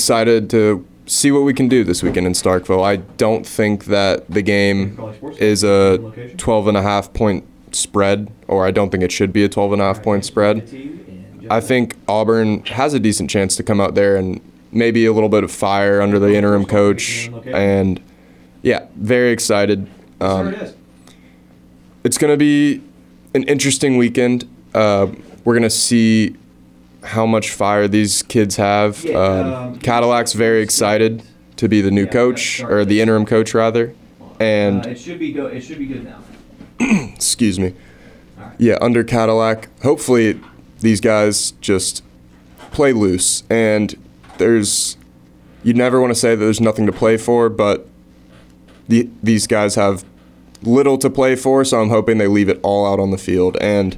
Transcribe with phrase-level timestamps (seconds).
[0.00, 2.82] excited to see what we can do this weekend in Starkville.
[2.82, 4.98] I don't think that the game
[5.38, 5.98] is a
[6.38, 9.74] 12 and a half point spread, or I don't think it should be a 12
[9.74, 10.56] and a half point spread.
[11.50, 14.40] I think Auburn has a decent chance to come out there and
[14.72, 17.28] maybe a little bit of fire under the interim coach.
[17.44, 18.00] And
[18.62, 19.86] yeah, very excited.
[20.18, 20.56] Um,
[22.04, 22.82] it's going to be
[23.34, 24.48] an interesting weekend.
[24.72, 25.08] Uh,
[25.44, 26.36] we're going to see
[27.02, 29.04] how much fire these kids have.
[29.06, 31.22] Um, Cadillac's very excited
[31.56, 33.94] to be the new coach, or the interim coach, rather.
[34.38, 35.46] And it should be go.
[35.46, 36.22] It should be good now.
[37.14, 37.74] excuse me.
[38.58, 39.68] Yeah, under Cadillac.
[39.82, 40.40] Hopefully,
[40.80, 42.02] these guys just
[42.72, 43.42] play loose.
[43.50, 43.94] And
[44.38, 44.96] there's,
[45.62, 47.86] you never want to say that there's nothing to play for, but
[48.88, 50.04] the, these guys have
[50.62, 53.56] little to play for, so I'm hoping they leave it all out on the field.
[53.60, 53.96] And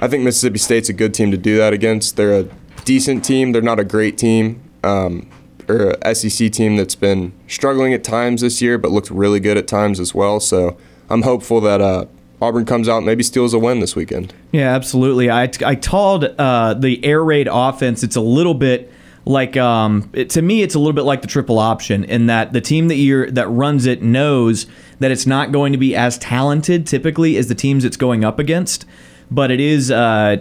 [0.00, 2.16] I think Mississippi State's a good team to do that against.
[2.16, 2.48] They're a
[2.84, 3.52] decent team.
[3.52, 4.62] They're not a great team.
[4.84, 5.28] Um,
[5.68, 9.56] or a SEC team that's been struggling at times this year, but looked really good
[9.56, 10.40] at times as well.
[10.40, 10.78] So
[11.10, 12.06] I'm hopeful that uh,
[12.40, 14.32] Auburn comes out and maybe steals a win this weekend.
[14.52, 15.30] Yeah, absolutely.
[15.30, 18.02] I, I called uh, the air raid offense.
[18.02, 18.90] It's a little bit
[19.24, 22.54] like um, it, to me, it's a little bit like the triple option in that
[22.54, 24.66] the team that you that runs it knows
[25.00, 28.38] that it's not going to be as talented typically as the teams it's going up
[28.38, 28.86] against,
[29.30, 29.90] but it is.
[29.90, 30.38] Uh,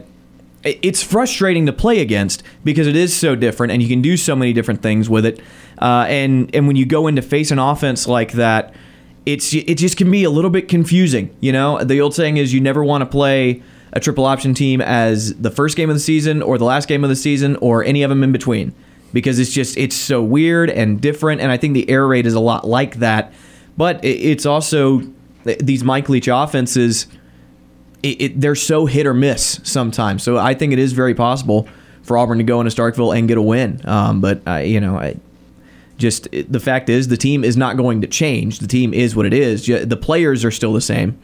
[0.63, 4.35] it's frustrating to play against because it is so different and you can do so
[4.35, 5.39] many different things with it.
[5.79, 8.73] Uh, and and when you go into face an offense like that,
[9.25, 11.35] it's it just can be a little bit confusing.
[11.39, 13.61] You know, the old saying is you never want to play
[13.93, 17.03] a triple option team as the first game of the season or the last game
[17.03, 18.73] of the season or any of them in between
[19.13, 21.41] because it's just it's so weird and different.
[21.41, 23.33] And I think the air raid is a lot like that,
[23.77, 25.01] but it's also
[25.43, 27.07] these Mike Leach offenses
[28.07, 30.23] it, it, they're so hit or miss sometimes.
[30.23, 31.67] So I think it is very possible
[32.03, 33.81] for Auburn to go into Starkville and get a win.
[33.85, 35.17] Um, but you know, I,
[35.97, 38.59] just the fact is the team is not going to change.
[38.59, 39.65] The team is what it is.
[39.65, 41.19] The players are still the same.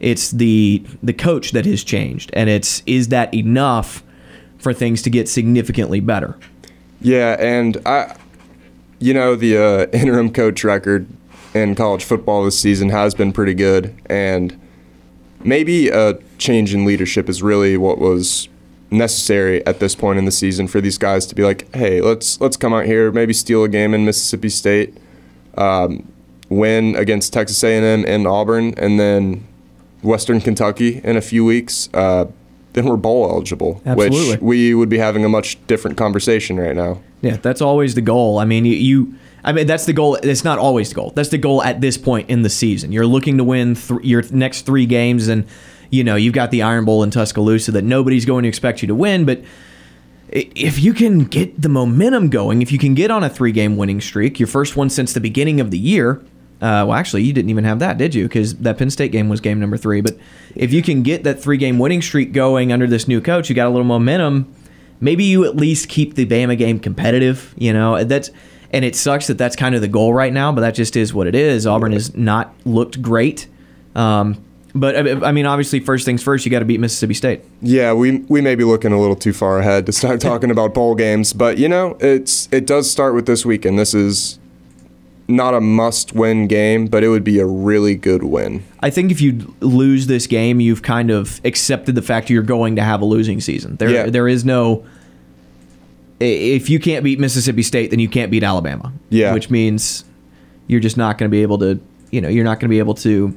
[0.00, 4.02] It's the the coach that has changed, and it's is that enough
[4.58, 6.36] for things to get significantly better?
[7.00, 8.16] Yeah, and I,
[8.98, 11.06] you know, the uh, interim coach record
[11.54, 14.58] in college football this season has been pretty good, and
[15.44, 18.48] maybe a change in leadership is really what was
[18.90, 22.40] necessary at this point in the season for these guys to be like, hey, let's
[22.40, 24.96] let's come out here, maybe steal a game in Mississippi State,
[25.56, 26.10] um,
[26.48, 29.46] win against Texas A&M and Auburn, and then
[30.02, 31.88] Western Kentucky in a few weeks.
[31.92, 32.26] Uh,
[32.74, 34.32] then we're bowl eligible, Absolutely.
[34.32, 37.00] which we would be having a much different conversation right now.
[37.22, 38.38] Yeah, that's always the goal.
[38.38, 40.16] I mean, you, you I mean, that's the goal.
[40.16, 41.12] It's not always the goal.
[41.14, 42.92] That's the goal at this point in the season.
[42.92, 45.46] You're looking to win th- your next three games, and
[45.90, 48.88] you know you've got the Iron Bowl in Tuscaloosa that nobody's going to expect you
[48.88, 49.26] to win.
[49.26, 49.44] But
[50.30, 54.00] if you can get the momentum going, if you can get on a three-game winning
[54.00, 56.22] streak, your first one since the beginning of the year.
[56.62, 58.22] Uh, well, actually, you didn't even have that, did you?
[58.22, 60.00] Because that Penn State game was game number three.
[60.00, 60.16] But
[60.54, 63.66] if you can get that three-game winning streak going under this new coach, you got
[63.66, 64.54] a little momentum.
[65.00, 67.54] Maybe you at least keep the Bama game competitive.
[67.58, 68.30] You know that's
[68.74, 71.14] and it sucks that that's kind of the goal right now, but that just is
[71.14, 71.64] what it is.
[71.64, 73.46] Auburn has not looked great.
[73.94, 77.44] Um, but I mean, obviously, first things first, you got to beat Mississippi State.
[77.62, 80.74] Yeah, we we may be looking a little too far ahead to start talking about
[80.74, 83.78] bowl games, but you know, it's it does start with this weekend.
[83.78, 84.40] This is
[85.28, 88.64] not a must-win game, but it would be a really good win.
[88.80, 92.76] I think if you lose this game, you've kind of accepted the fact you're going
[92.76, 93.76] to have a losing season.
[93.76, 94.10] There, yeah.
[94.10, 94.84] there is no
[96.20, 98.92] if you can't beat Mississippi State, then you can't beat Alabama.
[99.10, 99.32] Yeah.
[99.34, 100.04] Which means
[100.66, 101.80] you're just not going to be able to,
[102.10, 103.36] you know, you're not going to be able to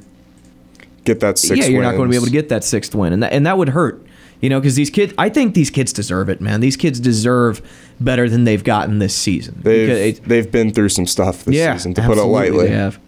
[1.04, 1.56] get that sixth.
[1.56, 1.92] Yeah, you're wins.
[1.92, 3.70] not going to be able to get that sixth win, and that and that would
[3.70, 4.04] hurt.
[4.40, 6.60] You know, because these kids, I think these kids deserve it, man.
[6.60, 7.60] These kids deserve
[7.98, 9.60] better than they've gotten this season.
[9.64, 12.68] They've it, they've been through some stuff this yeah, season, to put it lightly.
[12.68, 13.00] They have.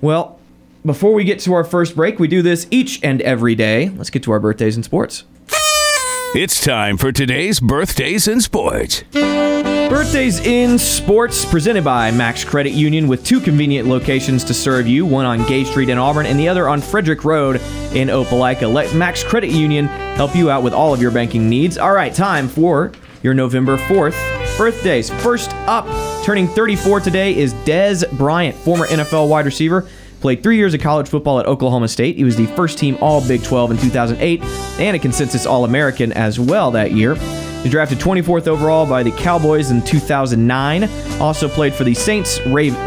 [0.00, 0.40] Well,
[0.84, 3.90] before we get to our first break, we do this each and every day.
[3.90, 5.24] Let's get to our birthdays in sports.
[6.34, 9.04] It's time for today's birthdays in sports.
[9.12, 15.06] Birthdays in Sports, presented by Max Credit Union, with two convenient locations to serve you
[15.06, 17.60] one on Gay Street in Auburn and the other on Frederick Road
[17.94, 18.72] in Opelika.
[18.72, 19.86] Let Max Credit Union
[20.16, 21.78] help you out with all of your banking needs.
[21.78, 22.90] All right, time for
[23.22, 24.16] your November 4th
[24.58, 25.10] birthdays.
[25.22, 25.86] First up,
[26.24, 29.86] turning 34 today is Dez Bryant, former NFL wide receiver
[30.24, 32.16] Played three years of college football at Oklahoma State.
[32.16, 34.40] He was the first team All Big 12 in 2008
[34.80, 37.14] and a consensus All American as well that year.
[37.62, 40.88] He drafted 24th overall by the Cowboys in 2009.
[41.20, 42.40] Also played for the Saints,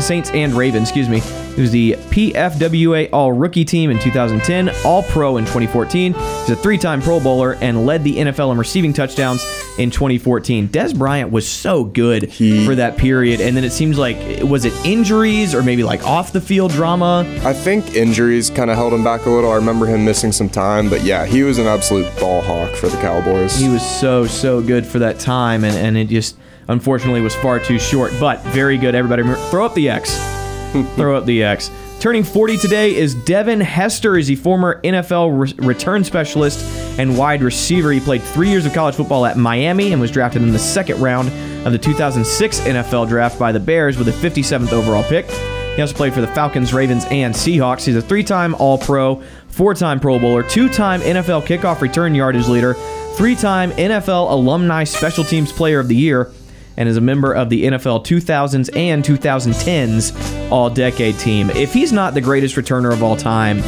[0.04, 1.20] Saints and Ravens, excuse me,
[1.58, 6.14] He was the PFWA All Rookie Team in 2010, All Pro in 2014.
[6.14, 9.44] He's a three time Pro Bowler and led the NFL in receiving touchdowns
[9.80, 10.70] in 2014.
[10.70, 13.42] Dez Bryant was so good He- for that period.
[13.42, 17.26] And then it seems like, was it injuries or maybe like off the field drama?
[17.44, 19.52] I think injuries kind of held him back a little.
[19.52, 22.88] I remember him missing some time, but yeah, he was an absolute ball hawk for
[22.88, 23.58] the Cowboys.
[23.60, 25.64] He was so, so good for that time.
[25.64, 26.38] And, and it just,
[26.68, 28.14] unfortunately, was far too short.
[28.20, 29.24] But very good, everybody.
[29.50, 30.37] Throw up the X.
[30.96, 31.72] Throw up the X.
[32.00, 34.18] Turning 40 today is Devin Hester.
[34.18, 36.60] Is a former NFL re- return specialist
[37.00, 37.92] and wide receiver?
[37.92, 41.02] He played three years of college football at Miami and was drafted in the second
[41.02, 41.30] round
[41.66, 45.28] of the 2006 NFL draft by the Bears with a 57th overall pick.
[45.76, 47.86] He also played for the Falcons, Ravens, and Seahawks.
[47.86, 52.74] He's a three-time All-Pro, four-time Pro Bowler, two-time NFL kickoff return yardage leader,
[53.16, 56.32] three-time NFL Alumni Special Teams Player of the Year,
[56.78, 61.50] and is a member of the NFL 2000s and 2010s All Decade Team.
[61.52, 63.60] If he's not the greatest returner of all time,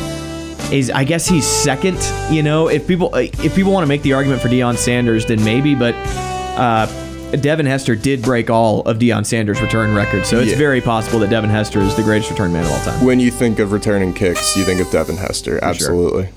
[0.71, 1.97] is I guess he's second.
[2.31, 5.43] You know, if people if people want to make the argument for Deion Sanders, then
[5.43, 5.73] maybe.
[5.73, 6.85] But uh,
[7.31, 10.57] Devin Hester did break all of Deion Sanders' return records, so it's Yeah.
[10.57, 13.03] very possible that Devin Hester is the greatest return man of all time.
[13.05, 15.59] when you think of returning kicks, you think of Devin Hester.
[15.63, 16.29] Absolutely.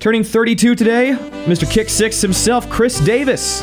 [0.00, 1.16] Turning 32 today,
[1.46, 1.68] Mr.
[1.70, 3.60] Kick Six himself, Chris Davis.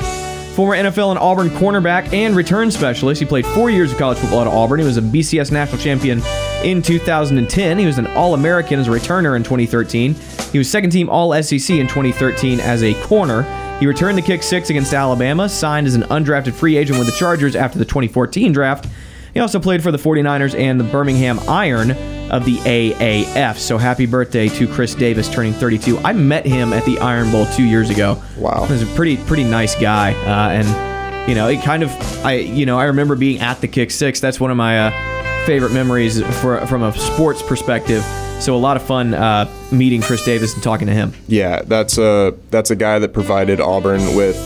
[0.55, 3.19] Former NFL and Auburn cornerback and return specialist.
[3.19, 4.79] He played four years of college football at Auburn.
[4.79, 6.21] He was a BCS national champion
[6.63, 7.77] in 2010.
[7.77, 10.15] He was an All American as a returner in 2013.
[10.53, 13.41] He was second team All SEC in 2013 as a corner.
[13.81, 17.13] He returned the kick six against Alabama, signed as an undrafted free agent with the
[17.17, 18.87] Chargers after the 2014 draft.
[19.35, 21.91] He also played for the 49ers and the Birmingham Iron
[22.31, 23.57] of the AAF.
[23.57, 25.97] So happy birthday to Chris Davis turning 32.
[25.99, 28.23] I met him at the Iron Bowl two years ago.
[28.37, 28.63] Wow.
[28.65, 31.91] He's a pretty pretty nice guy, uh, and you know it kind of
[32.25, 34.21] I you know I remember being at the Kick Six.
[34.21, 38.03] That's one of my uh, favorite memories for, from a sports perspective.
[38.39, 41.13] So a lot of fun uh, meeting Chris Davis and talking to him.
[41.27, 44.37] Yeah, that's a that's a guy that provided Auburn with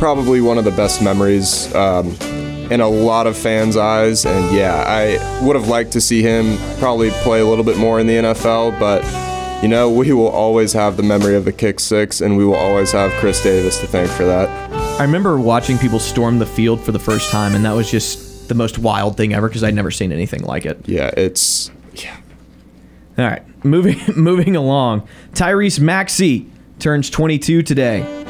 [0.00, 2.16] probably one of the best memories um,
[2.70, 4.24] in a lot of fans' eyes.
[4.26, 8.00] And yeah, I would have liked to see him probably play a little bit more
[8.00, 9.04] in the NFL, but
[9.62, 12.54] you know, we will always have the memory of the kick six, and we will
[12.54, 14.48] always have Chris Davis to thank for that.
[15.00, 18.48] I remember watching people storm the field for the first time, and that was just
[18.48, 20.88] the most wild thing ever because I'd never seen anything like it.
[20.88, 22.16] Yeah, it's yeah.
[23.18, 25.08] All right, moving moving along.
[25.32, 26.48] Tyrese Maxey
[26.78, 28.27] turns 22 today.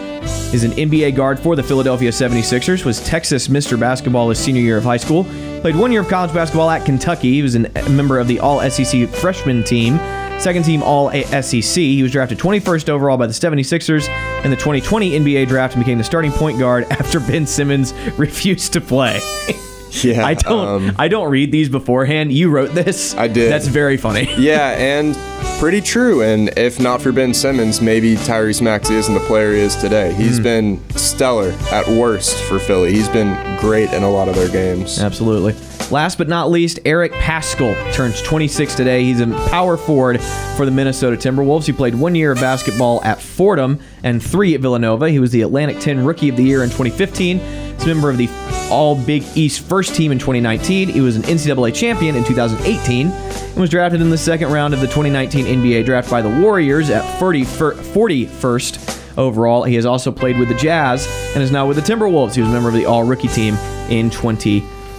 [0.52, 2.84] Is an NBA guard for the Philadelphia 76ers.
[2.84, 3.78] Was Texas Mr.
[3.78, 5.24] Basketball his senior year of high school.
[5.60, 7.32] Played one year of college basketball at Kentucky.
[7.32, 9.98] He was a member of the All SEC freshman team,
[10.38, 11.74] second team All SEC.
[11.74, 14.08] He was drafted 21st overall by the 76ers
[14.44, 18.72] in the 2020 NBA draft and became the starting point guard after Ben Simmons refused
[18.72, 19.20] to play.
[20.04, 22.32] Yeah, I don't um, I don't read these beforehand.
[22.32, 23.14] You wrote this.
[23.14, 23.50] I did.
[23.50, 24.28] That's very funny.
[24.38, 25.16] Yeah, and
[25.58, 26.22] pretty true.
[26.22, 30.12] And if not for Ben Simmons, maybe Tyrese Maxey isn't the player he is today.
[30.14, 32.92] He's been stellar at worst for Philly.
[32.92, 35.00] He's been great in a lot of their games.
[35.00, 35.54] Absolutely.
[35.90, 39.04] Last but not least, Eric Paschall turns 26 today.
[39.04, 40.20] He's a power forward
[40.56, 41.64] for the Minnesota Timberwolves.
[41.64, 45.08] He played one year of basketball at Fordham and three at Villanova.
[45.08, 47.38] He was the Atlantic 10 Rookie of the Year in 2015.
[47.38, 48.28] He's a member of the
[48.70, 50.88] All Big East first team in 2019.
[50.88, 54.80] He was an NCAA champion in 2018 and was drafted in the second round of
[54.80, 59.64] the 2019 NBA draft by the Warriors at 40 41st overall.
[59.64, 62.34] He has also played with the Jazz and is now with the Timberwolves.
[62.34, 63.54] He was a member of the All Rookie team
[63.88, 64.10] in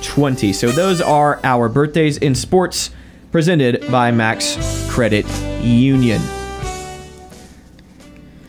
[0.01, 0.53] 2020.
[0.53, 2.91] So those are our birthdays in sports
[3.31, 4.57] presented by Max
[4.89, 5.25] Credit
[5.61, 6.21] Union.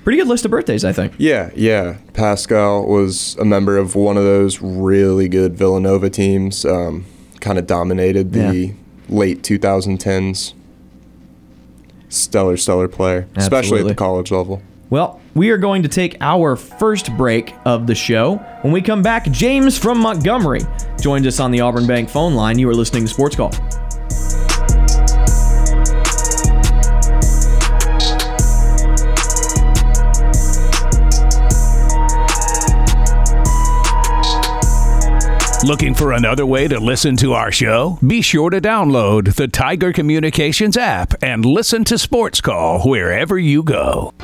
[0.04, 1.12] Pretty good list of birthdays, I think.
[1.18, 1.98] Yeah, yeah.
[2.12, 6.64] Paschall was a member of one of those really good Villanova teams.
[6.64, 7.04] Um,
[7.40, 8.72] kind of dominated the Yeah.
[9.08, 10.54] late 2010s.
[12.08, 14.62] Stellar, stellar player, especially at the college level.
[14.88, 18.36] Well, we are going to take our first break of the show.
[18.62, 20.60] When we come back, James from Montgomery
[21.00, 22.58] joins us on the Auburn Bank phone line.
[22.58, 23.52] You are listening to Sports Call.
[35.62, 37.98] Looking for another way to listen to our show?
[38.04, 43.62] Be sure to download the Tiger Communications app and listen to Sports Call wherever you
[43.62, 44.14] go.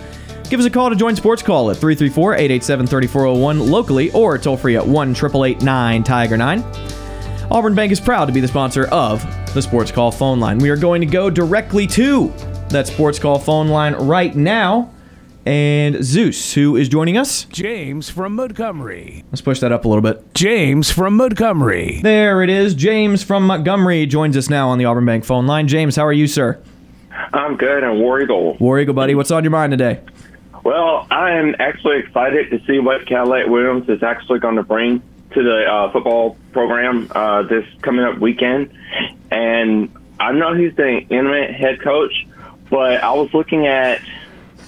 [0.50, 4.56] Give us a call to join Sports Call at 334 887 3401 locally or toll
[4.56, 6.64] free at 1 888 Tiger 9.
[7.50, 9.22] Auburn Bank is proud to be the sponsor of
[9.54, 10.58] the Sports Call phone line.
[10.58, 12.28] We are going to go directly to
[12.68, 14.92] that Sports Call phone line right now.
[15.46, 17.44] And Zeus, who is joining us?
[17.44, 19.24] James from Montgomery.
[19.30, 20.34] Let's push that up a little bit.
[20.34, 22.00] James from Montgomery.
[22.02, 22.74] There it is.
[22.74, 25.68] James from Montgomery joins us now on the Auburn Bank phone line.
[25.68, 26.62] James, how are you, sir?
[27.32, 28.56] I'm good, and War Eagle.
[28.58, 29.14] War Eagle, buddy.
[29.14, 30.00] What's on your mind today?
[30.64, 35.00] Well, I am actually excited to see what Cadillac Williams is actually going to bring
[35.32, 38.72] to the uh, football program uh, this coming up weekend.
[39.30, 42.26] And I know he's the eminent head coach,
[42.70, 44.00] but I was looking at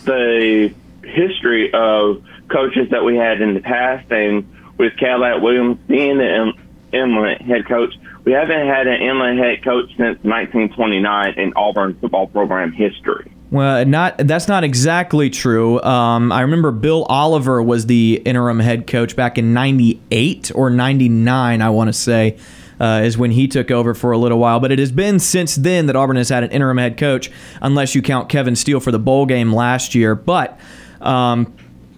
[0.05, 6.19] the history of coaches that we had in the past, and with Cadillac Williams being
[6.19, 6.53] the
[6.93, 12.26] eminent head coach, we haven't had an eminent head coach since 1929 in Auburn football
[12.26, 13.33] program history.
[13.50, 15.81] Well, not that's not exactly true.
[15.83, 21.62] Um, I remember Bill Oliver was the interim head coach back in '98 or '99,
[21.62, 22.38] I want to say,
[22.81, 24.59] uh, is when he took over for a little while.
[24.59, 27.31] But it has been since then that Auburn has had an interim head coach,
[27.62, 30.59] unless you count Kevin Steele for the bowl game last year, but
[31.00, 31.55] um,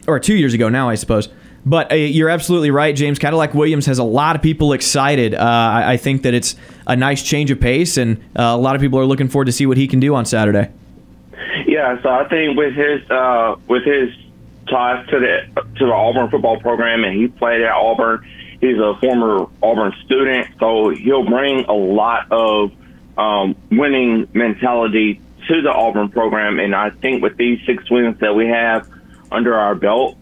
[0.07, 1.31] or two years ago now, I suppose.
[1.65, 3.19] But uh, you're absolutely right, James.
[3.19, 5.35] Cadillac Williams has a lot of people excited.
[5.35, 8.75] Uh, I, I, think that it's a nice change of pace, and uh, a lot
[8.75, 10.71] of people are looking forward to see what he can do on Saturday.
[11.67, 14.11] Yeah, so I think with his uh, with his
[14.69, 18.27] ties to the to the Auburn football program, and he played at Auburn.
[18.61, 22.73] He's a former Auburn student, so he'll bring a lot of
[23.17, 26.59] um, winning mentality to the Auburn program.
[26.59, 28.89] And I think with these six wins that we have
[29.31, 30.17] under our belt,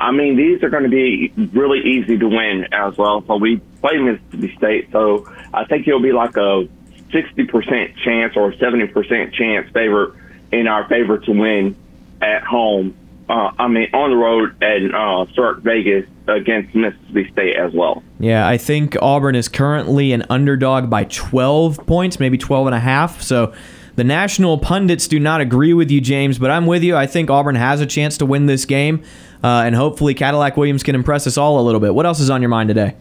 [0.00, 3.22] I mean these are going to be really easy to win as well.
[3.26, 6.66] So we play Mississippi State, so I think he'll be like a
[7.12, 10.14] sixty percent chance or seventy percent chance favorite
[10.52, 11.76] in our favor to win
[12.20, 12.96] at home.
[13.28, 18.02] Uh, I mean, on the road at uh, Stark Vegas against Mississippi State as well.
[18.20, 22.80] Yeah, I think Auburn is currently an underdog by 12 points, maybe 12 and a
[22.80, 23.22] half.
[23.22, 23.52] So
[23.96, 26.96] the national pundits do not agree with you, James, but I'm with you.
[26.96, 29.02] I think Auburn has a chance to win this game,
[29.42, 31.94] uh, and hopefully Cadillac Williams can impress us all a little bit.
[31.94, 32.94] What else is on your mind today?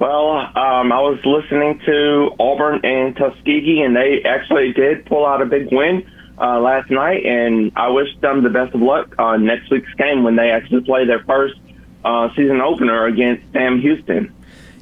[0.00, 5.40] Well, um, I was listening to Auburn and Tuskegee, and they actually did pull out
[5.40, 9.44] a big win uh, last night, and I wish them the best of luck on
[9.44, 11.58] next week's game when they actually play their first
[12.04, 14.32] uh, season opener against Sam Houston.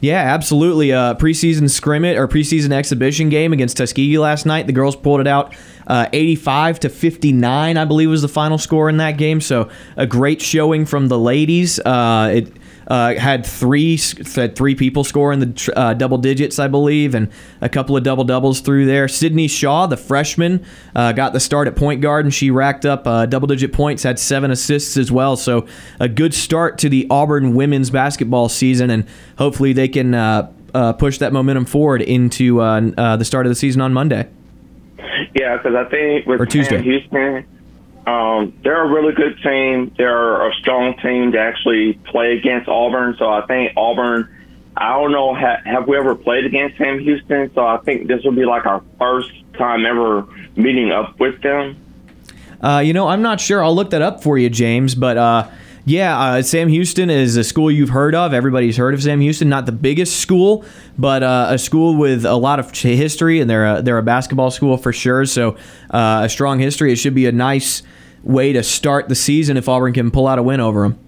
[0.00, 0.90] Yeah, absolutely.
[0.90, 4.66] A preseason scrimmage or preseason exhibition game against Tuskegee last night.
[4.66, 5.56] The girls pulled it out,
[5.86, 9.40] uh, 85 to 59, I believe was the final score in that game.
[9.40, 11.78] So a great showing from the ladies.
[11.80, 12.52] Uh, it
[12.86, 13.98] uh, had three
[14.34, 18.02] had three people score in the uh, double digits, I believe, and a couple of
[18.02, 19.08] double doubles through there.
[19.08, 20.64] Sydney Shaw, the freshman,
[20.94, 24.02] uh, got the start at point guard, and she racked up uh, double digit points,
[24.02, 25.36] had seven assists as well.
[25.36, 25.66] So
[26.00, 29.06] a good start to the Auburn women's basketball season, and
[29.38, 33.80] hopefully they can uh, uh, push that momentum forward into the start of the season
[33.80, 34.28] on Monday.
[35.34, 36.80] Yeah, because I think with or Tuesday.
[36.82, 37.44] Houston
[38.06, 39.94] um, they're a really good team.
[39.96, 43.16] They're a strong team to actually play against Auburn.
[43.18, 44.30] So I think Auburn.
[44.76, 45.34] I don't know.
[45.34, 47.52] Ha, have we ever played against Sam Houston?
[47.54, 51.76] So I think this will be like our first time ever meeting up with them.
[52.60, 53.62] Uh, you know, I'm not sure.
[53.62, 54.96] I'll look that up for you, James.
[54.96, 55.48] But uh,
[55.86, 58.32] yeah, uh, Sam Houston is a school you've heard of.
[58.32, 59.50] Everybody's heard of Sam Houston.
[59.50, 60.64] Not the biggest school,
[60.98, 64.50] but uh, a school with a lot of history, and they're a, they're a basketball
[64.50, 65.26] school for sure.
[65.26, 65.56] So
[65.90, 66.92] uh, a strong history.
[66.92, 67.82] It should be a nice
[68.22, 70.98] way to start the season if Auburn can pull out a win over them.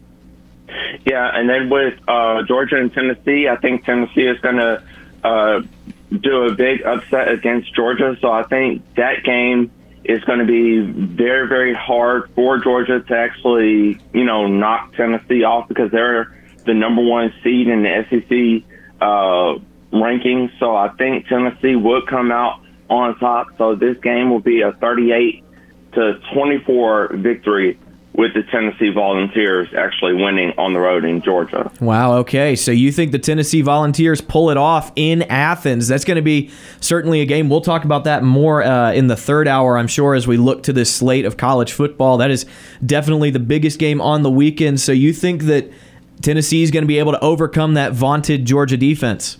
[1.06, 4.82] Yeah, and then with uh, Georgia and Tennessee, I think Tennessee is going to
[5.24, 5.62] uh,
[6.10, 8.16] do a big upset against Georgia.
[8.20, 9.70] So I think that game
[10.08, 15.42] is going to be very, very hard for Georgia to actually, you know, knock Tennessee
[15.44, 16.32] off because they're
[16.64, 18.68] the number one seed in the SEC
[19.00, 19.58] uh,
[19.92, 20.50] rankings.
[20.58, 23.48] So I think Tennessee would come out on top.
[23.58, 25.44] So this game will be a 38
[25.92, 27.78] to 24 victory
[28.16, 31.70] with the Tennessee Volunteers actually winning on the road in Georgia.
[31.80, 32.56] Wow, okay.
[32.56, 35.86] So you think the Tennessee Volunteers pull it off in Athens?
[35.86, 37.50] That's going to be certainly a game.
[37.50, 40.62] We'll talk about that more uh, in the third hour, I'm sure, as we look
[40.62, 42.16] to this slate of college football.
[42.16, 42.46] That is
[42.84, 44.80] definitely the biggest game on the weekend.
[44.80, 45.70] So you think that
[46.22, 49.36] Tennessee is going to be able to overcome that vaunted Georgia defense?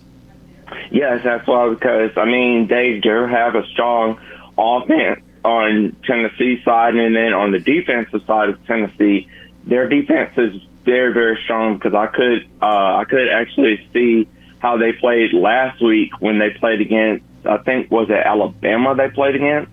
[0.91, 4.19] Yes, that's why, because, I mean, they do have a strong
[4.55, 9.27] offense on Tennessee side, and then on the defensive side of Tennessee,
[9.65, 14.27] their defense is very very strong because I could uh, I could actually see
[14.59, 19.09] how they played last week when they played against, I think, was it Alabama they
[19.09, 19.71] played against?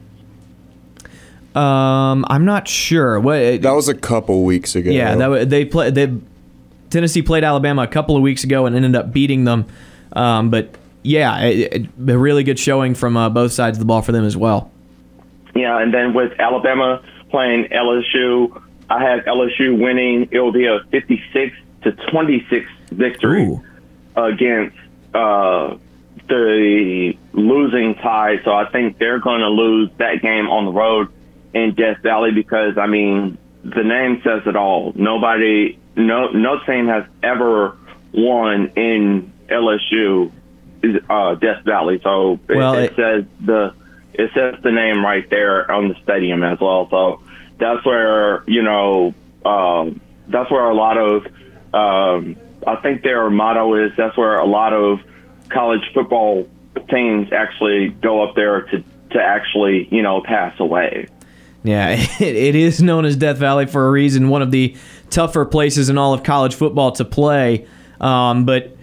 [1.56, 3.18] Um, I'm not sure.
[3.20, 4.90] What That was a couple weeks ago.
[4.90, 5.90] Yeah, that wa- they play.
[5.90, 6.12] They
[6.90, 9.66] Tennessee played Alabama a couple of weeks ago and ended up beating them.
[10.12, 13.84] Um, but yeah, it, it, a really good showing from uh, both sides of the
[13.84, 14.70] ball for them as well.
[15.54, 20.28] Yeah, and then with Alabama playing LSU, I had LSU winning.
[20.30, 23.62] It will be a 56 to 26 victory Ooh.
[24.16, 24.76] against
[25.14, 25.76] uh,
[26.28, 28.42] the losing tie.
[28.44, 31.08] So I think they're going to lose that game on the road
[31.52, 34.92] in Death Valley because I mean the name says it all.
[34.94, 37.76] Nobody, no, no team has ever
[38.12, 40.30] won in LSU
[41.08, 42.00] uh, Death Valley.
[42.02, 43.74] So it, it it- says the
[44.14, 46.88] it says the name right there on the stadium as well.
[46.90, 47.22] So
[47.58, 51.26] that's where you know um, that's where a lot of
[51.74, 55.00] um, I think their motto is that's where a lot of
[55.48, 56.48] college football
[56.90, 61.08] teams actually go up there to to actually you know pass away.
[61.62, 61.90] Yeah,
[62.20, 64.28] it, it is known as Death Valley for a reason.
[64.28, 64.76] One of the
[65.10, 67.66] tougher places in all of college football to play.
[68.00, 68.76] Um, but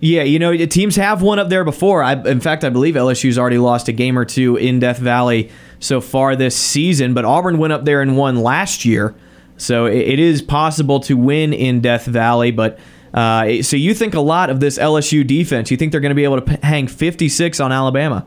[0.00, 2.02] yeah, you know, teams have won up there before.
[2.02, 5.50] I, in fact, I believe LSU's already lost a game or two in Death Valley
[5.80, 7.14] so far this season.
[7.14, 9.14] But Auburn went up there and won last year,
[9.56, 12.52] so it, it is possible to win in Death Valley.
[12.52, 12.78] But
[13.12, 15.70] uh, so you think a lot of this LSU defense?
[15.70, 18.24] You think they're going to be able to hang 56 on Alabama?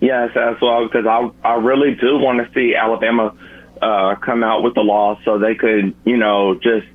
[0.00, 3.34] Yes, as well, because I I really do want to see Alabama
[3.82, 6.86] uh, come out with the loss so they could, you know, just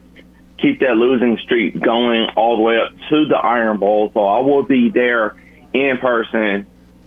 [0.57, 4.11] keep that losing streak going all the way up to the Iron Bowl.
[4.13, 5.35] So I will be there
[5.73, 6.65] in person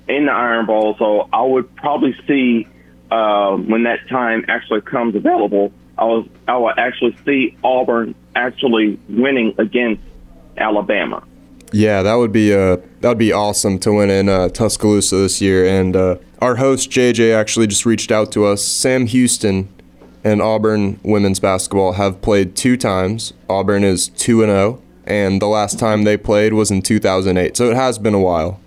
[0.08, 0.96] in the Iron Bowl.
[0.98, 2.66] So I would probably see
[3.10, 5.72] uh, when that time actually comes available.
[5.96, 10.02] I was I will actually see Auburn actually winning against
[10.56, 11.24] Alabama.
[11.72, 15.40] Yeah, that would be uh that would be awesome to win in uh, Tuscaloosa this
[15.40, 15.66] year.
[15.66, 18.64] And uh, our host JJ actually just reached out to us.
[18.64, 19.68] Sam Houston
[20.24, 23.32] and Auburn women's basketball have played two times.
[23.48, 27.56] Auburn is two and zero, and the last time they played was in 2008.
[27.56, 28.60] So it has been a while.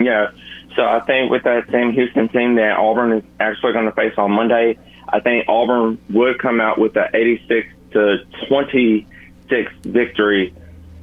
[0.00, 0.30] Yeah.
[0.76, 4.14] So I think with that same Houston team that Auburn is actually going to face
[4.16, 4.76] on Monday,
[5.08, 8.16] I think Auburn would come out with a 86 to
[8.48, 10.52] 26 victory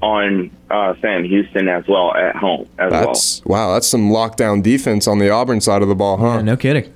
[0.02, 3.74] on uh, Sam Houston as well at home as That's wow.
[3.74, 6.38] That's some lockdown defense on the Auburn side of the ball, huh?
[6.38, 6.92] Yeah, no kidding.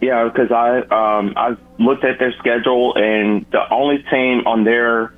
[0.00, 5.14] Yeah, because I um, I looked at their schedule and the only team on their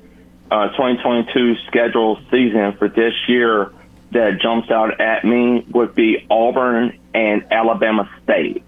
[0.51, 3.71] uh, 2022 schedule season for this year
[4.11, 8.63] that jumps out at me would be Auburn and Alabama State.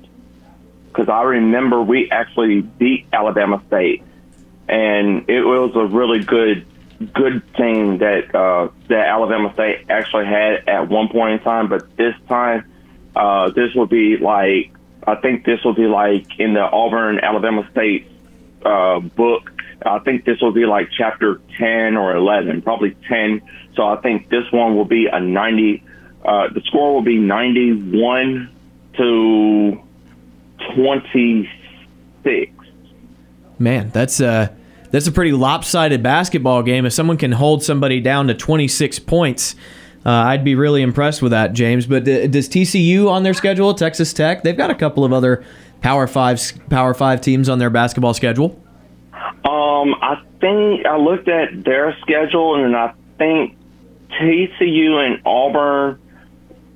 [0.88, 4.04] Because I remember we actually beat Alabama State,
[4.68, 6.66] and it was a really good
[7.14, 11.68] good team that uh, that Alabama State actually had at one point in time.
[11.68, 12.72] But this time,
[13.16, 14.73] uh, this will be like
[15.06, 18.08] I think this will be like in the Auburn Alabama State
[18.66, 19.50] uh, book.
[19.86, 23.42] I think this will be like chapter 10 or 11, probably 10.
[23.76, 25.84] So I think this one will be a 90.
[26.24, 28.50] Uh, the score will be 91
[28.98, 29.82] to
[30.76, 32.52] 26.
[33.60, 34.50] Man, that's uh
[34.92, 36.86] that's a pretty lopsided basketball game.
[36.86, 39.56] If someone can hold somebody down to 26 points,
[40.06, 41.86] uh, I'd be really impressed with that, James.
[41.86, 43.74] But uh, does TCU on their schedule?
[43.74, 44.44] Texas Tech?
[44.44, 45.44] They've got a couple of other
[45.82, 48.60] Power Five Power Five teams on their basketball schedule.
[49.13, 53.56] Um, I think I looked at their schedule, and I think
[54.10, 56.00] TCU and Auburn,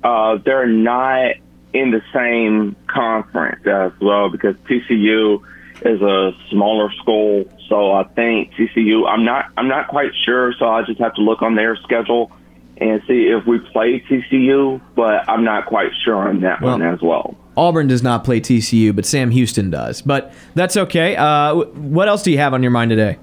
[0.02, 1.32] uh, they're not
[1.74, 5.42] in the same conference as well because TCU
[5.82, 7.44] is a smaller school.
[7.68, 9.06] So I think TCU.
[9.06, 9.50] I'm not.
[9.58, 10.54] I'm not quite sure.
[10.58, 12.32] So I just have to look on their schedule
[12.80, 14.80] and see if we play TCU.
[14.94, 17.36] But I'm not quite sure on that Well- one as well.
[17.56, 20.00] Auburn does not play TCU, but Sam Houston does.
[20.00, 21.16] But that's okay.
[21.16, 23.16] Uh, what else do you have on your mind today?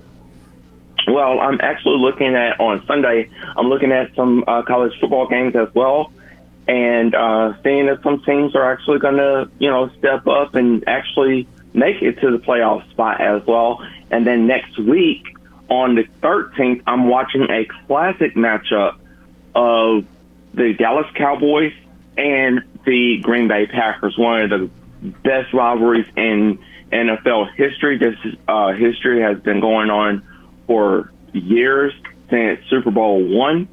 [1.08, 3.30] Well, I'm actually looking at on Sunday.
[3.56, 6.12] I'm looking at some uh, college football games as well,
[6.68, 10.84] and uh, seeing if some teams are actually going to, you know, step up and
[10.88, 13.86] actually make it to the playoff spot as well.
[14.12, 15.24] And then next week
[15.70, 18.96] on the 13th, I'm watching a classic matchup
[19.56, 20.06] of
[20.54, 21.74] the Dallas Cowboys
[22.18, 24.18] and the Green Bay Packers.
[24.18, 24.70] One of the
[25.24, 26.60] best rivalries in
[26.91, 27.98] NFL history.
[27.98, 28.15] This
[28.48, 30.24] uh, history has been going on
[30.68, 31.94] for years
[32.30, 33.68] since Super Bowl one,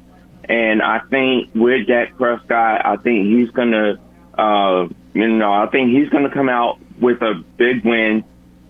[0.45, 3.99] and I think with Dak Prescott, I think he's gonna,
[4.37, 8.23] uh, you know, I think he's gonna come out with a big win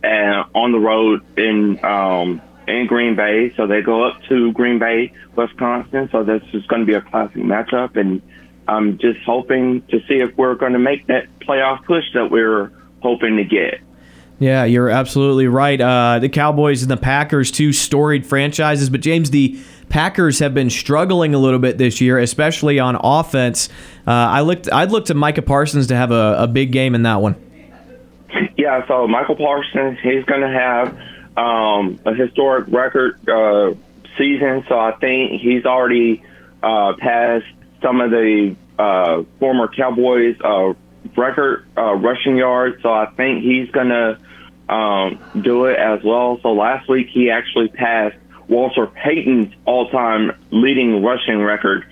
[0.04, 4.80] uh, on the road in um, in Green Bay, so they go up to Green
[4.80, 6.10] Bay, Wisconsin.
[6.12, 8.22] So this is going to be a classic matchup, and
[8.68, 12.72] I'm just hoping to see if we're going to make that playoff push that we're
[13.02, 13.82] hoping to get.
[14.40, 15.80] Yeah, you're absolutely right.
[15.80, 20.70] Uh, the Cowboys and the Packers, two storied franchises, but James, the Packers have been
[20.70, 23.70] struggling a little bit this year, especially on offense.
[24.08, 27.04] Uh, I looked, I'd look to Micah Parsons to have a, a big game in
[27.04, 27.36] that one.
[28.58, 30.98] Yeah, so Michael Parsons, he's going to have
[31.38, 33.74] um, a historic record uh,
[34.18, 34.64] season.
[34.68, 36.24] So I think he's already
[36.62, 37.46] uh, passed
[37.82, 40.74] some of the uh, former Cowboys uh,
[41.16, 42.82] record uh, rushing yards.
[42.82, 44.20] So I think he's going to
[44.74, 46.40] um, do it as well.
[46.42, 48.18] So last week he actually passed
[48.48, 51.86] Walter Payton's all-time leading rushing record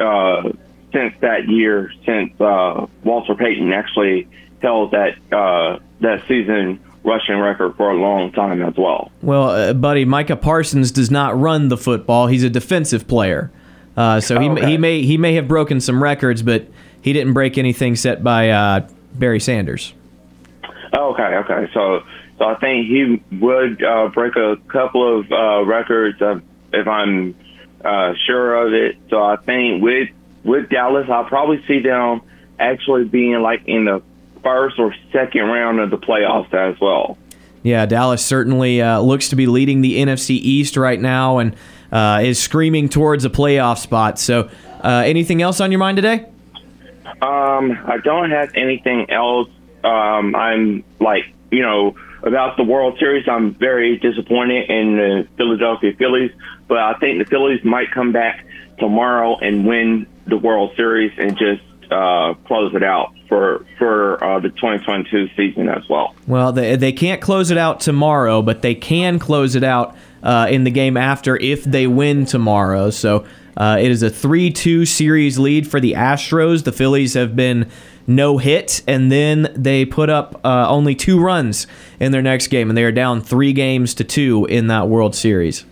[0.00, 0.50] uh,
[0.92, 4.28] since that year, since uh, Walter Payton actually
[4.60, 9.10] held that uh, that season rushing record for a long time as well.
[9.22, 13.50] Well, uh, buddy, Micah Parsons does not run the football; he's a defensive player.
[13.96, 14.70] Uh, so he, Okay.
[14.70, 16.66] he may he may have broken some records, but
[17.02, 19.92] he didn't break anything set by uh, Barry Sanders.
[20.96, 21.68] Okay, okay.
[21.74, 22.02] So,
[22.38, 26.38] so I think he would uh, break a couple of uh, records uh,
[26.72, 27.34] if I'm
[27.84, 28.96] uh, sure of it.
[29.10, 30.08] So I think with
[30.44, 32.20] with Dallas, I'll probably see them
[32.58, 34.02] actually being like in the
[34.42, 37.18] first or second round of the playoffs as well.
[37.62, 41.56] Yeah, Dallas certainly uh, looks to be leading the NFC East right now and
[41.92, 44.18] uh, is screaming towards a playoff spot.
[44.18, 44.50] So,
[44.82, 46.26] uh, anything else on your mind today?
[47.20, 49.48] Um, I don't have anything else.
[49.84, 53.28] Um, I'm like, you know, about the World Series.
[53.28, 56.32] I'm very disappointed in the Philadelphia Phillies,
[56.66, 58.44] but I think the Phillies might come back
[58.78, 64.40] tomorrow and win the World Series and just uh, close it out for for uh,
[64.40, 66.14] the 2022 season as well.
[66.26, 70.48] Well, they, they can't close it out tomorrow, but they can close it out uh,
[70.50, 72.90] in the game after if they win tomorrow.
[72.90, 73.24] So
[73.56, 76.64] uh, it is a 3 2 series lead for the Astros.
[76.64, 77.70] The Phillies have been
[78.06, 81.66] no hit, and then they put up uh, only two runs
[81.98, 85.14] in their next game, and they are down three games to two in that World
[85.14, 85.64] Series.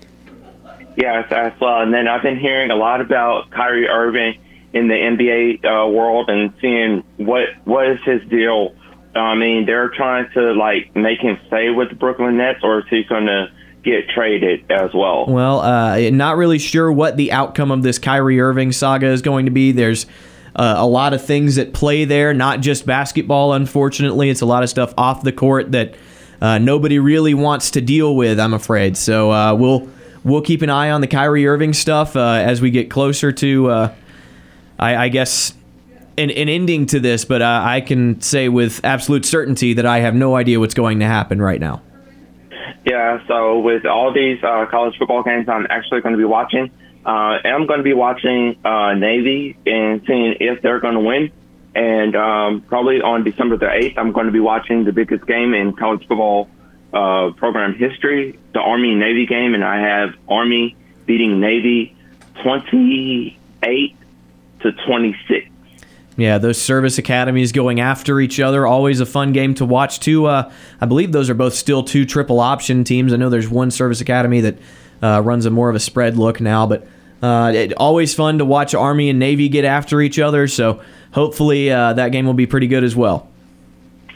[0.96, 1.82] Yes, as well.
[1.82, 4.38] And then I've been hearing a lot about Kyrie Irving
[4.72, 8.74] in the NBA uh, world and seeing what what is his deal.
[9.14, 12.84] I mean, they're trying to like make him stay with the Brooklyn Nets, or is
[12.88, 13.50] he going to
[13.82, 15.26] get traded as well?
[15.26, 19.46] Well, uh, not really sure what the outcome of this Kyrie Irving saga is going
[19.46, 19.72] to be.
[19.72, 20.06] There's
[20.54, 24.30] uh, a lot of things at play there, not just basketball, unfortunately.
[24.30, 25.94] It's a lot of stuff off the court that
[26.40, 28.96] uh, nobody really wants to deal with, I'm afraid.
[28.96, 29.88] So uh, we'll
[30.24, 33.70] we'll keep an eye on the Kyrie Irving stuff uh, as we get closer to,
[33.70, 33.94] uh,
[34.80, 35.54] I, I guess,
[36.18, 37.24] an, an ending to this.
[37.24, 40.98] But uh, I can say with absolute certainty that I have no idea what's going
[41.00, 41.82] to happen right now.
[42.84, 46.70] Yeah, so with all these uh, college football games, I'm actually going to be watching.
[47.04, 51.00] Uh, and I'm going to be watching uh, Navy and seeing if they're going to
[51.00, 51.30] win.
[51.74, 55.54] And um, probably on December the 8th, I'm going to be watching the biggest game
[55.54, 56.48] in college football
[56.92, 59.54] uh, program history, the Army Navy game.
[59.54, 61.96] And I have Army beating Navy
[62.42, 63.96] 28
[64.62, 65.48] to 26.
[66.16, 68.66] Yeah, those service academies going after each other.
[68.66, 70.26] Always a fun game to watch, too.
[70.26, 73.12] Uh, I believe those are both still two triple option teams.
[73.12, 74.58] I know there's one service academy that
[75.02, 76.86] uh, runs a more of a spread look now, but
[77.22, 80.46] uh, it, always fun to watch Army and Navy get after each other.
[80.46, 83.28] So hopefully uh, that game will be pretty good as well.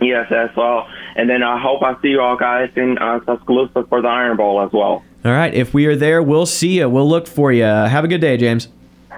[0.01, 0.87] Yes, as well.
[1.17, 4.37] And then I hope I see you all guys in uh, Tuscaloosa for the Iron
[4.37, 5.05] Bowl as well.
[5.25, 6.89] All right, if we are there, we'll see you.
[6.91, 7.63] We'll look for you.
[7.63, 8.69] Have a good day, James.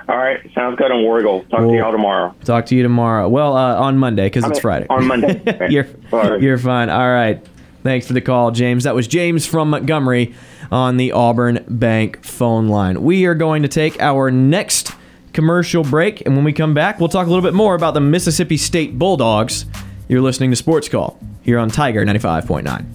[0.09, 1.43] All right, sounds good on War Eagle.
[1.51, 2.35] Talk to y'all tomorrow.
[2.45, 3.29] Talk to you tomorrow.
[3.29, 4.87] Well, uh, on Monday because it's Friday.
[4.89, 5.43] On Monday.
[5.49, 5.69] Okay.
[5.71, 6.43] you're Sorry.
[6.43, 6.91] you're fine.
[6.91, 7.45] All right.
[7.83, 8.85] Thanks for the call, James.
[8.85, 10.35] That was James from Montgomery
[10.71, 13.03] on the Auburn Bank phone line.
[13.03, 14.93] We are going to take our next
[15.33, 18.01] commercial break, and when we come back, we'll talk a little bit more about the
[18.01, 19.67] Mississippi State Bulldogs.
[20.09, 22.87] You're listening to Sports Call here on Tiger 95.9.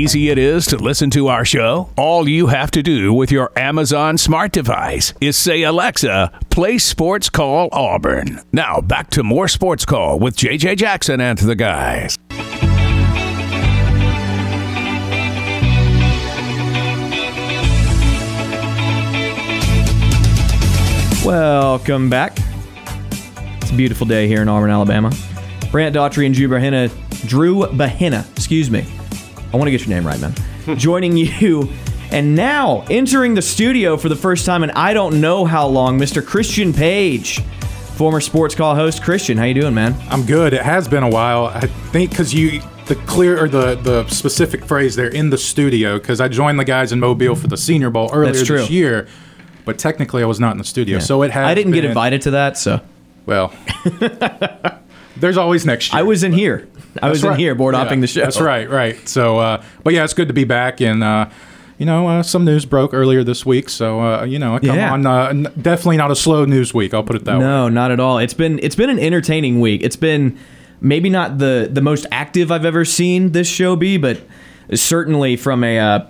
[0.00, 1.90] easy it is to listen to our show?
[1.94, 7.28] All you have to do with your Amazon smart device is say, Alexa, play Sports
[7.28, 8.40] Call Auburn.
[8.50, 12.16] Now, back to more Sports Call with JJ Jackson and the guys.
[21.26, 22.38] Welcome back.
[23.60, 25.12] It's a beautiful day here in Auburn, Alabama.
[25.70, 26.88] Brant Daughtry and Drew Bahena,
[27.28, 28.86] Drew Bahena, excuse me.
[29.52, 30.34] I want to get your name right, man.
[30.78, 31.68] Joining you,
[32.10, 35.98] and now entering the studio for the first time, and I don't know how long,
[35.98, 36.24] Mr.
[36.24, 37.40] Christian Page,
[37.96, 39.02] former sports call host.
[39.02, 39.94] Christian, how you doing, man?
[40.08, 40.52] I'm good.
[40.52, 41.46] It has been a while.
[41.46, 45.98] I think because you the clear or the the specific phrase there in the studio
[45.98, 49.06] because I joined the guys in Mobile for the Senior Bowl earlier this year,
[49.64, 51.46] but technically I was not in the studio, so it has.
[51.46, 52.80] I didn't get invited to that, so
[53.26, 53.52] Well,
[55.16, 56.00] there's always next year.
[56.00, 56.68] I was in here.
[57.02, 57.38] I was That's in right.
[57.38, 58.20] here board Yeah, the show.
[58.22, 59.08] That's right, right.
[59.08, 61.28] So, uh, but yeah, it's good to be back, and uh,
[61.78, 64.92] you know, uh, some news broke earlier this week, so uh, you know, come Yeah.
[64.92, 66.92] on, uh, n- definitely not a slow news week.
[66.92, 67.44] I'll put it that way.
[67.44, 68.18] No, not at all.
[68.18, 69.82] It's been it's been an entertaining week.
[69.82, 70.36] It's been
[70.80, 74.20] maybe not the the most active I've ever seen this show be, but
[74.74, 76.00] certainly from a uh,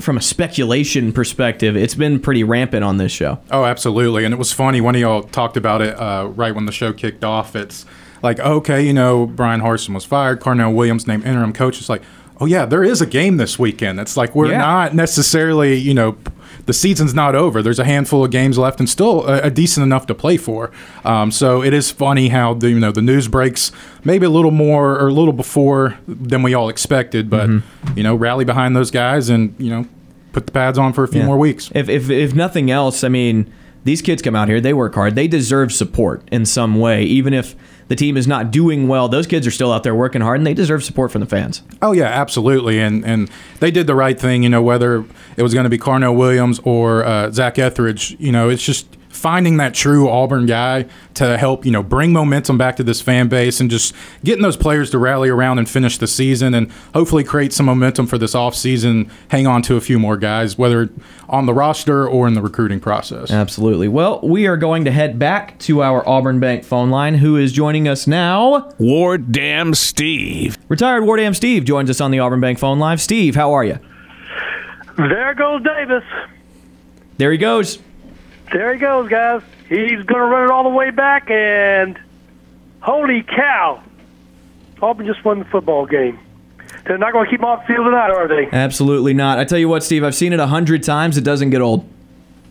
[0.00, 3.38] from a speculation perspective, it's been pretty rampant on this show.
[3.50, 4.24] Oh, absolutely.
[4.24, 7.24] And it was funny when y'all talked about it uh, right when the show kicked
[7.24, 7.56] off.
[7.56, 7.84] It's
[8.22, 10.40] like, okay, you know, Bryan Harsin was fired.
[10.40, 11.78] Carnell Williams named interim coach.
[11.78, 12.02] It's like,
[12.40, 13.98] oh, yeah, there is a game this weekend.
[14.00, 14.58] It's like we're Yeah.
[14.58, 16.16] not necessarily, you know,
[16.66, 17.62] the season's not over.
[17.62, 20.70] There's a handful of games left and still a, a decent enough to play for.
[21.04, 23.72] Um, so it is funny how the you know the news breaks
[24.04, 27.48] maybe a little more or a little before than we all expected, but
[27.96, 29.86] you know rally behind those guys and you know
[30.32, 31.26] put the pads on for a few Yeah.
[31.26, 31.70] more weeks.
[31.74, 33.50] If, if if nothing else, I mean,
[33.84, 37.32] these kids come out here, they work hard, they deserve support in some way, even
[37.32, 37.56] if
[37.88, 39.08] the team is not doing well.
[39.08, 41.62] Those kids are still out there working hard, and they deserve support from the fans.
[41.82, 44.42] Oh yeah, absolutely, and and they did the right thing.
[44.42, 45.04] You know, whether
[45.36, 48.97] it was going to be Carnell Williams or uh, Zac Etheridge, you know, it's just
[49.08, 53.28] finding that true Auburn guy to help you know bring momentum back to this fan
[53.28, 53.94] base and just
[54.24, 58.06] getting those players to rally around and finish the season and hopefully create some momentum
[58.06, 60.88] for this offseason, hang on to a few more guys, whether
[61.28, 63.30] on the roster or in the recruiting process.
[63.30, 63.88] Absolutely.
[63.88, 67.16] Well, we are going to head back to our Auburn Bank phone line.
[67.16, 68.72] Who is joining us now?
[68.78, 70.56] Ward Dam Steve.
[70.68, 72.98] Retired Ward Wardam Steve joins us on the Auburn Bank phone line.
[72.98, 73.78] Steve, how are you?
[74.96, 76.04] There goes Davis.
[77.16, 77.78] There he goes.
[78.52, 79.42] There he goes, guys.
[79.68, 81.98] He's going to run it all the way back, and
[82.80, 83.82] holy cow.
[84.80, 86.18] Auburn just won the football game.
[86.86, 88.48] They're not going to keep him off the field tonight, are they?
[88.50, 89.38] Absolutely not.
[89.38, 91.18] I tell you what, Steve, I've seen it a hundred times.
[91.18, 91.86] It doesn't get old.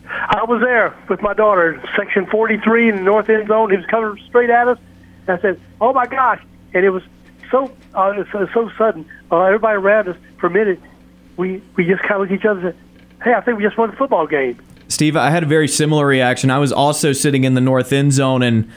[0.08, 3.70] I was there with my daughter, section 43 in the north end zone.
[3.70, 4.78] He was coming straight at us.
[5.26, 6.42] And I said, "Oh my gosh!"
[6.74, 7.02] And it was
[7.50, 9.08] so uh, so, so sudden.
[9.30, 10.80] Uh, everybody around us for a minute,
[11.36, 13.64] we we just kind of looked at each other and said, "Hey, I think we
[13.64, 14.58] just won the football game."
[14.88, 16.50] Steve, I had a very similar reaction.
[16.50, 18.70] I was also sitting in the north end zone, and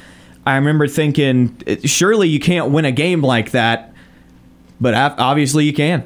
[0.46, 3.94] I remember thinking, surely you can't win a game like that.
[4.80, 6.06] But obviously you can.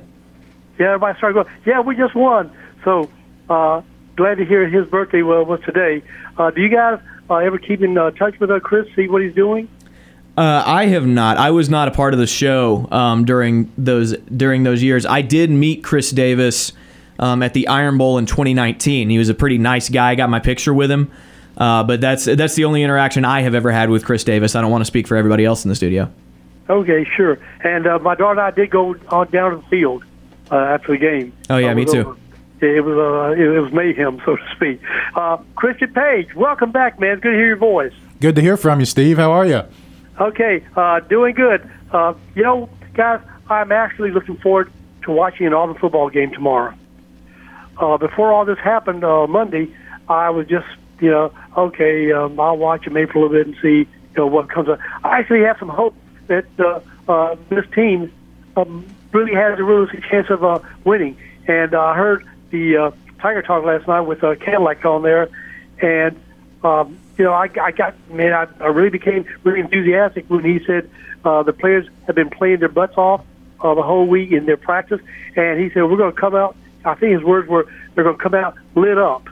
[0.77, 2.51] Yeah, everybody started going, yeah, we just won.
[2.83, 3.09] So
[3.49, 3.81] uh,
[4.15, 6.03] glad to hear his birthday well, was today.
[6.37, 9.21] Uh, do you guys uh, ever keep in uh, touch with uh, Chris, see what
[9.21, 9.69] he's doing?
[10.37, 11.37] Uh, I have not.
[11.37, 15.05] I was not a part of the show um, during those during those years.
[15.05, 16.73] I did meet Chris Davis
[17.19, 19.09] um, at the Iron Bowl in 2019.
[19.09, 20.11] He was a pretty nice guy.
[20.11, 21.11] I got my picture with him.
[21.57, 24.55] Uh, but that's that's the only interaction I have ever had with Chris Davis.
[24.55, 26.11] I don't want to speak for everybody else in the studio.
[26.69, 27.37] Okay, sure.
[27.63, 30.03] And uh, my daughter and I did go on down to the field
[30.51, 31.31] uh, after the game.
[31.49, 32.09] Oh, yeah, me too.
[32.09, 32.15] uh,
[32.65, 34.81] It was uh, it was mayhem, so to speak.
[35.15, 37.11] Uh, Christian Page, welcome back, man.
[37.11, 37.93] It's good to hear your voice.
[38.19, 39.17] Good to hear from you, Steve.
[39.17, 39.61] How are you?
[40.19, 41.69] Okay, uh, doing good.
[41.91, 44.71] Uh, you know, guys, I'm actually looking forward
[45.03, 46.73] to watching an Auburn football game tomorrow.
[47.77, 49.73] Uh, before all this happened uh, Monday,
[50.07, 50.67] I was just,
[50.99, 54.27] you know, okay, um, I'll watch it maybe a little bit and see, you know,
[54.27, 54.79] what comes up.
[55.03, 55.95] I actually have some hope
[56.27, 58.11] that uh, uh, this team
[58.55, 61.17] um, really has a realistic chance of uh, winning.
[61.47, 65.29] And uh, I heard the uh, Tiger Talk last night with uh, Cadillac on there,
[65.81, 66.19] and
[66.63, 70.63] um, you know, I, I got man, I, I really became really enthusiastic when he
[70.65, 70.89] said
[71.23, 73.23] uh, the players have been playing their butts off
[73.61, 75.01] uh, the whole week in their practice,
[75.35, 76.55] and he said we're going to come out.
[76.85, 79.27] I think his words were they're going to come out lit up.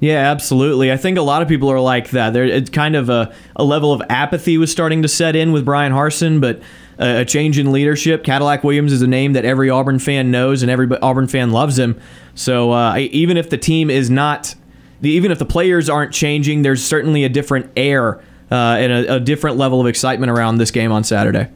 [0.00, 0.90] Yeah, absolutely.
[0.90, 2.32] I think a lot of people are like that.
[2.32, 5.64] There, it's kind of a, a level of apathy was starting to set in with
[5.64, 6.60] Bryan Harsin, but
[6.98, 8.24] a, a change in leadership.
[8.24, 11.78] Cadillac Williams is a name that every Auburn fan knows, and every Auburn fan loves
[11.78, 12.00] him.
[12.34, 14.56] So uh, even if the team is not,
[15.02, 19.20] even if the players aren't changing, there's certainly a different air uh, and a, a
[19.20, 21.48] different level of excitement around this game on Saturday.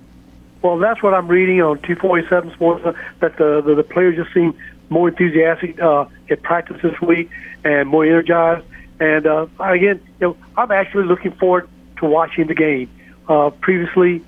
[0.62, 2.84] Well, that's what I'm reading on 247 Sports.
[3.20, 4.56] That the the, the players just seem
[4.88, 7.30] more enthusiastic uh, at practice this week
[7.64, 8.64] and more energized.
[9.00, 11.68] And uh, again, you know, I'm actually looking forward
[11.98, 12.90] to watching the game.
[13.28, 14.22] Uh, previously,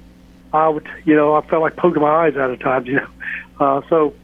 [0.52, 3.08] I would, you know, I felt like poking my eyes out at times, you know.
[3.60, 4.14] Uh, so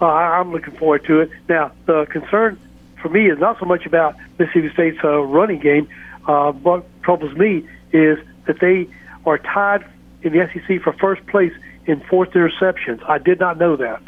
[0.00, 1.30] uh, I'm looking forward to it.
[1.48, 2.58] Now, the concern
[3.00, 5.88] for me is not so much about Mississippi State's uh, running game.
[6.26, 8.88] Uh, what troubles me is that they
[9.26, 9.84] are tied
[10.22, 11.52] in the SEC for first place
[11.86, 13.02] in forced interceptions.
[13.08, 14.02] I did not know that.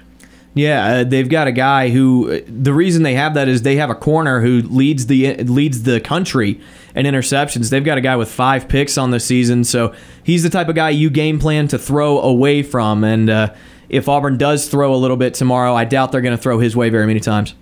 [0.54, 2.40] Yeah, uh, they've got a guy who.
[2.42, 6.00] The reason they have that is they have a corner who leads the leads the
[6.00, 6.60] country
[6.94, 7.70] in interceptions.
[7.70, 10.76] They've got a guy with five picks on the season, so he's the type of
[10.76, 13.02] guy you game plan to throw away from.
[13.02, 13.54] And uh,
[13.88, 16.76] if Auburn does throw a little bit tomorrow, I doubt they're going to throw his
[16.76, 17.54] way very many times.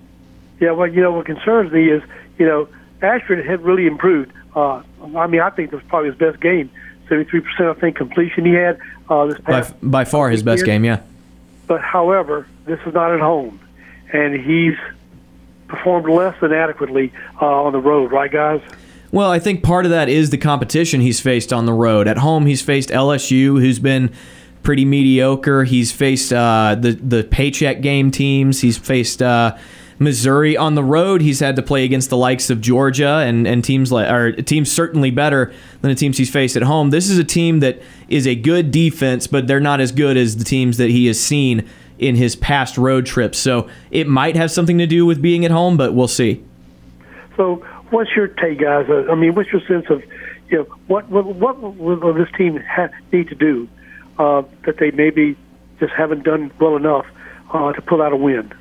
[0.61, 2.03] Yeah, well, you know what concerns me is
[2.39, 2.69] you know
[3.01, 4.33] Ashford had really improved.
[4.55, 4.83] Uh,
[5.17, 6.71] I mean, I think this was probably his best game.
[7.09, 8.79] Seventy-three percent, I think, completion he had
[9.09, 9.81] uh, this past.
[9.81, 10.67] By, by far his best year.
[10.67, 11.01] game, yeah.
[11.67, 13.61] But however, this is not at home,
[14.13, 14.77] and he's
[15.69, 18.61] performed less than adequately uh, on the road, right, guys?
[19.11, 22.09] Well, I think part of that is the competition he's faced on the road.
[22.09, 24.13] At home, he's faced LSU, who's been
[24.63, 25.65] pretty mediocre.
[25.65, 28.61] He's faced uh, the the paycheck game teams.
[28.61, 29.57] He's faced uh,
[30.03, 31.21] Missouri on the road.
[31.21, 34.71] He's had to play against the likes of Georgia and, and teams like or teams
[34.71, 36.91] certainly better than the teams he's faced at home.
[36.91, 40.37] This is a team that is a good defense, but they're not as good as
[40.37, 43.39] the teams that he has seen in his past road trips.
[43.39, 46.45] So it might have something to do with being at home, but we'll see.
[47.37, 47.57] So,
[47.91, 48.87] what's your take, guys?
[48.89, 50.03] Uh, I mean, what's your sense of,
[50.51, 53.69] you know, what what what will this team ha- need to do
[54.19, 55.37] uh, that they maybe
[55.81, 57.07] just haven't done well enough
[57.53, 58.53] uh, to pull out a win?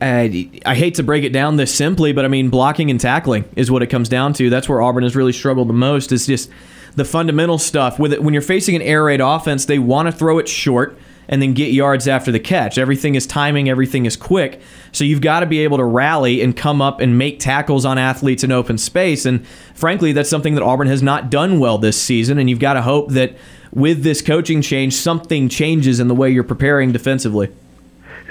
[0.00, 0.28] Uh,
[0.64, 3.70] I hate to break it down this simply, but I mean blocking and tackling is
[3.70, 4.48] what it comes down to.
[4.48, 6.12] That's where Auburn has really struggled the most.
[6.12, 6.50] Is just
[6.94, 7.98] the fundamental stuff.
[7.98, 10.98] With it, when you're facing an air raid offense, they want to throw it short
[11.28, 12.78] and then get yards after the catch.
[12.78, 14.60] Everything is timing, everything is quick.
[14.92, 17.98] So you've got to be able to rally and come up and make tackles on
[17.98, 19.26] athletes in open space.
[19.26, 22.38] And frankly, that's something that Auburn has not done well this season.
[22.38, 23.36] And you've got to hope that
[23.72, 27.50] with this coaching change, something changes in the way you're preparing defensively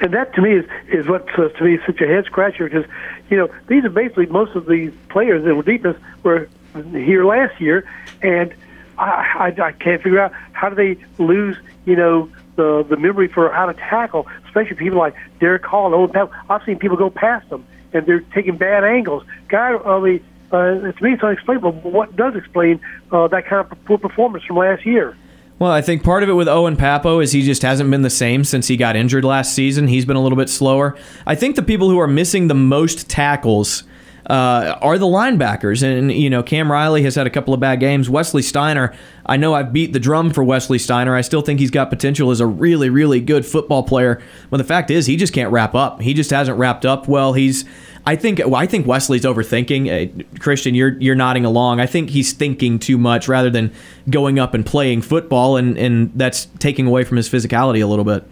[0.02, 2.70] and that to me is is what uh, to me is such a head scratcher
[2.70, 2.86] because
[3.30, 6.50] you know these are basically most of these players that were were
[6.92, 7.88] here last year,
[8.22, 8.54] and
[8.98, 13.28] I, I I can't figure out how do they lose you know the the memory
[13.28, 16.32] for how to tackle, especially people like Derick Hall and Powell.
[16.50, 19.24] I've seen people go past them and they're taking bad angles.
[19.48, 21.72] Guy, uh, the, uh, to me, it's unexplainable.
[21.72, 22.80] What does explain
[23.12, 25.18] uh, that kind of poor performance from last year?
[25.60, 28.12] Well, I think part of it with Owen Pappoe is he just hasn't been the
[28.12, 29.88] same since he got injured last season.
[29.88, 30.96] He's been a little bit slower.
[31.26, 33.84] I think the people who are missing the most tackles
[34.30, 35.82] uh, are the linebackers.
[35.82, 38.08] And, you know, Cam Riley has had a couple of bad games.
[38.08, 38.94] Wesley Steiner,
[39.26, 41.16] I know I've beat the drum for Wesley Steiner.
[41.16, 44.22] I still think he's got potential as a really, really good football player.
[44.52, 46.02] But the fact is, he just can't wrap up.
[46.02, 47.34] He just hasn't wrapped up well.
[47.34, 47.66] He's
[48.08, 50.24] I think well, I think Wesley's overthinking.
[50.24, 51.82] Uh, Christian, you're you're nodding along.
[51.82, 53.74] I think he's thinking too much rather than
[54.10, 58.06] going up and playing football, and and that's taking away from his physicality a little
[58.06, 58.24] bit.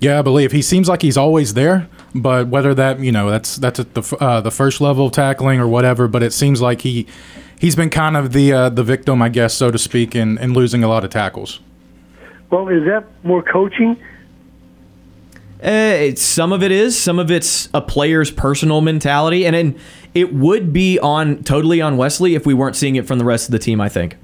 [0.00, 3.56] Yeah, I believe he seems like he's always there, but whether that you know that's
[3.56, 6.82] that's at the uh, the first level of tackling or whatever, but it seems like
[6.82, 7.06] he
[7.58, 10.52] he's been kind of the uh, the victim, I guess, so to speak, in, in
[10.52, 11.58] losing a lot of tackles.
[12.50, 13.96] Well, is that more coaching?
[15.62, 19.78] Uh, some of it is, some of it's a player's personal mentality, and then
[20.14, 23.46] it would be on totally on Wesley if we weren't seeing it from the rest
[23.46, 23.80] of the team.
[23.80, 24.16] I think.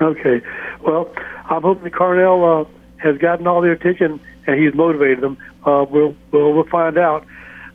[0.00, 0.42] Okay,
[0.84, 1.12] well,
[1.48, 5.38] I'm hoping Carnell uh, has gotten all their attention and he's motivated them.
[5.64, 7.26] Uh, we'll, we'll we'll find out.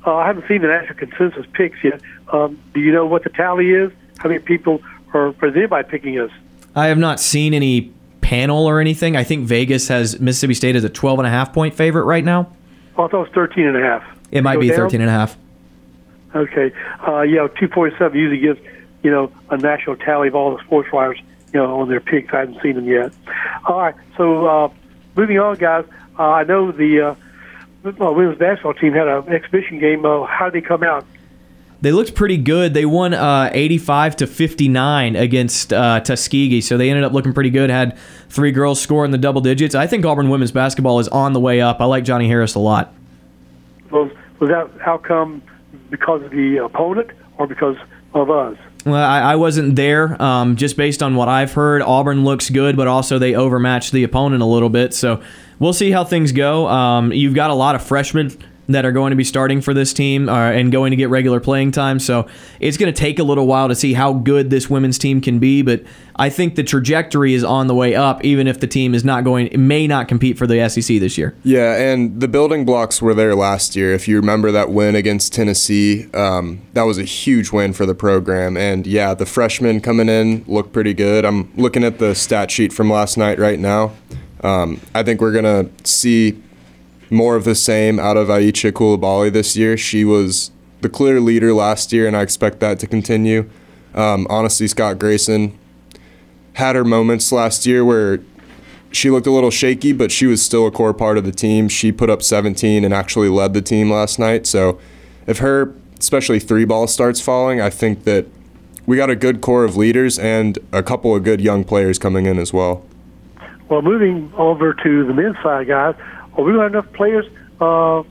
[0.05, 2.01] Uh, I haven't seen the national consensus picks yet.
[2.31, 3.91] Um, do you know what the tally is?
[4.19, 4.81] How many people
[5.13, 6.31] are, is anybody picking us?
[6.75, 9.15] I have not seen any panel or anything.
[9.15, 12.23] I think Vegas has Mississippi State as a 12 and a half point favorite right
[12.23, 12.51] now.
[12.97, 14.03] Oh, I thought it was 13 and a half.
[14.31, 14.77] It might be down?
[14.77, 15.38] 13 and a half.
[16.36, 16.71] Okay.
[17.07, 18.60] Uh, yeah, 2.7 usually gives,
[19.03, 21.19] you know, a national tally of all the sports writers,
[21.53, 22.33] you know, on their picks.
[22.33, 23.13] I haven't seen them yet.
[23.65, 23.95] All right.
[24.17, 24.69] So, uh,
[25.15, 25.86] moving on, guys.
[26.17, 27.15] Uh, I know the uh,
[27.83, 30.05] women's basketball team had an exhibition game.
[30.05, 31.05] Uh, how did they come out?
[31.81, 32.73] They looked pretty good.
[32.73, 37.51] They won uh, 85 to 59 against uh, Tuskegee, so they ended up looking pretty
[37.51, 37.69] good.
[37.69, 37.97] Had
[38.29, 39.75] three girls score in the double digits.
[39.75, 41.79] I think Auburn women's basketball is on the way up.
[41.79, 42.93] I like Johnnie Harris a lot.
[43.91, 45.41] Was was that outcome
[45.89, 47.77] because of the opponent or because
[48.13, 48.57] of us?
[48.85, 50.19] Well, I, I wasn't there.
[50.21, 54.03] Um, just based on what I've heard, Auburn looks good, but also they overmatched the
[54.03, 54.93] opponent a little bit.
[54.93, 55.21] So
[55.59, 56.67] we'll see how things go.
[56.67, 58.37] Um, you've got a lot of freshmen
[58.67, 61.39] that are going to be starting for this team uh, and going to get regular
[61.39, 61.99] playing time.
[61.99, 62.28] So
[62.59, 65.39] it's going to take a little while to see how good this women's team can
[65.39, 65.61] be.
[65.61, 65.84] But
[66.15, 69.24] I think the trajectory is on the way up, even if the team is not
[69.24, 71.36] going, may not compete for the SEC this year.
[71.43, 73.93] Yeah, and the building blocks were there last year.
[73.93, 77.95] If you remember that win against Tennessee, um, that was a huge win for the
[77.95, 78.57] program.
[78.57, 81.24] And yeah, the freshmen coming in look pretty good.
[81.24, 83.93] I'm looking at the stat sheet from last night right now.
[84.41, 86.41] Um, I think we're going to see
[87.10, 89.78] more of the same out of Aicha Coulibaly this year.
[89.78, 90.51] She was
[90.82, 93.49] the clear leader last year, and I expect that to continue.
[93.95, 95.58] Um, honestly, Scott Grayson
[96.53, 98.20] had her moments last year where
[98.91, 101.68] she looked a little shaky, but she was still a core part of the team.
[101.70, 104.47] She put up 17 and actually led the team last night.
[104.47, 104.80] So
[105.26, 108.28] if her, especially three ball, starts falling, I think that
[108.86, 112.26] we got a good core of leaders and a couple of good young players coming
[112.26, 112.86] in as well.
[113.70, 115.95] Well, moving over to the men's side, guys,
[116.38, 117.25] are we going to have enough players
[117.59, 118.03] uh,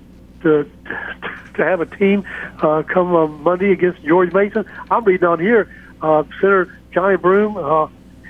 [0.42, 0.70] to
[1.54, 2.24] to have a team
[2.60, 4.64] uh, come uh, Monday against George Mason?
[4.90, 5.72] I'm reading on here,
[6.02, 7.86] uh, Center Johni Broom uh,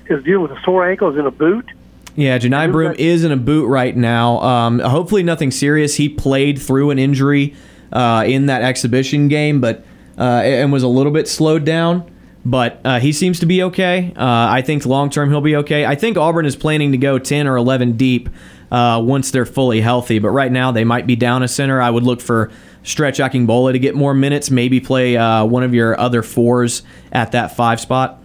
[0.07, 1.71] is dealing with a sore ankle, is in a boot.
[2.15, 4.41] Yeah, Johni Broom is in a boot right now.
[4.41, 5.97] Um, hopefully, nothing serious.
[5.97, 7.55] He played through an injury
[7.93, 9.85] uh, in that exhibition game, but
[10.19, 12.11] uh, and was a little bit slowed down.
[12.49, 14.13] But uh, he seems to be okay.
[14.15, 15.85] Uh, I think long term he'll be okay.
[15.85, 18.29] I think Auburn is planning to go ten or eleven deep
[18.71, 20.21] uh, once they're fully healthy.
[20.21, 21.83] But right now they might be down a center.
[21.83, 22.53] I would look for
[22.85, 24.49] Stretch Akingbola to get more minutes.
[24.49, 28.23] Maybe play uh, one of your other fours at that five spot.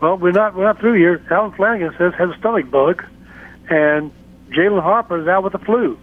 [0.00, 1.22] Well, we're not we're not through here.
[1.30, 3.04] Allen Flanigan says has a stomach bug,
[3.68, 4.10] and
[4.52, 5.98] Jalen Harper is out with the flu.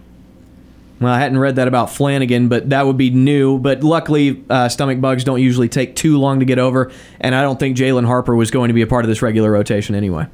[1.02, 3.58] Well, I hadn't read that about Flanigan, but that would be new.
[3.58, 7.42] But luckily, uh, stomach bugs don't usually take too long to get over, and I
[7.42, 10.26] don't think Jalen Harper was going to be a part of this regular rotation anyway.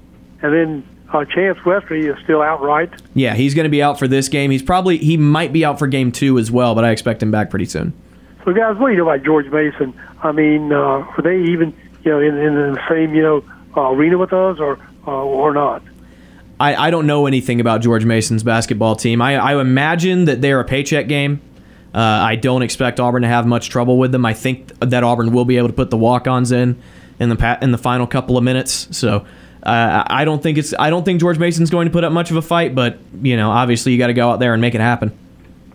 [0.43, 2.91] And then uh, Chance Westry is still out, right?
[3.15, 4.51] Yeah, he's going to be out for this game.
[4.51, 7.31] He's probably he might be out for game two as well, but I expect him
[7.31, 7.95] back pretty soon.
[8.45, 9.99] So, guys, what do you know about George Mason?
[10.23, 13.45] I mean, uh, were they even you know in, in the same you know
[13.75, 15.83] uh, arena with us, or uh, or not?
[16.61, 19.23] I, I don't know anything about George Mason's basketball team.
[19.23, 21.41] I, I imagine that they're a paycheck game.
[21.95, 24.27] Uh, I don't expect Auburn to have much trouble with them.
[24.27, 26.81] I think that Auburn will be able to put the walk-ons in
[27.19, 28.89] in the pa- in the final couple of minutes.
[28.97, 29.27] So
[29.63, 32.31] uh, I don't think it's I don't think George Mason's going to put up much
[32.31, 32.75] of a fight.
[32.75, 35.17] But you know, obviously, you got to go out there and make it happen.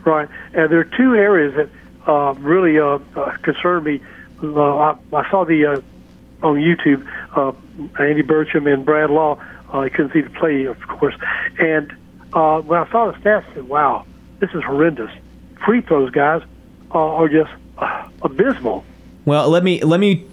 [0.05, 1.69] Right, and there are two areas that
[2.07, 2.99] uh, really uh,
[3.41, 4.01] concern me.
[4.41, 5.81] Uh, I, I saw the uh,
[6.45, 7.07] on YouTube
[7.99, 9.41] Andy Burcham and Brad Law.
[9.73, 11.15] Uh, I couldn't see the play, of course.
[11.59, 11.91] And
[12.33, 14.05] uh, when I saw the stats, I said, "Wow,
[14.39, 15.11] this is horrendous."
[15.65, 16.43] Free throws, guys,
[16.93, 18.85] uh, are just uh, abysmal.
[19.25, 20.25] Well, let me let me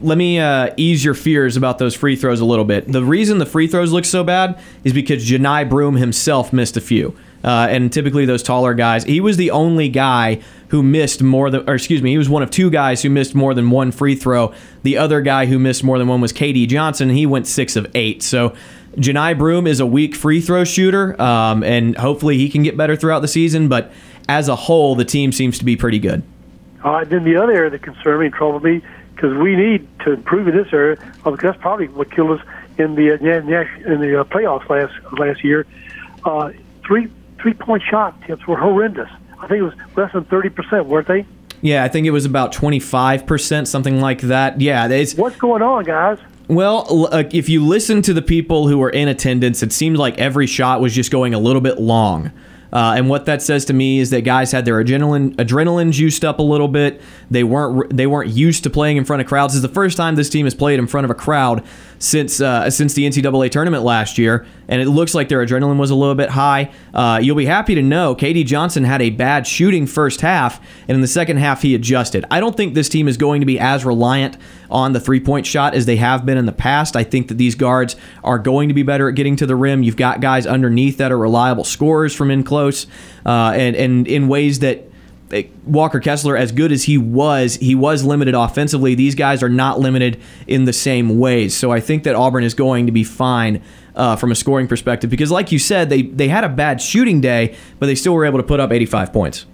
[0.00, 2.90] let me uh, ease your fears about those free throws a little bit.
[2.90, 6.80] The reason the free throws look so bad is because Johni Broom himself missed a
[6.80, 7.16] few.
[7.46, 11.68] Uh, and typically those taller guys, he was the only guy who missed more than,
[11.68, 14.16] or excuse me, he was one of two guys who missed more than one free
[14.16, 14.52] throw.
[14.82, 17.08] The other guy who missed more than one was KD Johnson.
[17.08, 18.24] He went six of eight.
[18.24, 18.52] So
[18.96, 22.96] Johni Broom is a weak free throw shooter, um, and hopefully he can get better
[22.96, 23.68] throughout the season.
[23.68, 23.92] But
[24.28, 26.24] as a whole, the team seems to be pretty good.
[26.82, 28.82] Uh, then the other area that concerned me and troubled me
[29.14, 32.46] because we need to improve in this area uh, because that's probably what killed us
[32.78, 35.64] in the uh, in the uh, playoffs last last year.
[36.24, 36.50] Uh,
[36.84, 37.08] three
[37.40, 39.08] three point shot tips were horrendous.
[39.38, 41.26] I think it was less than thirty percent, weren't they?
[41.62, 44.60] Yeah, I think it was about 25%, something like that.
[44.60, 46.18] Yeah, it's What's going on, guys?
[46.48, 50.18] Well, uh, if you listen to the people who were in attendance, it seemed like
[50.18, 52.30] every shot was just going a little bit long.
[52.72, 56.24] Uh, and what that says to me is that guys had their adrenaline adrenaline juiced
[56.24, 57.00] up a little bit.
[57.30, 59.54] They weren't they weren't used to playing in front of crowds.
[59.54, 61.64] This is the first time this team has played in front of a crowd
[61.98, 65.90] since uh, since the NCAA tournament last year, and it looks like their adrenaline was
[65.90, 66.70] a little bit high.
[66.92, 70.94] Uh, you'll be happy to know KD Johnson had a bad shooting first half, and
[70.94, 72.24] in the second half he adjusted.
[72.30, 74.36] I don't think this team is going to be as reliant
[74.70, 76.96] on the three point shot as they have been in the past.
[76.96, 79.82] I think that these guards are going to be better at getting to the rim.
[79.82, 82.86] You've got guys underneath that are reliable scorers from in close,
[83.24, 84.90] uh, and and in ways that.
[85.64, 88.94] Walker Kessler, as good as he was, he was limited offensively.
[88.94, 91.56] These guys are not limited in the same ways.
[91.56, 93.62] So I think that Auburn is going to be fine
[93.96, 97.20] uh, from a scoring perspective because, like you said, they, they had a bad shooting
[97.20, 99.46] day, but they still were able to put up 85 points.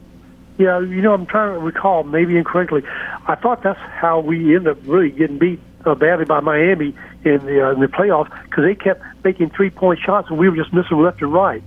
[0.59, 2.83] Yeah, you know, I'm trying to recall, maybe incorrectly.
[3.27, 6.95] I thought that's how we ended up really getting beat uh, badly by Miami
[7.25, 10.49] in the uh, in the playoffs because they kept making three point shots and we
[10.49, 11.63] were just missing left and right.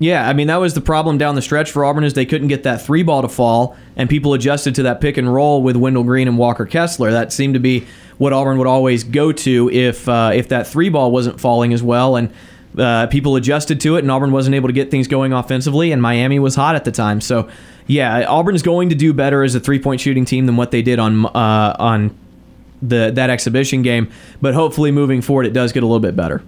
[0.00, 2.48] Yeah, I mean that was the problem down the stretch for Auburn is they couldn't
[2.48, 5.76] get that three ball to fall, and people adjusted to that pick and roll with
[5.76, 7.10] Wendell Green and Walker Kessler.
[7.10, 7.86] That seemed to be
[8.16, 11.82] what Auburn would always go to if uh, if that three ball wasn't falling as
[11.82, 12.32] well, and
[12.78, 16.00] uh, people adjusted to it, and Auburn wasn't able to get things going offensively, and
[16.00, 17.20] Miami was hot at the time.
[17.20, 17.50] So,
[17.86, 20.70] yeah, Auburn is going to do better as a three point shooting team than what
[20.70, 22.16] they did on uh, on
[22.80, 26.42] the that exhibition game, but hopefully moving forward it does get a little bit better.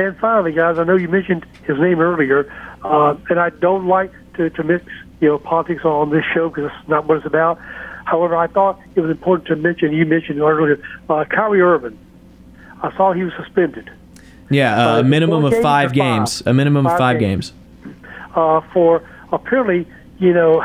[0.00, 2.50] And finally, guys, I know you mentioned his name earlier,
[2.82, 4.84] uh, and I don't like to, to mix
[5.20, 7.58] you know politics on this show because it's not what it's about.
[8.06, 9.92] However, I thought it was important to mention.
[9.92, 11.98] You mentioned earlier uh, Kyrie Irving.
[12.82, 13.90] I saw he was suspended
[14.48, 15.92] Yeah, uh, Uh, a minimum of five or five?
[15.92, 16.42] games.
[16.46, 17.52] A minimum of Five five games.
[17.84, 17.94] games.
[18.34, 19.86] uh, for apparently,
[20.18, 20.64] you know,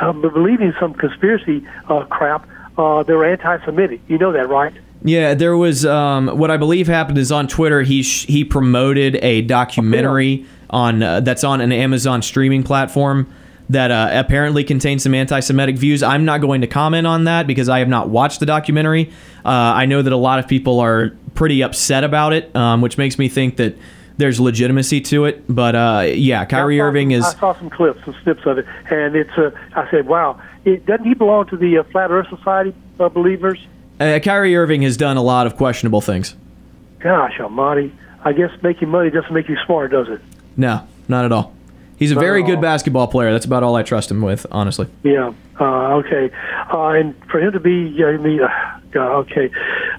[0.00, 2.48] uh, believing some conspiracy uh, crap.
[2.78, 4.00] Uh, they were anti-Semitic.
[4.08, 4.72] You know that, right?
[5.04, 9.16] Yeah, there was um, what I believe happened is on Twitter he sh- he promoted
[9.16, 13.32] a documentary on uh, that's on an Amazon streaming platform
[13.68, 16.02] that uh, apparently contains some anti-Semitic views.
[16.02, 19.10] I'm not going to comment on that because I have not watched the documentary.
[19.44, 22.98] Uh, I know that a lot of people are pretty upset about it, um, which
[22.98, 23.76] makes me think that
[24.18, 25.44] there's legitimacy to it.
[25.48, 27.24] But uh, yeah, Kyrie saw Irving is.
[27.24, 29.36] I saw some clips, some snips of it, and it's.
[29.36, 33.08] Uh, I said, "Wow, it, doesn't he belong to the uh, Flat Earth Society uh,
[33.08, 33.58] believers?"
[34.02, 36.34] Uh, Kyrie Irving has done a lot of questionable things.
[36.98, 37.92] Gosh, Almighty!
[38.24, 40.20] I guess making money doesn't make you smart, does it?
[40.56, 41.54] No, not at all.
[41.98, 43.30] He's a very good basketball player.
[43.30, 44.88] That's about all I trust him with, honestly.
[45.04, 45.32] Yeah.
[45.60, 46.32] Uh, okay.
[46.72, 49.50] Uh, and for him to be, uh, I mean, uh, God, okay.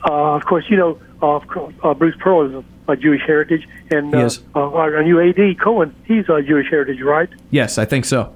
[0.06, 1.38] Uh, of course, you know, uh,
[1.82, 4.39] uh, Bruce Pearl is a Jewish heritage, and uh, Yes.
[4.54, 7.30] our new AD Cohen, he's a Jewish heritage, right?
[7.51, 8.34] Yes, I think so.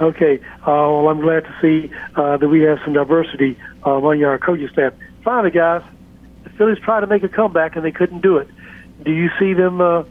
[0.00, 0.40] Okay.
[0.62, 4.38] Uh, well, I'm glad to see uh, that we have some diversity uh, among our
[4.38, 4.92] coaching staff.
[5.22, 5.82] Finally, guys,
[6.44, 8.48] the Phillies tried to make a comeback and they couldn't do it.
[9.02, 10.04] Do you see them uh,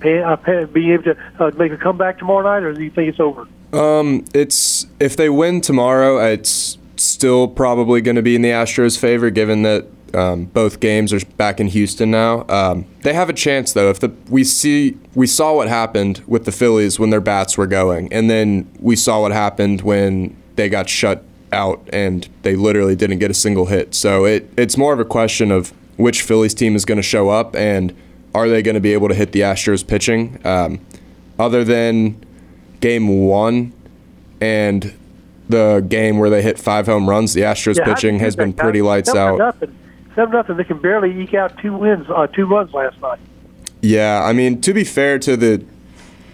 [0.00, 2.90] pay, uh, pay, being able to uh, make a comeback tomorrow night, or do you
[2.90, 3.46] think it's over?
[3.72, 8.98] Um, it's if they win tomorrow, it's still probably going to be in the Astros'
[8.98, 12.46] favor, given that um, both games are back in Houston now.
[12.48, 13.90] Um, they have a chance though.
[13.90, 17.66] If the we see we saw what happened with the Phillies when their bats were
[17.66, 21.22] going, and then we saw what happened when they got shut
[21.52, 23.94] out and they literally didn't get a single hit.
[23.94, 27.28] So it it's more of a question of which Phillies team is going to show
[27.28, 27.94] up and
[28.34, 30.38] are they going to be able to hit the Astros pitching.
[30.44, 30.80] Um,
[31.38, 32.22] other than
[32.80, 33.72] game one
[34.40, 34.94] and
[35.48, 38.82] the game where they hit five home runs, the Astros Yeah, pitching has been pretty
[38.82, 39.38] lights Seven out.
[39.38, 39.78] Nothing.
[40.14, 40.56] Seven nothing.
[40.56, 43.18] They can barely eke out two wins, uh, two runs last night.
[43.80, 45.64] Yeah, I mean, to be fair to the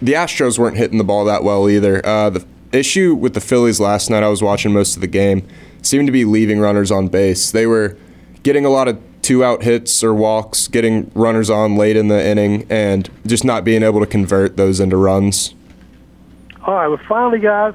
[0.01, 2.05] the Astros weren't hitting the ball that well either.
[2.05, 5.47] Uh, the issue with the Phillies last night, I was watching most of the game,
[5.81, 7.51] seemed to be leaving runners on base.
[7.51, 7.97] They were
[8.43, 12.25] getting a lot of two out hits or walks, getting runners on late in the
[12.25, 15.55] inning, and just not being able to convert those into runs.
[16.65, 16.87] All right.
[16.87, 17.73] Well, finally, guys,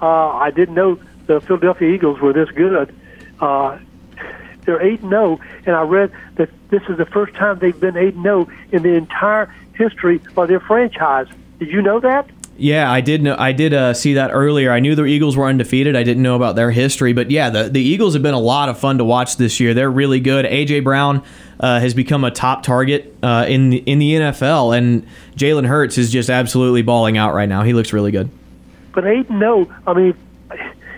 [0.00, 2.94] uh, I didn't know the Philadelphia Eagles were this good.
[3.40, 3.78] Uh,
[4.64, 7.96] they're eight and zero, and I read that this is the first time they've been
[7.96, 11.28] eight and zero in the entire history of their franchise.
[11.58, 12.28] Did you know that?
[12.58, 13.36] Yeah, I did know.
[13.38, 14.72] I did uh, see that earlier.
[14.72, 15.94] I knew the Eagles were undefeated.
[15.94, 18.68] I didn't know about their history, but yeah, the the Eagles have been a lot
[18.68, 19.74] of fun to watch this year.
[19.74, 20.46] They're really good.
[20.46, 21.22] AJ Brown
[21.60, 25.98] uh, has become a top target uh, in the, in the NFL, and Jalen Hurts
[25.98, 27.62] is just absolutely balling out right now.
[27.62, 28.30] He looks really good.
[28.92, 29.70] But eight zero.
[29.86, 30.14] I mean,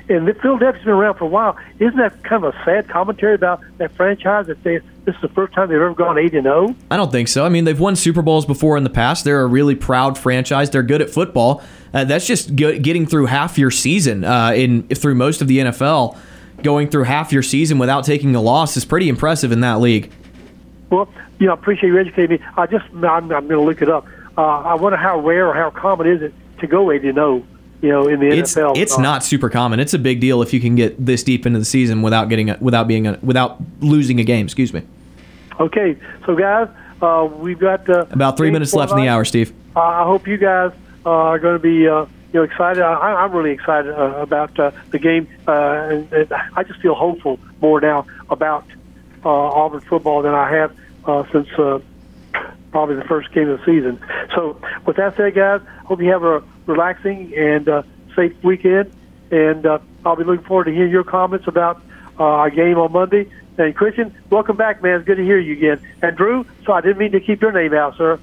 [0.09, 1.57] and Philadelphia's been around for a while.
[1.79, 5.29] Isn't that kind of a sad commentary about that franchise that they this is the
[5.29, 6.67] first time they've ever gone eight and oh?
[6.67, 6.77] zero?
[6.91, 7.47] I don't think so.
[7.47, 9.25] I mean, they've won Super Bowls before in the past.
[9.25, 10.69] They're a really proud franchise.
[10.69, 11.63] They're good at football.
[11.95, 15.59] Uh, that's just good, getting through half your season uh, in through most of the
[15.59, 16.19] NFL.
[16.63, 20.13] Going through half your season without taking a loss is pretty impressive in that league.
[20.91, 22.47] Well, you know, I appreciate you educating me.
[22.57, 24.07] I just I'm, I'm going to look it up.
[24.37, 27.43] Uh, I wonder how rare or how common is it to go eight and zero.
[27.81, 28.77] You know, in the It's NFL.
[28.77, 29.79] it's Uh, not super common.
[29.79, 32.51] It's a big deal if you can get this deep into the season without getting
[32.51, 34.47] a, without being a, without losing a game.
[34.47, 34.83] Excuse me.
[35.61, 36.69] Okay, so guys,
[37.03, 39.53] uh, we've got uh, About three minutes left in the hour, Steve.
[39.75, 40.73] Uh, I hope you guys
[41.05, 42.83] uh, are going to be uh, you know excited.
[42.83, 46.95] I, I'm really excited uh, about uh, the game, uh, and, and I just feel
[46.95, 48.65] hopeful more now about
[49.25, 51.81] uh, Auburn football than I have uh, since uh,
[52.71, 54.01] probably the first game of the season.
[54.35, 57.83] So, with that said, guys, hope you have a relaxing and uh,
[58.15, 58.93] safe weekend,
[59.31, 61.83] and uh, I'll be looking forward to hearing your comments about
[62.19, 63.31] uh, our game on Monday.
[63.59, 65.01] And Christian, welcome back, man.
[65.01, 65.85] It's good to hear you again.
[66.01, 68.21] And Drew, so I didn't mean to keep your name out, sir.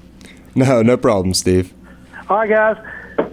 [0.54, 1.74] No, no problem, Steve.
[2.30, 2.76] All right, guys,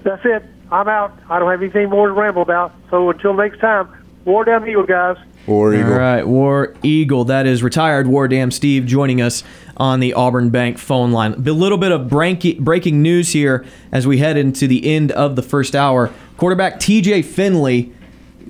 [0.03, 0.43] that's it.
[0.69, 1.17] I'm out.
[1.29, 2.73] I don't have anything more to ramble about.
[2.89, 3.87] So until next time,
[4.25, 5.17] War down the Eagle, guys.
[5.47, 5.93] War Eagle.
[5.93, 7.25] All right, War Eagle.
[7.25, 9.43] That is retired War Dam Steve joining us
[9.77, 11.33] on the Auburn Bank phone line.
[11.33, 15.41] A little bit of breaking news here as we head into the end of the
[15.41, 16.11] first hour.
[16.37, 17.93] Quarterback TJ Finley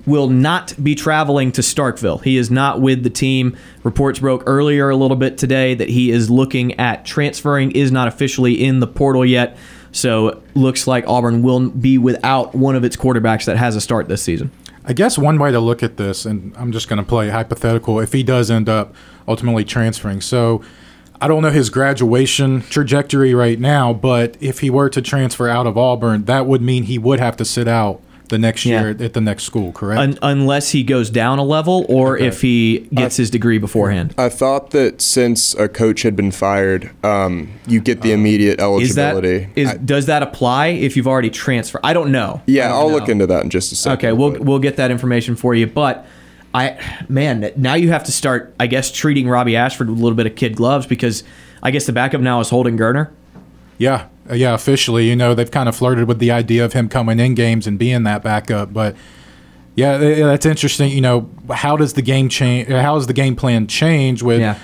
[0.06, 2.24] will not be traveling to Starkville.
[2.24, 3.58] He is not with the team.
[3.84, 8.08] Reports broke earlier a little bit today that he is looking at transferring, is not
[8.08, 9.58] officially in the portal yet.
[9.92, 14.08] So looks like Auburn will be without one of its quarterbacks that has a start
[14.08, 14.52] this season.
[14.86, 18.00] I guess one way to look at this, and I'm just going to play hypothetical,
[18.00, 18.94] if he does end up
[19.28, 20.20] ultimately transferring.
[20.20, 20.62] So
[21.22, 25.68] I don't know his graduation trajectory right now, but if he were to transfer out
[25.68, 28.02] of Auburn, that would mean he would have to sit out
[28.34, 29.72] the next year at, at the next school.
[29.72, 30.00] Correct?
[30.00, 34.14] Un- unless he goes down a level or if he gets his degree beforehand.
[34.18, 38.64] I thought that since a coach had been fired, um, you get the immediate Is
[38.98, 39.50] eligibility.
[39.56, 41.82] is I- does that apply if you've already transferred?
[41.84, 42.42] I don't know.
[42.46, 42.96] Yeah, don't I'll know.
[42.96, 43.98] look into that in just a second.
[44.10, 45.68] Okay, we'll but- we'll get that information for you.
[45.68, 46.06] But
[46.54, 46.78] I,
[47.10, 50.26] man, now you have to start, I guess, treating Robbie Ashford with a little bit
[50.28, 51.24] of kid gloves because
[51.64, 53.10] I guess the backup now is Holden Geriner.
[53.78, 54.54] Yeah, yeah.
[54.54, 57.68] Officially, you know, they've kind of flirted with the idea of him coming in games
[57.68, 58.74] and being that backup.
[58.74, 58.96] But
[59.76, 60.92] yeah, th- that's interesting.
[60.92, 62.68] You know, how does the game change?
[62.70, 64.40] How does the game plan change with?
[64.40, 64.60] Yeah.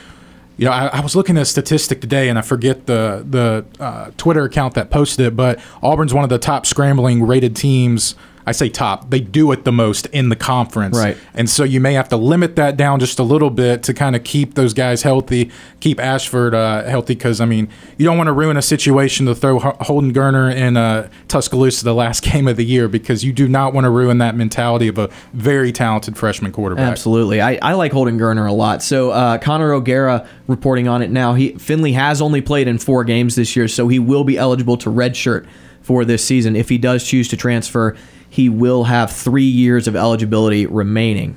[0.57, 3.65] You know, I, I was looking at a statistic today, and I forget the the
[3.81, 8.15] uh, Twitter account that posted it, but Auburn's one of the top scrambling rated teams.
[8.49, 11.17] I say top; they do it the most in the conference, Right.
[11.35, 14.15] And so you may have to limit that down just a little bit to kind
[14.15, 17.13] of keep those guys healthy, keep Ashford uh, healthy.
[17.13, 20.53] Because I mean, you don't want to ruin a situation to throw Ho- Holden Geriner
[20.53, 23.91] in uh, Tuscaloosa the last game of the year because you do not want to
[23.91, 26.89] ruin that mentality of a very talented freshman quarterback.
[26.89, 27.41] Absolutely.
[27.41, 28.81] I, I like Holden Geriner a lot.
[28.81, 31.35] So uh, Connor O'Gara reporting on it now.
[31.35, 34.77] He Finley has only played in four games this year, so he will be eligible
[34.77, 35.45] to redshirt
[35.81, 36.55] for this season.
[36.55, 37.95] If he does choose to transfer,
[38.29, 41.35] he will have three years of eligibility remaining.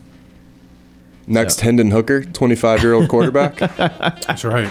[1.27, 3.57] Next, Hendon Hooker, 25 year old quarterback.
[3.77, 4.71] That's right.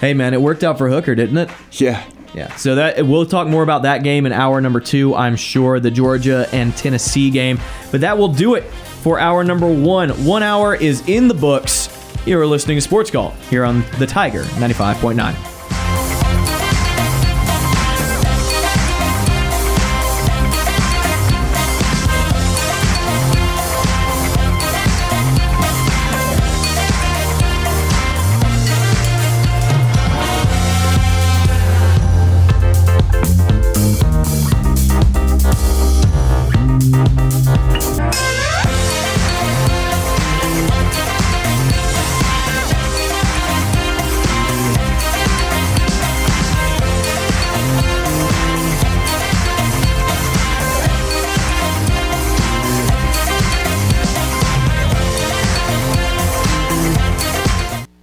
[0.00, 1.50] Hey man, it worked out for Hooker, didn't it?
[1.72, 2.04] yeah.
[2.34, 2.54] Yeah.
[2.56, 5.14] So that we'll talk more about that game in hour number two.
[5.14, 7.60] I'm sure the Georgia and Tennessee game,
[7.90, 8.64] but that will do it
[9.02, 10.08] for hour number one.
[10.24, 11.90] One hour is in the books.
[12.26, 15.51] You are listening to Sports Call here on the Tiger 95.9.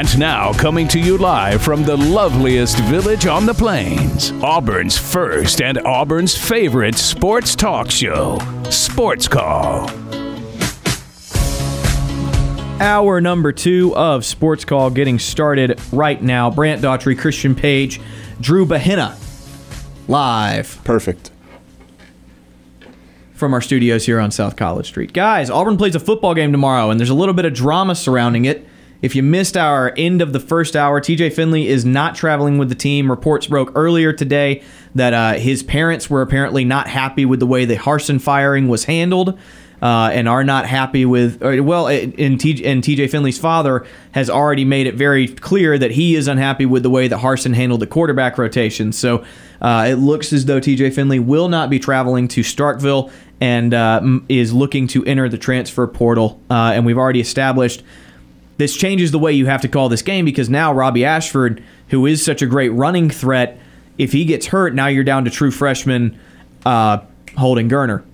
[0.00, 5.60] And now, coming to you live from the loveliest village on the plains, Auburn's first
[5.60, 8.38] and Auburn's favorite sports talk show,
[8.70, 9.90] Sports Call.
[12.80, 16.50] Hour number two of Sports Call getting started right now.
[16.50, 18.00] Brant Daughtry, Christian Page,
[18.40, 19.18] Drew Bahina,
[20.08, 21.30] live Perfect.
[23.34, 25.12] from our studios here on South College Street.
[25.12, 28.46] Guys, Auburn plays a football game tomorrow, and there's a little bit of drama surrounding
[28.46, 28.66] it.
[29.02, 32.68] If you missed our end of the first hour, TJ Finley is not traveling with
[32.68, 33.10] the team.
[33.10, 34.62] Reports broke earlier today
[34.94, 38.84] that uh, his parents were apparently not happy with the way the Harsin firing was
[38.84, 39.38] handled.
[39.82, 44.28] Uh, and are not happy with, or, well, and, TJ, and TJ Finley's father has
[44.28, 47.80] already made it very clear that he is unhappy with the way that Harsin handled
[47.80, 48.92] the quarterback rotation.
[48.92, 49.24] So
[49.62, 54.02] uh, it looks as though TJ Finley will not be traveling to Starkville and uh,
[54.28, 56.42] is looking to enter the transfer portal.
[56.50, 57.82] Uh, and we've already established
[58.60, 62.04] this changes the way you have to call this game because now Robbie Ashford, who
[62.04, 63.58] is such a great running threat,
[63.96, 66.20] if he gets hurt, now you're down to true freshman
[66.66, 66.98] uh,
[67.38, 68.04] Holden Geriner.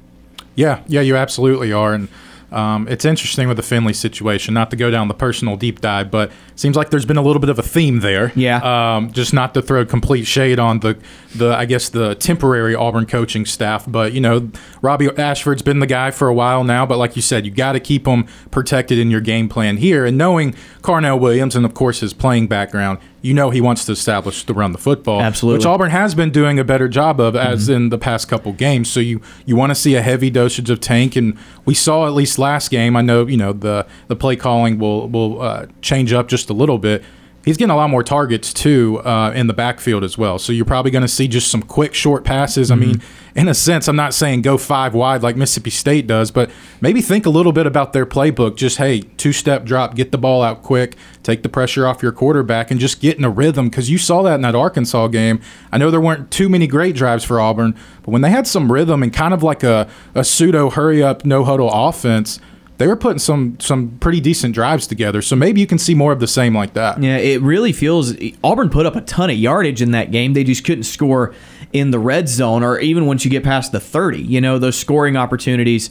[0.55, 2.09] Yeah, yeah, you absolutely are, and
[2.53, 4.55] um, it's interesting with the Finley situation.
[4.55, 7.39] Not to go down the personal deep dive, but seems like there's been a little
[7.39, 8.33] bit of a theme there.
[8.35, 8.97] Yeah.
[8.97, 10.99] Um, just not to throw complete shade on the
[11.35, 14.51] the I guess the temporary Auburn coaching staff, but you know
[14.83, 16.85] Robbie Ashford's been the guy for a while now.
[16.87, 20.05] But like you said, you got to keep him protected in your game plan here,
[20.05, 22.99] and knowing Carnell Williams and of course his playing background.
[23.23, 25.59] You know he wants to establish the run the football, Absolutely.
[25.59, 28.89] which Auburn has been doing a better job of as in the past couple games.
[28.89, 32.13] So you you want to see a heavy dosage of tank, and we saw at
[32.13, 32.95] least last game.
[32.95, 36.55] I know you know the the play calling will will uh, change up just a
[36.55, 37.03] little bit.
[37.47, 40.39] he's getting a lot more targets too uh, in the backfield as well.
[40.39, 42.71] So you're probably going to see just some quick, short passes.
[42.71, 43.01] I mean,
[43.37, 47.01] in a sense, I'm not saying go five wide like Mississippi State does, but maybe
[47.01, 48.57] think a little bit about their playbook.
[48.57, 52.13] Just hey, two step drop, get the ball out quick, take the pressure off your
[52.13, 53.69] quarterback, and just get in a rhythm.
[53.69, 55.41] Because you saw that in that Arkansas game.
[55.71, 58.73] I know there weren't too many great drives for Auburn, but when they had some
[58.73, 62.41] rhythm and kind of like a, a pseudo hurry up, no huddle offense
[62.79, 65.23] they were putting some some pretty decent drives together.
[65.23, 67.03] So maybe you can see more of the same like that.
[67.03, 68.15] Yeah, it really feels
[68.45, 70.35] Auburn put up a ton of yardage in that game.
[70.35, 71.35] They just couldn't score
[71.73, 74.23] in the red zone or even once you get past the 30.
[74.23, 75.91] You know, those scoring opportunities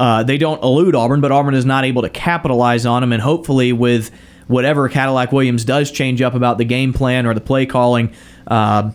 [0.00, 3.12] uh, they don't elude Auburn, but Auburn is not able to capitalize on them.
[3.12, 4.10] And hopefully, with
[4.46, 8.10] whatever Cadillac Williams does change up about the game plan or the play calling,
[8.46, 8.92] uh,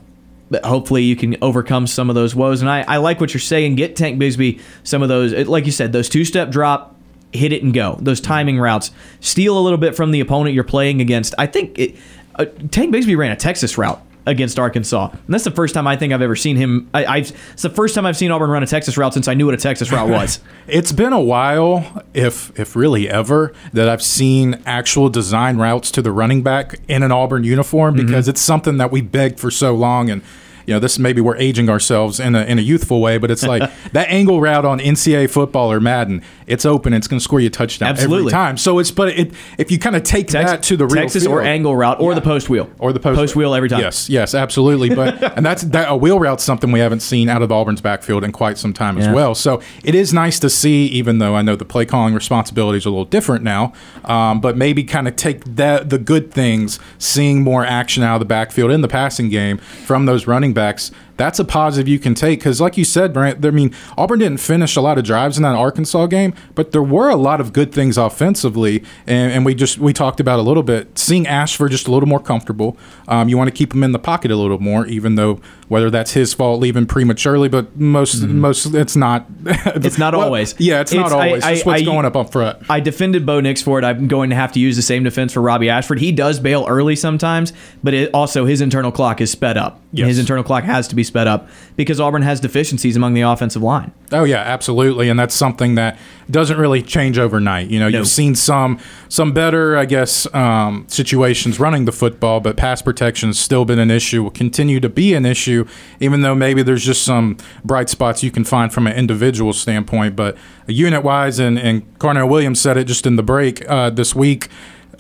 [0.63, 2.61] hopefully you can overcome some of those woes.
[2.61, 3.75] And I, I like what you're saying.
[3.75, 6.94] Get Tank Bigsby some of those, like you said, those two step drop
[7.33, 7.97] hit it and go.
[8.01, 11.33] Those timing routes, steal a little bit from the opponent you're playing against.
[11.37, 11.95] I think it,
[12.35, 15.95] uh, Tank Bigsby ran a Texas route against Arkansas, and that's the first time I
[15.95, 16.89] think I've ever seen him.
[16.93, 19.35] I, have it's the first time I've seen Auburn run a Texas route since I
[19.35, 20.39] knew what a Texas route was.
[20.67, 26.01] it's been a while, if if really ever, that I've seen actual design routes to
[26.01, 28.31] the running back in an Auburn uniform because mm-hmm.
[28.31, 30.23] it's something that we begged for so long and
[30.65, 33.43] you know, this maybe we're aging ourselves in a, in a youthful way, but it's
[33.43, 37.39] like that angle route on NCAA football or Madden, it's open, it's going to score
[37.39, 38.19] you a touchdown Absolutely.
[38.19, 38.57] every time.
[38.57, 41.35] So it's, but it, if you kind of take that to the real Texas field,
[41.35, 42.15] or angle route or yeah.
[42.15, 43.49] the post wheel or the post, post wheel.
[43.49, 43.79] wheel every time.
[43.79, 44.93] Yes, yes, absolutely.
[44.93, 47.81] But and that's that a wheel route's something we haven't seen out of the Auburn's
[47.81, 49.07] backfield in quite some time yeah.
[49.07, 49.35] as well.
[49.35, 52.85] So it is nice to see, even though I know the play calling responsibility is
[52.85, 57.41] a little different now, um, but maybe kind of take that the good things, seeing
[57.43, 61.39] more action out of the backfield in the passing game from those running backs that's
[61.39, 64.75] a positive you can take because, like you said, Brant, I mean, Auburn didn't finish
[64.75, 67.71] a lot of drives in that Arkansas game, but there were a lot of good
[67.71, 70.97] things offensively, and, and we just we talked about a little bit.
[70.97, 72.77] Seeing Ashford just a little more comfortable,
[73.07, 75.89] um, you want to keep him in the pocket a little more, even though whether
[75.89, 78.39] that's his fault leaving prematurely, but most mm-hmm.
[78.39, 79.25] most it's not.
[79.45, 80.55] it's not well, always.
[80.59, 81.43] Yeah, it's, it's not always.
[81.43, 82.69] I, what's I, going up up front.
[82.69, 83.85] I defended Bo Nix for it.
[83.85, 85.99] I'm going to have to use the same defense for Robbie Ashford.
[85.99, 87.53] He does bail early sometimes,
[87.83, 89.81] but it, also his internal clock is sped up.
[89.91, 90.07] Yes.
[90.07, 91.47] His internal clock has to be sped up
[91.77, 93.91] because Auburn has deficiencies among the offensive line.
[94.11, 95.97] Oh yeah, absolutely, and that's something that
[96.29, 97.69] doesn't really change overnight.
[97.69, 97.99] You know, no.
[97.99, 103.29] you've seen some some better, I guess, um, situations running the football, but pass protection
[103.29, 104.23] has still been an issue.
[104.23, 105.54] Will continue to be an issue,
[105.99, 110.15] even though maybe there's just some bright spots you can find from an individual standpoint.
[110.15, 110.35] But
[110.67, 114.49] unit wise, and and Carnell Williams said it just in the break uh, this week.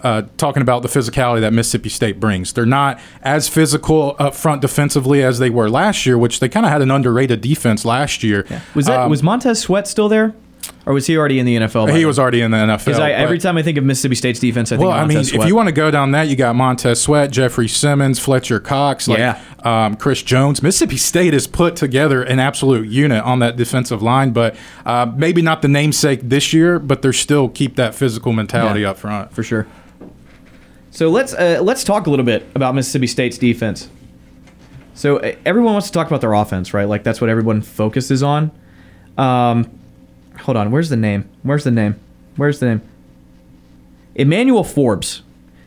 [0.01, 2.53] Uh, talking about the physicality that Mississippi State brings.
[2.53, 6.63] They're not as physical up front defensively as they were last year, which they kind
[6.63, 8.45] of had an underrated defense last year.
[8.47, 8.61] Yeah.
[8.75, 10.35] Was that um, was Montez Sweat still there?
[10.85, 11.95] Or was he already in the NFL?
[11.95, 12.85] He was already in the NFL.
[12.85, 15.41] Because every time I think of Mississippi State's defense, I think well, I mean, Sweat.
[15.41, 19.07] if you want to go down that, you got Montez Sweat, Jeffrey Simmons, Fletcher Cox,
[19.07, 20.61] like, yeah, um, Chris Jones.
[20.61, 24.55] Mississippi State has put together an absolute unit on that defensive line, but
[24.85, 28.91] uh, maybe not the namesake this year, but they're still keep that physical mentality yeah,
[28.91, 29.67] up front for sure.
[30.91, 33.89] So let's uh, let's talk a little bit about Mississippi State's defense.
[34.93, 36.87] So uh, everyone wants to talk about their offense, right?
[36.87, 38.51] Like that's what everyone focuses on.
[39.17, 39.69] Um,
[40.39, 40.71] hold on.
[40.71, 41.29] Where's the name?
[41.43, 41.99] Where's the name?
[42.35, 42.81] Where's the name?
[44.15, 45.21] Emmanuel Forbes.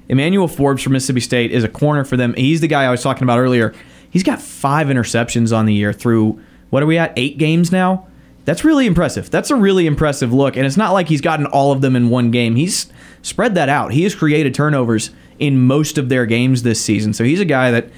[0.08, 2.34] Emmanuel Forbes from Mississippi State is a corner for them.
[2.34, 3.74] He's the guy I was talking about earlier.
[4.10, 6.40] He's got five interceptions on the year through
[6.70, 7.12] what are we at?
[7.16, 8.06] Eight games now.
[8.44, 9.30] That's really impressive.
[9.30, 10.56] That's a really impressive look.
[10.56, 12.56] And it's not like he's gotten all of them in one game.
[12.56, 12.90] He's
[13.20, 13.92] spread that out.
[13.92, 17.12] He has created turnovers in most of their games this season.
[17.12, 17.90] So he's a guy that,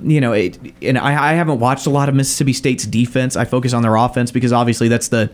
[0.00, 3.36] you know, it, and I, I haven't watched a lot of Mississippi State's defense.
[3.36, 5.30] I focus on their offense because obviously that's the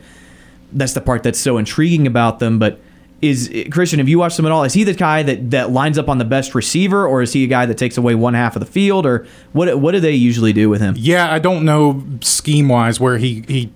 [0.72, 2.58] that's the part that's so intriguing about them.
[2.58, 2.80] But
[3.20, 4.64] is Christian, have you watched them at all?
[4.64, 7.44] Is he the guy that, that lines up on the best receiver, or is he
[7.44, 10.12] a guy that takes away one half of the field, or what what do they
[10.12, 10.94] usually do with him?
[10.96, 13.72] Yeah, I don't know scheme wise where he he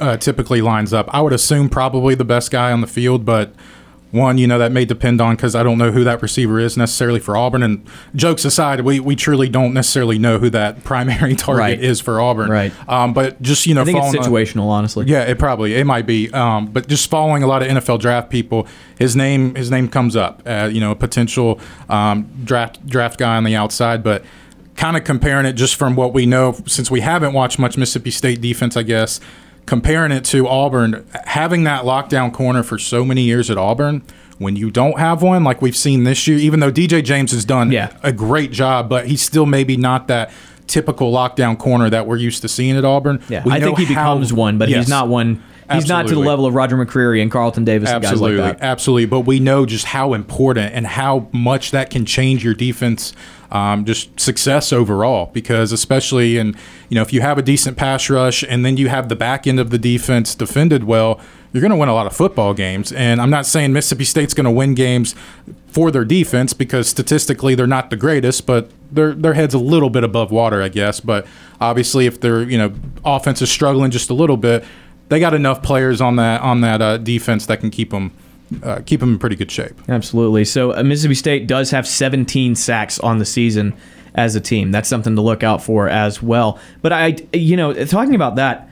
[0.00, 1.12] uh, typically lines up.
[1.14, 3.52] I would assume probably the best guy on the field, but
[4.16, 6.76] one, you know, that may depend on because I don't know who that receiver is
[6.76, 7.62] necessarily for Auburn.
[7.62, 11.80] And jokes aside, we, we truly don't necessarily know who that primary target right.
[11.80, 12.50] is for Auburn.
[12.50, 12.72] Right.
[12.88, 15.06] Um, but just you know, I think it's situational, on, honestly.
[15.06, 16.30] Yeah, it probably it might be.
[16.32, 18.66] Um, but just following a lot of NFL draft people,
[18.98, 20.42] his name his name comes up.
[20.46, 24.24] Uh, you know, a potential um, draft draft guy on the outside, but
[24.76, 28.10] kind of comparing it just from what we know since we haven't watched much Mississippi
[28.10, 29.20] State defense, I guess
[29.66, 34.02] comparing it to Auburn, having that lockdown corner for so many years at Auburn,
[34.38, 37.44] when you don't have one, like we've seen this year, even though DJ James has
[37.44, 37.96] done yeah.
[38.02, 40.30] a great job, but he's still maybe not that
[40.66, 43.22] typical lockdown corner that we're used to seeing at Auburn.
[43.28, 44.84] Yeah, we I think he becomes one, but yes.
[44.84, 45.42] he's not one
[45.72, 48.58] He's not to the level of Roger McCreary and Carlton Davis and guys Absolutely, like
[48.58, 48.64] that.
[48.64, 49.06] absolutely.
[49.06, 53.12] But we know just how important and how much that can change your defense,
[53.50, 55.30] um, just success overall.
[55.32, 56.54] Because especially in
[56.88, 59.46] you know if you have a decent pass rush and then you have the back
[59.46, 61.20] end of the defense defended well,
[61.52, 62.92] you're going to win a lot of football games.
[62.92, 65.14] And I'm not saying Mississippi State's going to win games
[65.68, 69.90] for their defense because statistically they're not the greatest, but their their head's a little
[69.90, 71.00] bit above water, I guess.
[71.00, 71.26] But
[71.60, 72.74] obviously, if their you know
[73.04, 74.64] offense is struggling just a little bit,
[75.08, 78.12] they got enough players on that on that uh, defense that can keep them
[78.62, 79.74] uh, keep them in pretty good shape.
[79.88, 80.44] Absolutely.
[80.44, 83.74] So uh, Mississippi State does have 17 sacks on the season
[84.14, 84.70] as a team.
[84.70, 86.58] That's something to look out for as well.
[86.82, 88.68] But I, you know, talking about that,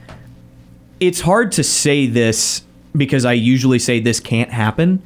[1.00, 2.62] it's hard to say this
[2.96, 5.02] because I usually say this can't happen.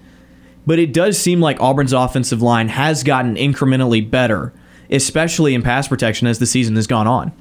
[0.67, 4.53] But it does seem like Auburn's offensive line has gotten incrementally better,
[4.91, 7.33] especially in pass protection as the season has gone on.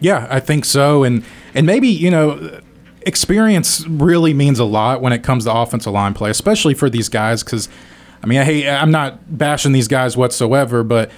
[0.00, 2.60] Yeah, I think so, and and maybe you know,
[3.08, 7.08] experience really means a lot when it comes to offensive line play, especially for these
[7.08, 7.42] guys.
[7.42, 7.68] Because
[8.22, 11.10] I mean, hey, I'm not bashing these guys whatsoever, but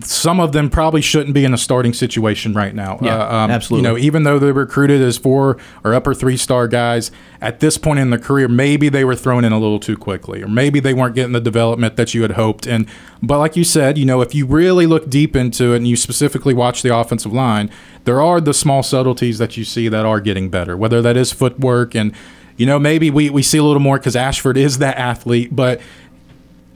[0.00, 2.98] some of them probably shouldn't be in a starting situation right now.
[3.02, 3.86] Yeah, Uh, absolutely.
[3.88, 7.10] You know, even though they're recruited as four or upper three star guys,
[7.42, 10.42] at this point in their career, maybe they were thrown in a little too quickly,
[10.42, 12.66] or maybe they weren't getting the development that you had hoped.
[12.66, 12.86] And
[13.22, 15.96] but like you said, you know, if you really look deep into it and you
[15.96, 17.70] specifically watch the offensive line,
[18.04, 21.32] there are the small subtleties that you see that are getting better, whether that is
[21.32, 22.12] footwork and
[22.56, 25.78] you know, maybe we, we see a little more because Ashford is that athlete, but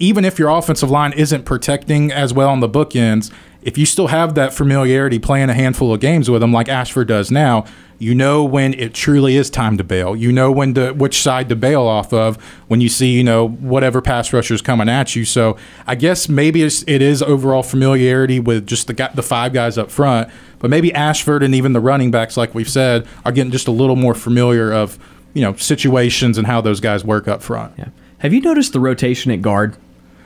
[0.01, 3.31] even if your offensive line isn't protecting as well on the bookends,
[3.63, 7.09] if you still have that familiarity playing a handful of games with them like Ashford
[7.09, 7.67] does now,
[7.99, 10.17] you know when it truly is time to bail.
[10.17, 13.47] You know when to which side to bail off of when you see you know
[13.47, 15.27] whatever pass rushers coming at you.
[15.27, 19.77] So I guess maybe it's, it is overall familiarity with just the the five guys
[19.77, 23.53] up front, but maybe Ashford and even the running backs, like we've said, are getting
[23.53, 24.99] just a little more familiar of
[25.35, 27.75] you know situations and how those guys work up front.
[27.77, 27.91] Yeah.
[28.21, 29.77] Have you noticed the rotation at guard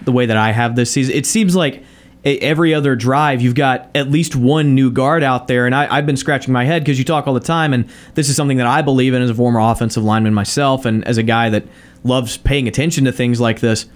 [0.05, 1.14] the way that I have this season?
[1.14, 1.82] It seems like
[2.24, 6.07] every other drive you've got at least one new guard out there, and I, I've
[6.07, 8.66] been scratching my head because you talk all the time, and this is something that
[8.66, 11.64] I believe in as a former offensive lineman myself, and as a guy that
[12.02, 13.86] loves paying attention to things like this.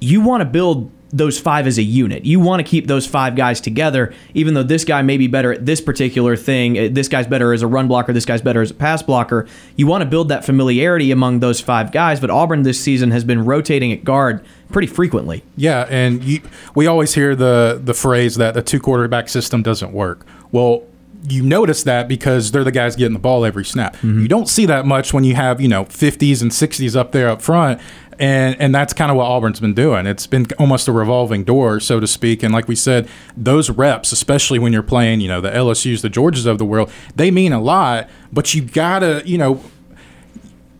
[0.00, 2.24] You want to build those five as a unit.
[2.24, 5.52] You want to keep those five guys together, even though this guy may be better
[5.52, 6.78] at this particular thing.
[6.78, 8.12] uh, This guy's better as a run blocker.
[8.12, 9.48] This guy's better as a pass blocker.
[9.76, 12.20] You want to build that familiarity among those five guys.
[12.20, 15.42] But Auburn this season has been rotating at guard pretty frequently.
[15.56, 16.42] Yeah, and you,
[16.76, 20.24] we always hear the the phrase that the two quarterback system doesn't work.
[20.52, 20.84] Well,
[21.28, 23.96] you notice that because they're the guys getting the ball every snap.
[24.02, 27.28] You don't see that much when you have you know 50s and 60s up there
[27.28, 27.80] up front.
[28.20, 30.06] And, and that's kind of what Auburn's been doing.
[30.06, 32.42] It's been almost a revolving door, so to speak.
[32.42, 36.10] And like we said, those reps, especially when you're playing, you know, the LSU's, the
[36.10, 38.10] Georgias of the world, they mean a lot.
[38.30, 39.64] But you gotta, you know,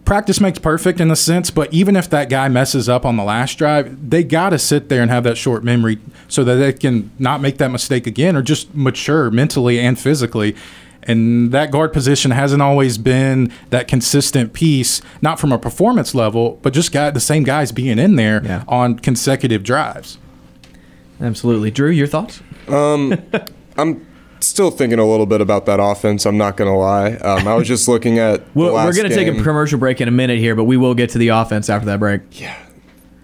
[0.04, 3.24] practice makes perfect in a sense, but even if that guy messes up on the
[3.24, 6.74] last drive, they got to sit there and have that short memory so that they
[6.74, 10.54] can not make that mistake again or just mature mentally and physically.
[11.04, 16.58] And that guard position hasn't always been that consistent piece, not from a performance level,
[16.62, 18.64] but just got the same guys being in there Yeah.
[18.68, 20.18] on consecutive drives.
[21.20, 21.70] Absolutely.
[21.70, 22.42] Drew, your thoughts?
[22.68, 24.06] I'm
[24.40, 26.26] still thinking a little bit about that offense.
[26.26, 27.12] I'm not gonna lie.
[27.14, 28.44] Um, I was just looking at.
[28.44, 30.76] the We're, we're going to take a commercial break in a minute here, but we
[30.76, 32.40] will get to the offense after that break.
[32.40, 32.56] Yeah.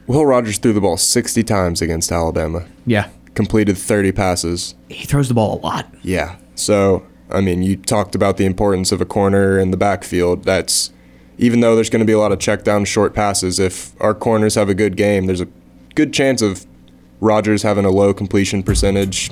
[0.06, 2.66] Will Rogers threw the ball 60 times against Alabama.
[2.86, 3.08] Yeah.
[3.34, 4.74] Completed 30 passes.
[4.88, 5.92] He throws the ball a lot.
[6.02, 6.36] Yeah.
[6.54, 10.44] So, I mean, you talked about the importance of a corner in the backfield.
[10.44, 10.92] That's
[11.38, 14.14] even though there's going to be a lot of check down short passes, if our
[14.14, 15.48] corners have a good game, there's a
[15.94, 16.66] good chance of
[17.20, 19.30] Rogers having a low completion percentage.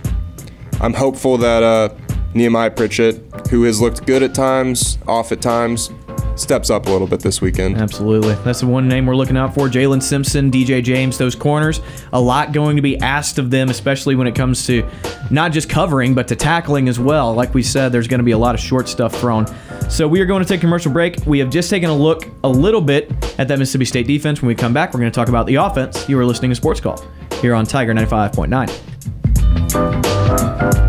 [0.80, 1.94] I'm hopeful that uh,
[2.34, 5.90] Nehemiah Pritchett, who has looked good at times, off at times,
[6.36, 7.76] steps up a little bit this weekend.
[7.76, 8.34] Absolutely.
[8.44, 9.68] That's the one name we're looking out for.
[9.68, 11.80] Jaylin Simpson, DJ James, those corners.
[12.12, 14.88] A lot going to be asked of them, especially when it comes to
[15.30, 17.34] not just covering, but to tackling as well.
[17.34, 19.46] Like we said, there's going to be a lot of short stuff thrown.
[19.88, 21.24] So we are going to take commercial break.
[21.26, 24.42] We have just taken a look a little bit at that Mississippi State defense.
[24.42, 26.08] When we come back, we're going to talk about the offense.
[26.08, 27.04] You are listening to Sports Call
[27.40, 30.83] here on Tiger 95.9.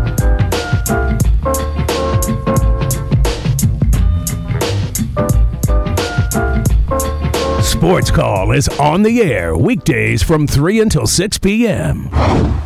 [7.76, 12.08] Sports Call is on the air weekdays from 3 until 6 p.m.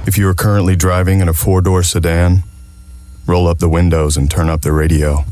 [0.07, 2.45] If you are currently driving in a four door sedan,
[3.27, 5.25] roll up the windows and turn up the radio.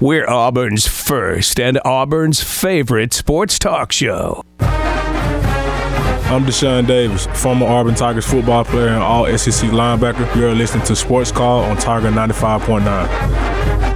[0.00, 4.44] We're Auburn's first and Auburn's favorite sports talk show.
[4.60, 10.32] I'm Deshaun Davis, former Auburn Tigers football player and all SEC linebacker.
[10.36, 13.87] You're listening to Sports Call on Tiger 95.9.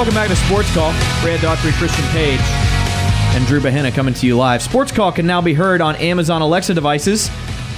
[0.00, 0.92] Welcome back to Sports Call.
[1.20, 4.62] Brant Daughtry, Christian Page, and Drew Bahena coming to you live.
[4.62, 7.30] Sports Call can now be heard on Amazon Alexa devices.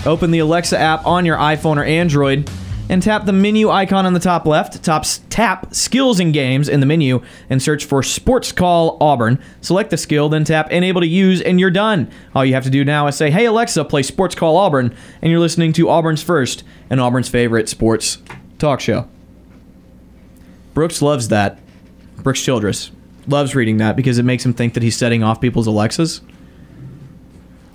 [0.07, 2.49] Open the Alexa app on your iPhone or Android
[2.89, 4.85] and tap the menu icon on the top left.
[4.85, 9.43] Top, tap Skills and Games in the menu and search for Sports Call Auburn.
[9.61, 12.09] Select the skill, then tap Enable to Use, and you're done.
[12.37, 15.33] All you have to do now is say, Hey Alexa, play Sports Call Auburn, and
[15.33, 18.19] you're listening to Auburn's first and Auburn's favorite sports
[18.61, 19.09] talk show.
[20.73, 21.59] Brooks loves that.
[22.23, 22.91] Brooks Childress
[23.27, 26.21] loves reading that because it makes him think that he's setting off people's Alexas.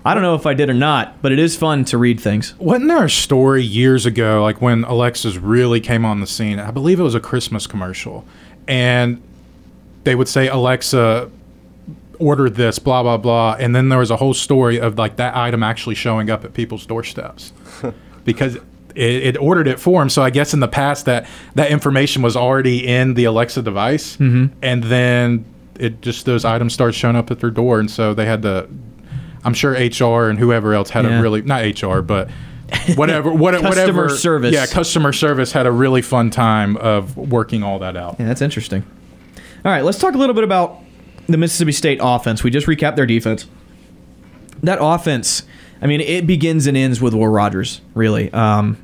[0.06, 2.58] I don't know if I did or not, but it is fun to read things.
[2.60, 6.60] Wasn't there a story years ago, like when Alexas really came on the scene?
[6.60, 8.24] I believe it was a Christmas commercial,
[8.70, 9.22] and
[10.06, 11.30] they would say, "Alexa,
[12.20, 15.36] order this," blah blah blah, and then there was a whole story of like that
[15.36, 17.52] item actually showing up at people's doorsteps
[18.24, 18.58] because
[18.98, 20.10] it, it ordered it for him.
[20.10, 24.18] So I guess in the past that that information was already in the Alexa device,
[24.18, 24.52] Mhm.
[24.62, 25.46] and then
[25.80, 28.68] it just those items start showing up at their door, and so they had to.
[29.46, 31.20] I'm sure HR and whoever else had Yeah.
[31.20, 32.30] a really not HR, but
[32.96, 34.54] whatever, what, Customer whatever service.
[34.54, 38.18] Yeah, customer service had a really fun time of working all that out.
[38.20, 38.84] Yeah, that's interesting.
[39.64, 40.80] All right, let's talk a little bit about
[41.28, 42.44] the Mississippi State offense.
[42.44, 43.46] We just recapped their defense.
[44.64, 45.44] That offense,
[45.82, 48.34] I mean, it begins and ends with Will Rogers, really.
[48.34, 48.78] Um,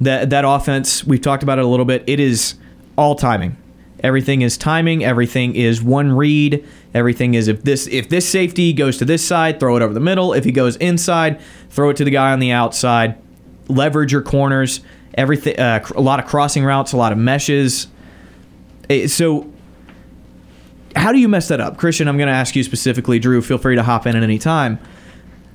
[0.00, 2.04] that that offense, we've talked about it a little bit.
[2.06, 2.54] It is
[2.96, 3.56] all timing.
[4.02, 5.04] Everything is timing.
[5.04, 6.66] Everything is one read.
[6.94, 10.00] Everything is if this if this safety goes to this side, throw it over the
[10.00, 10.32] middle.
[10.32, 13.16] If he goes inside, throw it to the guy on the outside.
[13.68, 14.80] Leverage your corners.
[15.14, 15.58] Everything.
[15.58, 16.92] Uh, a lot of crossing routes.
[16.92, 17.88] A lot of meshes.
[18.88, 19.52] Eh, So,
[20.96, 22.08] how do you mess that up, Christian?
[22.08, 23.18] I'm going to ask you specifically.
[23.18, 24.78] Drew, feel free to hop in at any time.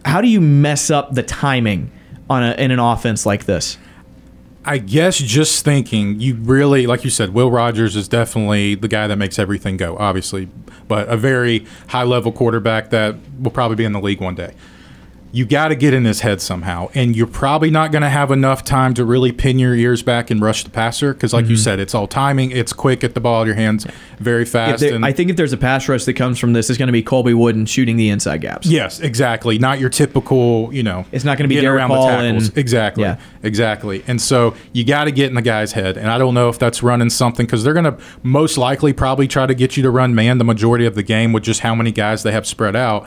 [0.06, 1.90] How do you mess up the timing
[2.30, 3.78] on a, in an offense like this?
[4.68, 9.06] I guess just thinking, you really, like you said, Will Rogers is definitely the guy
[9.06, 10.50] that makes everything go, obviously,
[10.88, 14.56] but a very high level quarterback that will probably be in the league one day.
[15.36, 18.32] You got to get in his head somehow, and you're probably not going to have
[18.32, 21.56] enough time to really pin your ears back and rush the passer because, like you
[21.58, 21.60] Mhm.
[21.60, 22.52] said, it's all timing.
[22.52, 23.86] It's quick at the ball in your hands,
[24.18, 24.80] very fast.
[24.80, 26.88] there- and I think if there's a pass rush that comes from this, it's going
[26.88, 28.66] to be Colby Wooden shooting the inside gaps.
[28.66, 29.60] Yes, exactly.
[29.60, 31.04] Not your typical, you know.
[31.12, 32.48] It's not gonna be getting Derick around Hall the tackles.
[32.48, 33.04] and- exactly.
[33.04, 33.16] Yeah.
[33.44, 34.04] Exactly.
[34.08, 35.98] And so you got to get in the guy's head.
[35.98, 39.28] And I don't know if that's running something because they're going to most likely probably
[39.28, 41.76] try to get you to run man the majority of the game with just how
[41.76, 43.06] many guys they have spread out.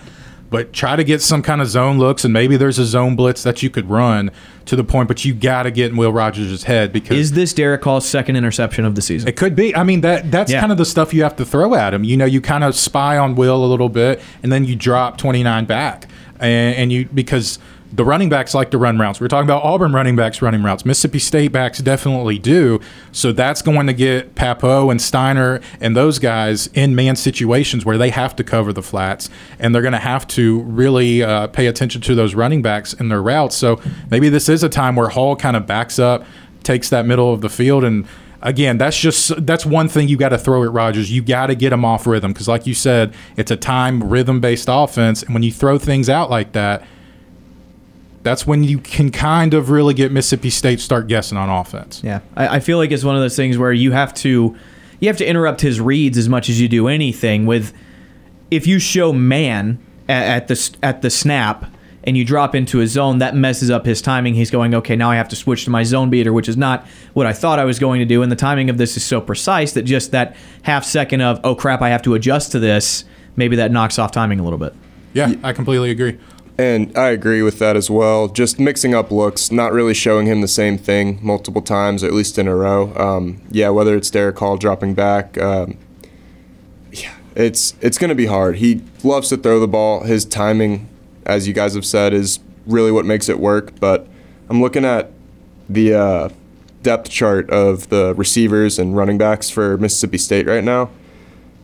[0.51, 3.43] But try to get some kind of zone looks, and maybe there's a zone blitz
[3.43, 4.31] that you could run
[4.65, 5.07] to the point.
[5.09, 8.37] But you got to get in Will Rogers' head because Is this Derick Hall's second
[8.37, 9.29] interception of the season?
[9.29, 9.77] it could be.
[9.77, 10.61] I mean that that's Yeah.
[10.61, 12.03] kind of the stuff you have to throw at him.
[12.03, 15.19] You know, you kind of spy on Will a little bit, and then you drop
[15.19, 16.07] 29 back,
[16.41, 17.59] and, and you because
[17.93, 19.21] the running backs like to run routes.
[19.21, 20.85] We're talking about Auburn running backs running routes.
[20.85, 22.81] Mississippi State backs definitely do.
[23.13, 27.97] So that's going to get Pappoe and Steiner and those guys in man situations where
[27.97, 31.67] they have to cover the flats, and they're going to have to really uh, pay
[31.67, 33.57] attention to those running backs in their routes.
[33.57, 33.81] So
[34.11, 36.25] maybe this is a time where Hall kind of backs up,
[36.63, 38.07] takes that middle of the field, and
[38.43, 41.11] again, that's just that's one thing you got to throw at Rogers.
[41.11, 44.41] You got to get him off rhythm because, like you said, it's a time rhythm
[44.41, 46.87] based offense, and when you throw things out like that,
[48.29, 52.03] that's when you can kind of really get Mississippi State start guessing on offense.
[52.05, 54.55] Yeah, I, I feel like it's one of those things where you have to
[55.01, 57.47] you have to interrupt his reads as much as you do anything.
[57.47, 57.73] With
[58.51, 59.79] if you show man
[60.11, 61.73] at, at the at the snap
[62.05, 64.35] and you drop into a zone, that messes up his timing.
[64.35, 66.87] He's going, okay, now I have to switch to my zone beater, which is not
[67.15, 68.23] what I thought I was going to do.
[68.23, 71.55] And the timing of this is so precise that just that half second of oh
[71.55, 73.05] crap, I have to adjust to this.
[73.37, 74.75] Maybe that knocks off timing a little bit.
[75.15, 76.19] Yeah, I completely agree.
[76.59, 78.27] And I agree with that as well.
[78.27, 82.37] Just mixing up looks, not really showing him the same thing multiple times, at least
[82.37, 82.93] in a row.
[82.97, 85.79] Um, yeah, whether it's Derick Hall dropping back, um,
[86.91, 88.57] yeah, it's it's going to be hard.
[88.57, 90.03] He loves to throw the ball.
[90.03, 90.89] His timing,
[91.25, 93.79] as you guys have said, is really what makes it work.
[93.79, 94.09] But
[94.51, 95.13] I'm looking at
[95.69, 96.29] the uh,
[96.83, 100.91] depth chart of the receivers and running backs for Mississippi State right now.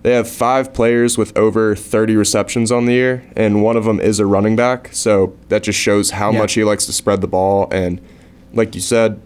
[0.04, 3.98] They have five players with over 30 receptions on the year, and one of them
[4.00, 4.90] is a running back.
[4.92, 6.40] So that just shows how Yeah.
[6.40, 7.68] much he likes to spread the ball.
[7.72, 8.02] And
[8.52, 9.18] like you said,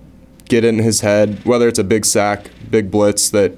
[0.48, 3.56] get in his head, whether it's a big sack, big blitz that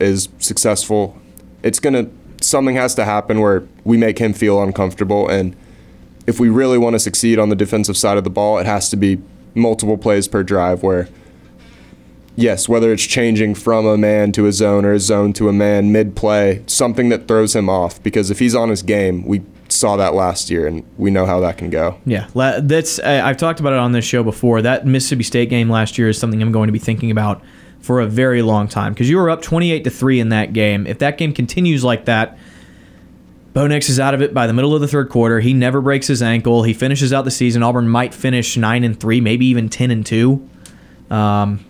[0.00, 1.14] is successful,
[1.62, 2.08] it's going to,
[2.40, 5.28] something has to happen where we make him feel uncomfortable.
[5.28, 5.54] And
[6.26, 8.88] if we really want to succeed on the defensive side of the ball, it has
[8.88, 9.18] to be
[9.54, 11.06] multiple plays per drive where
[12.36, 15.52] yes, whether it's changing from a man to a zone or a zone to a
[15.52, 18.02] man mid play, something that throws him off.
[18.02, 21.40] Because if he's on his game, we saw that last year and we know how
[21.40, 21.98] that can go.
[22.04, 24.62] Yeah, that's I've talked about it on this show before.
[24.62, 27.42] That Mississippi State game last year is something I'm going to be thinking about
[27.80, 30.86] for a very long time because you were up 28 to 3 in that game.
[30.86, 32.38] If that game continues like that,
[33.52, 35.40] Bo Nix is out of it by the middle of the third quarter.
[35.40, 36.62] He never breaks his ankle.
[36.62, 37.62] He finishes out the season.
[37.62, 40.48] Auburn might finish 9 and 3, maybe even 10 and 2.
[41.10, 41.64] Um,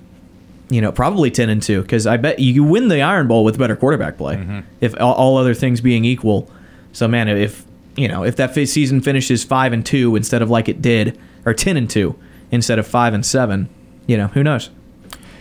[0.73, 3.59] you know, probably 10 and 2 because I bet you win the Iron Bowl with
[3.59, 4.61] better quarterback play Mm-hmm.
[4.81, 6.51] if all, all other things being equal.
[6.93, 7.65] So man, if
[7.97, 11.53] you know, if that season finishes 5 and 2 instead of like it did or
[11.55, 12.15] 10 and 2
[12.51, 13.69] instead of 5 and 7,
[14.07, 14.71] you know, who knows?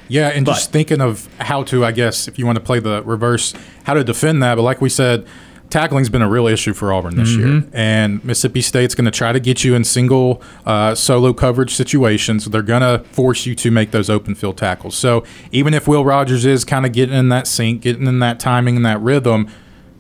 [0.10, 2.80] Yeah, and But- just thinking of how to, I guess, if you want to play
[2.80, 3.54] the reverse,
[3.86, 4.56] how to defend that.
[4.56, 5.26] But like we said,
[5.72, 9.32] tackling's been a real issue for Auburn this year, and Mississippi State's going to try
[9.32, 12.46] to get you in single, uh, solo coverage situations.
[12.46, 14.96] They're going to force you to make those open field tackles.
[14.96, 18.40] So even if Will Rogers is kind of getting in that sync, getting in that
[18.40, 19.50] timing and that rhythm.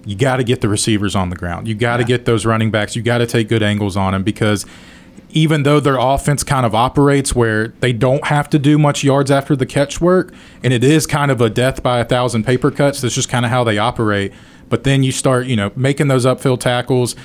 [0.03, 1.67] You got to get the receivers on the ground.
[1.67, 2.95] You got to get those running backs.
[2.95, 4.65] You got to take good angles on them because
[5.33, 9.31] even though their offense kind of operates where they don't have to do much yards
[9.31, 12.71] after the catch work, and it is kind of a death by a thousand paper
[12.71, 14.33] cuts, that's just kind of how they operate.
[14.71, 17.15] But then you start, you know, making those upfield tackles.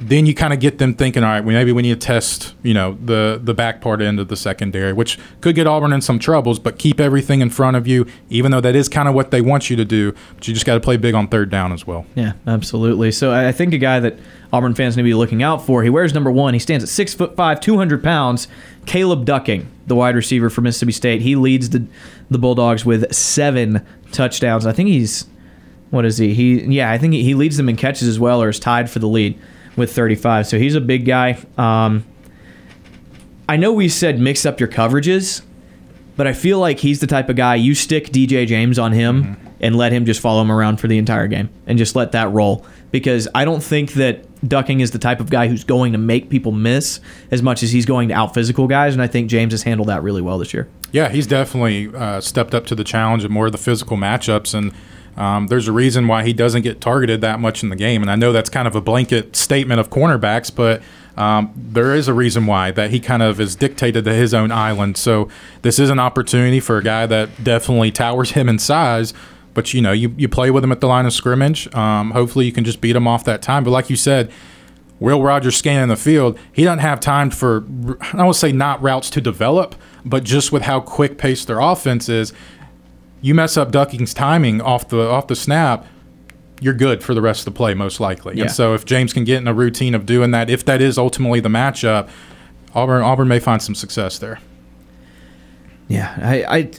[0.00, 2.74] Then you kind of get them thinking, all right, maybe we need to test, you
[2.74, 6.18] know, the the back part end of the secondary, which could get Auburn in some
[6.18, 6.58] troubles.
[6.58, 9.40] But keep everything in front of you, even though that is kind of what they
[9.40, 10.12] want you to do.
[10.34, 12.06] But you just got to play big on third down as well.
[12.16, 13.12] Yeah, absolutely.
[13.12, 14.18] So I I think a guy that
[14.52, 15.84] Auburn fans need to be looking out for.
[15.84, 16.54] He wears number one.
[16.54, 18.48] He stands at six foot five, two hundred pounds.
[18.86, 21.86] Caleb Ducking, the wide receiver for Mississippi State, he leads the
[22.28, 24.66] the Bulldogs with seven touchdowns.
[24.66, 25.26] I think he's
[25.90, 26.34] what is he?
[26.34, 28.90] He yeah, I think he, he leads them in catches as well, or is tied
[28.90, 29.38] for the lead
[29.76, 30.46] with thirty five.
[30.46, 31.38] So he's a big guy.
[31.56, 32.04] Um,
[33.48, 35.42] I know we said mix up your coverages,
[36.16, 39.36] but I feel like he's the type of guy you stick DJ James on him
[39.60, 42.30] and let him just follow him around for the entire game and just let that
[42.30, 42.66] roll.
[42.90, 46.28] Because I don't think that Ducking is the type of guy who's going to make
[46.28, 49.52] people miss as much as he's going to out physical guys, and I think James
[49.52, 50.68] has handled that really well this year.
[50.92, 54.54] Yeah, he's definitely uh, stepped up to the challenge of more of the physical matchups,
[54.54, 54.72] and
[55.16, 58.02] um, there's a reason why he doesn't get targeted that much in the game.
[58.02, 60.82] And I know that's kind of a blanket statement of cornerbacks, but
[61.16, 64.50] um, there is a reason why that he kind of is dictated to his own
[64.50, 64.96] island.
[64.96, 65.28] So
[65.62, 69.14] this is an opportunity for a guy that definitely towers him in size.
[69.52, 71.72] But you know, you, you play with him at the line of scrimmage.
[71.74, 73.62] Um, hopefully, you can just beat him off that time.
[73.62, 74.32] But like you said,
[75.00, 77.64] Will Rogers scanning the field, he doesn't have time for,
[78.12, 82.08] I won't say not routes to develop, but just with how quick paced their offense
[82.08, 82.32] is,
[83.24, 85.86] you mess up Ducking's timing off the off the snap,
[86.60, 88.36] you're good for the rest of the play most likely.
[88.36, 88.42] Yeah.
[88.42, 90.98] And so if James can get in a routine of doing that, if that is
[90.98, 92.10] ultimately the matchup,
[92.74, 94.40] Auburn Auburn may find some success there.
[95.88, 96.70] Yeah, I, I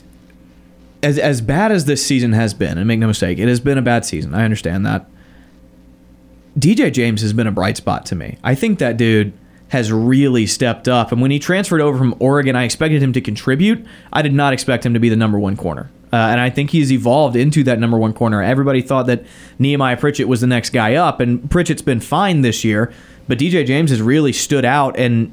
[1.02, 3.76] as as bad as this season has been, and make no mistake, it has been
[3.76, 4.32] a bad season.
[4.32, 5.06] I understand that.
[6.56, 8.38] DJ James has been a bright spot to me.
[8.44, 9.32] I think that dude
[9.70, 11.10] has really stepped up.
[11.10, 13.84] And when he transferred over from Oregon, I expected him to contribute.
[14.12, 15.90] I did not expect him to be the number one corner.
[16.16, 18.42] Uh, and I think he's evolved into that number one corner.
[18.42, 19.26] Everybody thought that
[19.58, 22.90] Nehemiah Pritchett was the next guy up, and Pritchett's been fine this year,
[23.28, 24.98] but DJ James has really stood out.
[24.98, 25.30] And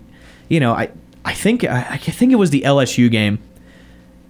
[0.49, 0.91] you know, I
[1.23, 3.39] I think I, I think it was the LSU game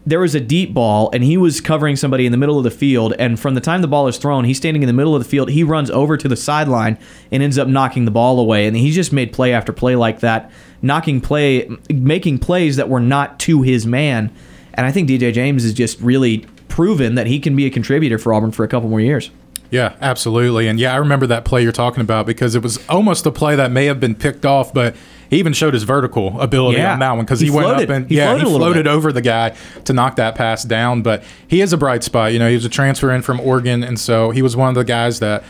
[0.05, 2.71] there was a deep ball and he was covering somebody in the middle of the
[2.71, 5.23] field and from the time the ball is thrown he's standing in the middle of
[5.23, 6.97] the field he runs over to the sideline
[7.31, 10.19] and ends up knocking the ball away and he's just made play after play like
[10.19, 10.51] that
[10.81, 14.29] knocking play making plays that were not to his man
[14.75, 18.17] and i think dj james has just really proven that he can be a contributor
[18.17, 19.29] for auburn for a couple more years
[19.71, 20.67] Yeah, absolutely.
[20.67, 23.55] And yeah, I remember that play you're talking about because it was almost a play
[23.55, 24.95] that may have been picked off, but
[25.31, 26.93] he even showed his vertical ability Yeah.
[26.93, 27.89] on that one because He he, went floated.
[27.89, 29.55] up and He yeah, floated he floated over the guy
[29.85, 31.01] to knock that pass down.
[31.01, 32.33] But he is a bright spot.
[32.33, 34.75] You know, he was a transfer in from Oregon, and so he was one of
[34.75, 35.43] the guys that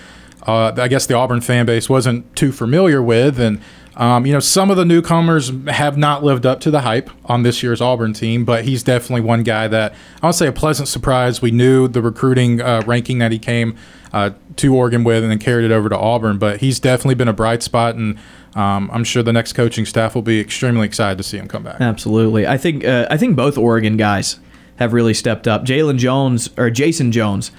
[0.47, 3.59] uh, I guess the Auburn fan base wasn't too familiar with, and.
[3.95, 7.43] Um, you know, some of the newcomers have not lived up to the hype on
[7.43, 10.87] this year's Auburn team, but he's definitely one guy that I would say a pleasant
[10.87, 11.41] surprise.
[11.41, 13.75] We knew the recruiting uh, ranking that he came
[14.11, 17.27] uh, to Oregon with and then carried it over to Auburn, but he's definitely been
[17.27, 18.17] a bright spot, and
[18.55, 21.63] um, I'm sure the next coaching staff will be extremely excited to see him come
[21.63, 21.79] back.
[21.81, 22.45] Absolutely.
[22.47, 24.39] I think uh, I think both Oregon guys
[24.77, 25.65] have really stepped up.
[25.65, 27.51] Jalen Jones or Jayson Jones.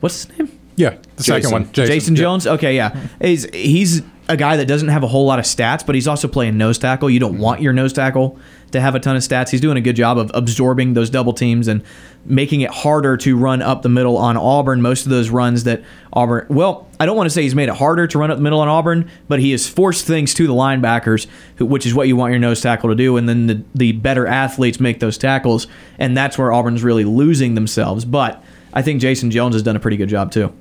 [0.00, 0.58] What's his name?
[0.76, 2.22] Yeah, the second one, Jayson, Yeah.
[2.22, 2.46] Jones.
[2.46, 2.96] Okay, yeah.
[3.20, 4.02] He's he's
[4.32, 6.78] a guy that doesn't have a whole lot of stats, but he's also playing nose
[6.78, 7.10] tackle.
[7.10, 7.42] You don't mm-hmm.
[7.42, 8.38] want your nose tackle
[8.72, 9.50] to have a ton of stats.
[9.50, 11.82] He's doing a good job of absorbing those double teams and
[12.24, 14.80] making it harder to run up the middle on Auburn.
[14.80, 15.82] Most of those runs that
[16.12, 18.42] Auburn, well, I don't want to say he's made it harder to run up the
[18.42, 21.26] middle on Auburn, but he has forced things to the linebackers,
[21.58, 23.16] which is what you want your nose tackle to do.
[23.16, 25.66] And then the, the better athletes make those tackles,
[25.98, 28.04] and that's where Auburn's really losing themselves.
[28.04, 28.42] But
[28.72, 30.52] I think Jayson Jones has done a pretty good job too.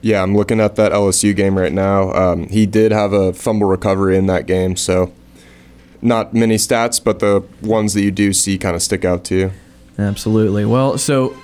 [0.00, 2.12] Yeah, I'm looking at that LSU game right now.
[2.12, 5.12] Um, he did have a fumble recovery in that game, so
[6.00, 9.34] not many stats, but the ones that you do see kind of stick out to
[9.34, 9.52] you.
[9.98, 10.64] Absolutely.
[10.64, 11.36] Well, so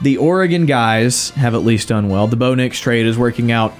[0.00, 2.26] the Oregon guys have at least done well.
[2.26, 3.74] The Bo Nix trade is working out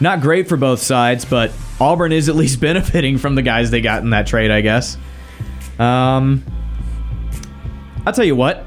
[0.00, 3.80] not great for both sides, but Auburn is at least benefiting from the guys they
[3.80, 4.96] got in that trade, I guess.
[5.78, 6.44] Um,
[8.06, 8.64] I'll tell you what.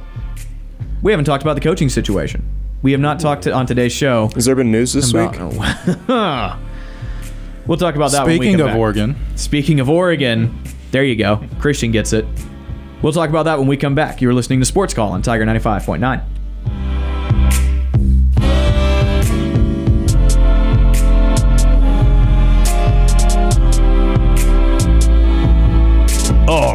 [1.02, 2.44] We haven't talked about the coaching situation.
[2.82, 4.30] We have not talked to, on today's show.
[4.36, 5.58] Has there been news this about- week?
[7.68, 8.26] we'll talk about that.
[8.26, 8.78] when we Speaking come of back.
[8.80, 11.42] Oregon, Speaking of Oregon, there you go.
[11.60, 12.26] Christian gets it.
[13.02, 14.22] We'll talk about that when we come back.
[14.22, 16.24] You're listening to Sports Call on Tiger 95.9.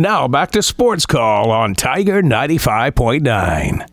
[0.00, 3.86] Now back to Sports Call on Tiger 95.9.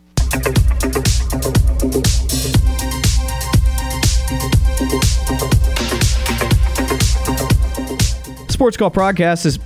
[8.50, 9.60] Sports Call podcast is.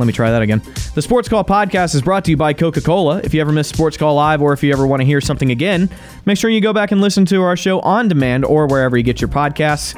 [0.00, 0.60] Let me try that again.
[0.96, 3.18] The Sports Call podcast is brought to you by Coca Cola.
[3.18, 5.52] If you ever miss Sports Call Live or if you ever want to hear something
[5.52, 5.88] again,
[6.24, 9.04] make sure you go back and listen to our show on demand or wherever you
[9.04, 9.94] get your podcasts.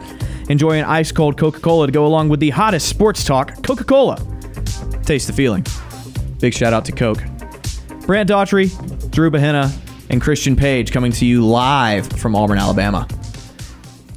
[0.51, 3.85] Enjoy an ice cold Coca Cola to go along with the hottest sports talk, Coca
[3.85, 4.23] Cola.
[5.09, 5.65] Taste the feeling.
[6.39, 7.23] Big shout out to Coke.
[8.05, 9.75] Brant Daughtry, Drew Bahena,
[10.11, 13.09] and Christian Page coming to you live from Auburn, Alabama.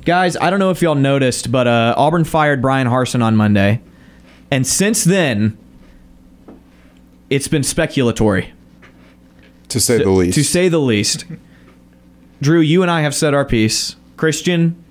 [0.03, 3.79] Guys, I don't know if y'all noticed, but uh, Auburn fired Bryan Harsin on Monday.
[4.51, 5.57] And since then,
[7.29, 8.49] it's been speculatory,
[9.69, 10.35] To say the least.
[10.35, 11.23] to say the least.
[12.41, 13.95] Drew, you and I have said our piece.
[14.17, 14.83] Christian,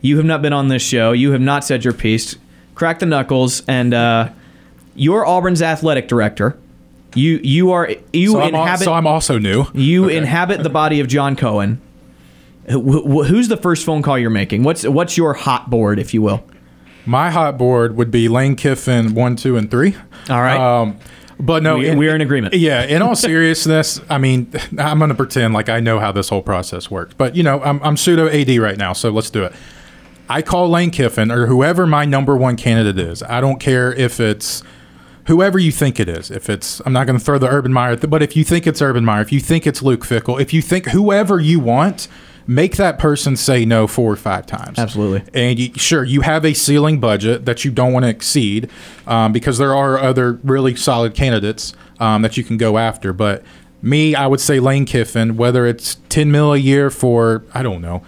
[0.00, 1.12] you have not been on this show.
[1.12, 2.34] You have not said your piece.
[2.74, 4.30] Crack the knuckles, and uh,
[4.94, 6.56] you're Auburn's athletic director.
[7.14, 9.66] You you are you so, I'm, al- inhabit so I'm also new.
[9.72, 11.80] you inhabit the body of John Cohen.
[12.68, 12.72] Wh-
[13.04, 14.62] wh- Who's the first phone call you're making?
[14.64, 16.44] What's what's your hot board, if you will?
[17.06, 19.94] My hot board would be Lane Kiffin one, two, and three.
[20.30, 20.58] All right.
[20.58, 20.98] Um,
[21.38, 22.54] but no, We- we're in agreement.
[22.54, 22.82] Yeah.
[22.84, 26.42] In all seriousness, I mean, I'm going to pretend like I know how this whole
[26.42, 27.14] process works.
[27.16, 29.52] But you know, I'm, I'm pseudo AD right now, so let's do it.
[30.28, 33.22] I call Lane Kiffin or whoever my number one candidate is.
[33.22, 34.62] I don't care if it's
[35.26, 36.30] whoever you think it is.
[36.30, 38.82] If it's, I'm not going to throw the Urban Meyer, but if you think it's
[38.82, 42.08] Urban Meyer, if you think it's Luke Fickell, if you think whoever you want,
[42.46, 44.78] make that person say no four or five times.
[44.78, 45.22] Absolutely.
[45.32, 48.70] And you, sure, you have a ceiling budget that you don't want to exceed
[49.06, 53.12] um, because there are other really solid candidates um, that you can go after.
[53.12, 53.42] But
[53.80, 57.80] me, I would say Lane Kiffin, whether it's 10 mil a year for, I don't
[57.80, 58.02] know,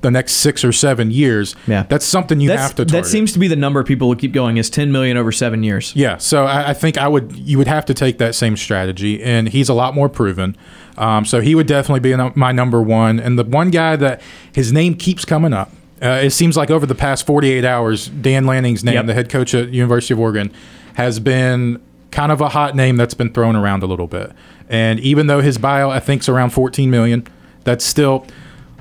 [0.00, 1.84] the next six or seven years, Yeah.
[1.84, 3.04] that's something you That's, have to target.
[3.04, 5.62] that seems to be the number people will keep going is 10 million over seven
[5.62, 5.92] years.
[5.96, 9.22] Yeah, so I, I think I would you would have to take that same strategy,
[9.22, 10.56] and he's a lot more proven.
[10.96, 14.20] Um, so he would definitely be my number one, and the one guy that
[14.52, 15.72] his name keeps coming up.
[16.02, 19.06] Uh, it seems like over the past 48 hours, Dan Lanning's name, Yep.
[19.06, 20.52] the head coach at University of Oregon,
[20.94, 21.80] has been
[22.10, 24.32] kind of a hot name that's been thrown around a little bit.
[24.68, 27.26] And even though his bio, I think, is around 14 million,
[27.64, 28.26] that's still.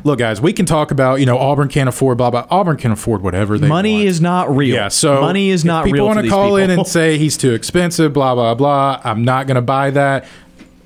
[0.05, 2.45] Look, guys, we can talk about you know Auburn can't afford blah blah.
[2.49, 4.07] Auburn can afford whatever they Money want.
[4.07, 4.75] is not real.
[4.75, 6.05] Yeah, so money is not people real.
[6.07, 8.99] want to call in and say he's too expensive, blah blah blah.
[9.03, 10.27] I'm not going to buy that.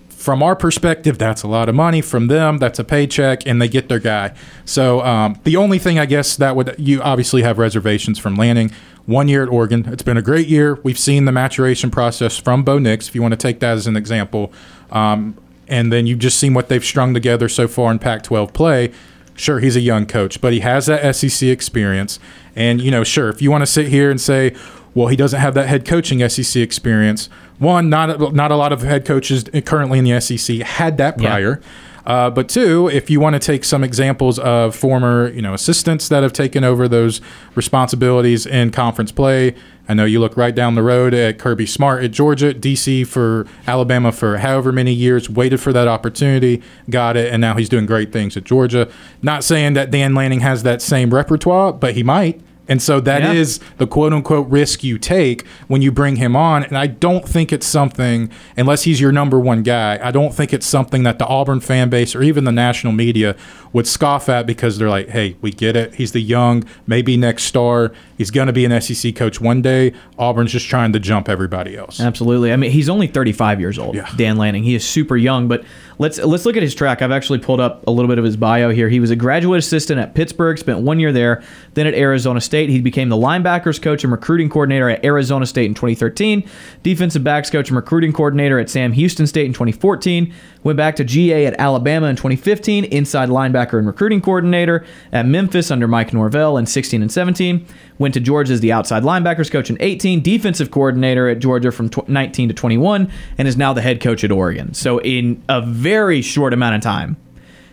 [0.10, 2.02] From our perspective, that's a lot of money.
[2.02, 4.34] From them, that's a paycheck, and they get their guy.
[4.66, 8.72] So um, the only thing I guess that would you obviously have reservations from Lanning
[9.06, 10.76] One year at Oregon, it's been a great year.
[10.84, 13.88] We've seen the maturation process from Bo Nix, if you want to take that as
[13.88, 14.52] an example.
[14.92, 15.38] Um,
[15.68, 18.92] and then you've just seen what they've strung together so far in Pac-12 play.
[19.36, 22.20] Sure, he's a young coach, but he has that SEC experience.
[22.56, 24.56] And, you know, sure, if you want to sit here and say,
[24.96, 27.30] well, he doesn't have that head coaching SEC experience,
[27.60, 31.20] one, not, not a lot of head coaches currently in the SEC had that
[31.62, 31.70] Yeah.
[32.08, 36.08] Uh, but two, if you want to take some examples of former, you know, assistants
[36.08, 37.20] that have taken over those
[37.54, 39.54] responsibilities in conference play,
[39.90, 43.46] I know you look right down the road at Kirby Smart at Georgia, DC for
[43.68, 47.86] Alabama for however many years, waited for that opportunity, got it, and now he's doing
[47.86, 48.90] great things at Georgia.
[49.22, 52.40] Not saying that Dan Lanning has that same repertoire, but he might.
[52.70, 53.68] And so that is Yeah.
[53.78, 56.64] the quote unquote risk you take when you bring him on.
[56.64, 60.54] And I don't think it's something, unless he's your number one guy, I don't think
[60.54, 63.36] it's something that the Auburn fan base or even the national media
[63.74, 65.96] would scoff at because they're like, hey, we get it.
[65.96, 67.92] He's the young, maybe next star.
[68.18, 69.94] He's going to be an SEC coach one day.
[70.18, 72.00] Auburn's just trying to jump everybody else.
[72.00, 72.52] Absolutely.
[72.52, 73.96] I mean, he's only 35 years old.
[73.96, 74.10] Yeah.
[74.16, 74.64] Dan Lanning.
[74.64, 75.64] He is super young, but
[76.00, 77.02] let's let's look at his track.
[77.02, 78.90] I've actually pulled up a little bit of his bio here.
[78.90, 81.44] He was a graduate assistant at Pittsburgh, spent one year there,
[81.76, 82.70] then at Arizona State.
[82.70, 86.48] He became the linebackers coach and recruiting coordinator at Arizona State in 2013,
[86.84, 90.34] defensive backs coach and recruiting coordinator at Sam Houston State in 2014.
[90.64, 95.72] Went back to GA at Alabama in 2015, inside linebacker and recruiting coordinator at Memphis
[95.72, 97.66] under Mike Norvell in 16 and 17.
[98.00, 101.90] Went to Georgia as the outside linebackers coach in 18, defensive coordinator at Georgia from
[102.08, 104.74] 19 to 21, and is now the head coach at Oregon.
[104.74, 107.18] So in a very short amount of time,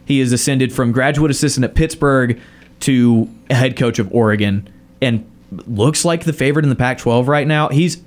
[0.05, 2.39] he has ascended from graduate assistant at Pittsburgh
[2.81, 4.69] to head coach of Oregon,
[5.01, 5.29] and
[5.67, 7.69] looks like the favorite in the Pac-12 right now.
[7.69, 8.03] He's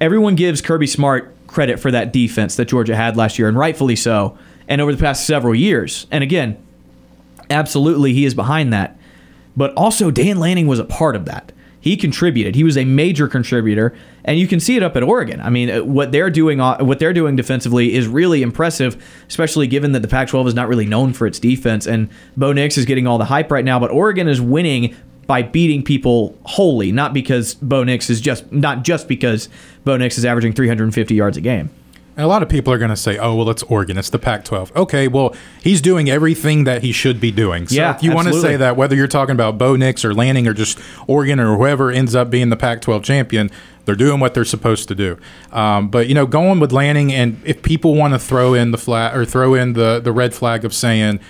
[0.00, 3.96] everyone gives Kirby Smart credit for that defense that Georgia had last year, and rightfully
[3.96, 6.06] so, and over the past several years.
[6.10, 6.56] And again,
[7.50, 8.96] absolutely, he is behind that.
[9.56, 11.52] But also, Dan Lanning was a part of that.
[11.80, 12.54] He contributed.
[12.54, 15.40] He was a major contributor, and you can see it up at Oregon.
[15.40, 19.66] I mean, uh, what they're doing, uh, what they're doing defensively is really impressive, especially
[19.66, 21.86] given that the Pac-12 is not really known for its defense.
[21.86, 24.94] And Bo Nix is getting all the hype right now, but Oregon is winning
[25.30, 29.48] by beating people wholly, not because Bo Nix is just not just because
[29.84, 31.70] Bo Nix is averaging 350 yards a game.
[32.16, 33.96] And a lot of people are going to say, "Oh, well, it's Oregon.
[33.96, 35.32] It's the Pac-12." Okay, well,
[35.62, 37.68] he's doing everything that he should be doing.
[37.68, 40.12] So Yeah, if you want to say that, whether you're talking about Bo Nix or
[40.12, 43.52] Lanning or just Oregon or whoever ends up being the Pac-12 champion,
[43.84, 45.16] they're doing what they're supposed to do.
[45.52, 48.78] Um, but you know, going with Lanning, and if people want to throw in the
[48.78, 51.20] flag or throw in the the red flag of saying.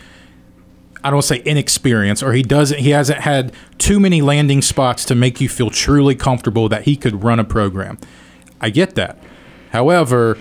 [1.03, 2.79] I don't say inexperience, or he doesn't.
[2.79, 6.97] He hasn't had too many landing spots to make you feel truly comfortable that he
[6.97, 7.99] could run a program.
[8.61, 9.19] I get that.
[9.71, 10.37] However,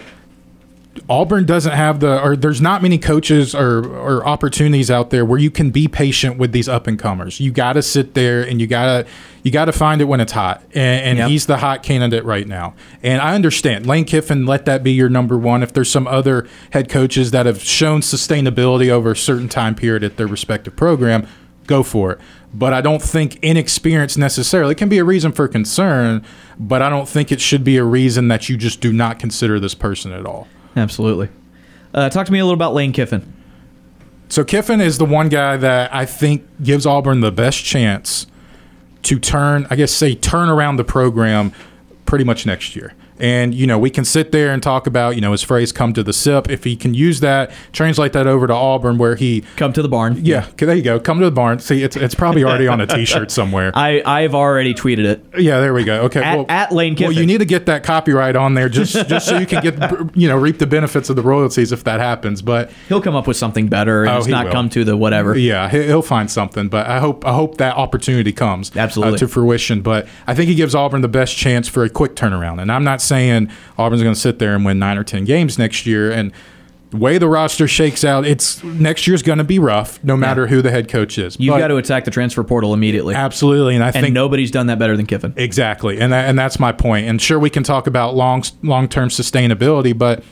[1.08, 5.40] Auburn doesn't have the, or there's not many coaches or, or opportunities out there where
[5.40, 7.40] you can be patient with these up and comers.
[7.40, 9.12] You got to sit there and you got to,
[9.44, 10.64] you got to find it when it's hot.
[10.74, 11.30] And, and Yep.
[11.30, 12.74] he's the hot candidate right now.
[13.04, 15.64] And I understand Lane Kiffin, let that be your number one.
[15.64, 20.04] If there's some other head coaches that have shown sustainability over a certain time period
[20.04, 21.28] at their respective program,
[21.68, 22.20] go for it.
[22.54, 26.26] But I don't think inexperience necessarily it can be a reason for concern,
[26.60, 29.60] but I don't think it should be a reason that you just do not consider
[29.60, 30.48] this person at all.
[30.76, 31.30] Absolutely.
[31.94, 33.34] Uh, talk to me a little about Lane Kiffin.
[34.30, 38.28] So Kiffin is the one guy that I think gives Auburn the best chance
[39.04, 41.52] to turn, I guess, say turn around the program
[42.06, 42.94] pretty much next year.
[43.20, 45.94] And you know, we can sit there and talk about you know his phrase "come
[45.94, 49.42] to the sip." If he can use that, translate that over to Auburn, where he
[49.58, 50.20] come to the barn.
[50.24, 51.00] Yeah, there you go.
[51.00, 51.60] Come to the barn.
[51.60, 53.72] See, it's it's probably already on a T-shirt somewhere.
[53.76, 55.26] I I've already tweeted it.
[55.38, 56.02] Yeah, there we go.
[56.04, 58.94] Okay, At- well, at Lane Well, you need to get that copyright on there just
[59.08, 59.76] just so you can get
[60.16, 62.42] you know reap the benefits of the royalties if that happens.
[62.42, 64.52] But He'll come up with something better and Oh, it's not will.
[64.54, 65.38] come to the whatever.
[65.38, 69.20] Yeah, he- he'll find something, but I hope I hope that opportunity comes uh, Absolutely.
[69.20, 69.82] to fruition.
[69.82, 72.62] But I think he gives Auburn the best chance for a quick turnaround.
[72.62, 75.58] And I'm not saying Auburn's going to sit there and win nine or ten games
[75.60, 76.10] next year.
[76.12, 76.32] And
[76.92, 80.48] the way the roster shakes out, it's next year's going to be rough, no matter
[80.48, 81.38] who the head coach is.
[81.40, 83.14] You've But- got to attack the transfer portal immediately.
[83.14, 85.34] absolutely, and I and think nobody's done that better than Kiffin.
[85.36, 87.08] Exactly, and that, and that's my point.
[87.08, 90.24] And sure, we can talk about long long term sustainability, but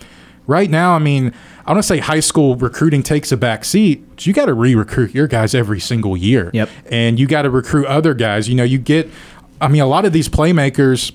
[0.48, 1.32] right now, I mean,
[1.68, 4.26] I want to say high school recruiting takes a back seat.
[4.26, 6.50] You got to re-recruit your guys every single year.
[6.54, 6.70] Yep.
[6.90, 8.50] and you got to recruit other guys.
[8.50, 9.10] You know, you get.
[9.62, 11.12] I mean, a lot of these playmakers.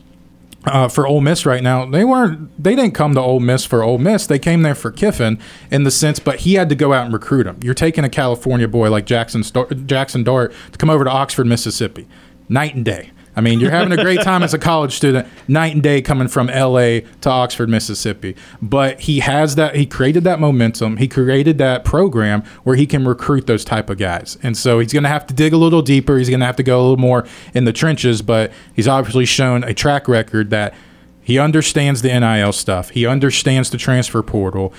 [0.64, 2.62] Uh, for Ole Miss right now, they weren't.
[2.62, 4.26] They didn't come to Ole Miss for Ole Miss.
[4.28, 5.40] They came there for Kiffin
[5.72, 7.58] in the sense, but he had to go out and recruit them.
[7.64, 11.46] You're taking a California boy like Jackson Star- Jackson Dart to come over to Oxford,
[11.48, 12.06] Mississippi,
[12.48, 13.10] night and day.
[13.34, 16.28] I mean, you're having a great time as a college student, night and day coming
[16.28, 18.36] from LA to Oxford, Mississippi.
[18.60, 20.98] But he has that, he created that momentum.
[20.98, 24.38] He created that program where he can recruit those type of guys.
[24.42, 26.18] And so he's going to have to dig a little deeper.
[26.18, 29.24] He's going to have to go a little more in the trenches, but he's obviously
[29.24, 30.74] shown a track record that
[31.22, 34.72] he understands the NIL stuff, he understands the transfer portal.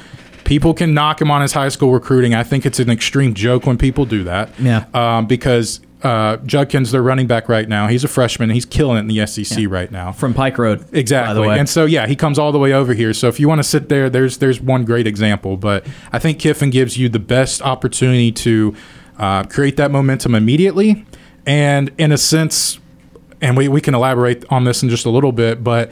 [0.44, 2.36] People can knock him on his high school recruiting.
[2.36, 4.50] I think it's an extreme joke when people do that.
[4.60, 4.86] Yeah.
[4.94, 8.50] Um, because uh, Judkins, their running back right now, he's a freshman.
[8.50, 10.12] He's killing it in the SEC right now.
[10.12, 10.86] From Pike Road.
[10.92, 11.30] Exactly.
[11.30, 11.60] By the way.
[11.60, 13.14] And so yeah, he comes all the way over here.
[13.14, 15.58] So if you want to sit there, there's there's one great example.
[15.58, 18.76] But I think Kiffin gives you the best opportunity to
[19.18, 21.06] uh, create that momentum immediately,
[21.46, 22.80] and in a sense,
[23.42, 25.92] and we, we can elaborate on this in just a little bit, but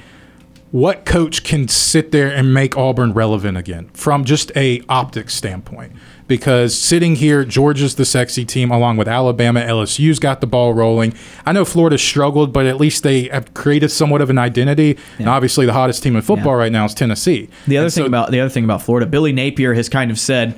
[0.72, 5.92] what coach can sit there and make Auburn relevant again from just a optics standpoint?
[6.32, 9.60] Because sitting here, Georgia's the sexy team along with Alabama.
[9.60, 11.14] LSU's got the ball rolling.
[11.46, 14.98] I know Florida struggled, but at least they have created somewhat of an identity.
[15.20, 17.50] And obviously, the hottest team in football right now is Tennessee.
[17.68, 20.10] The other And thing so- about the other thing about Florida, Billy Napier has kind
[20.10, 20.56] of said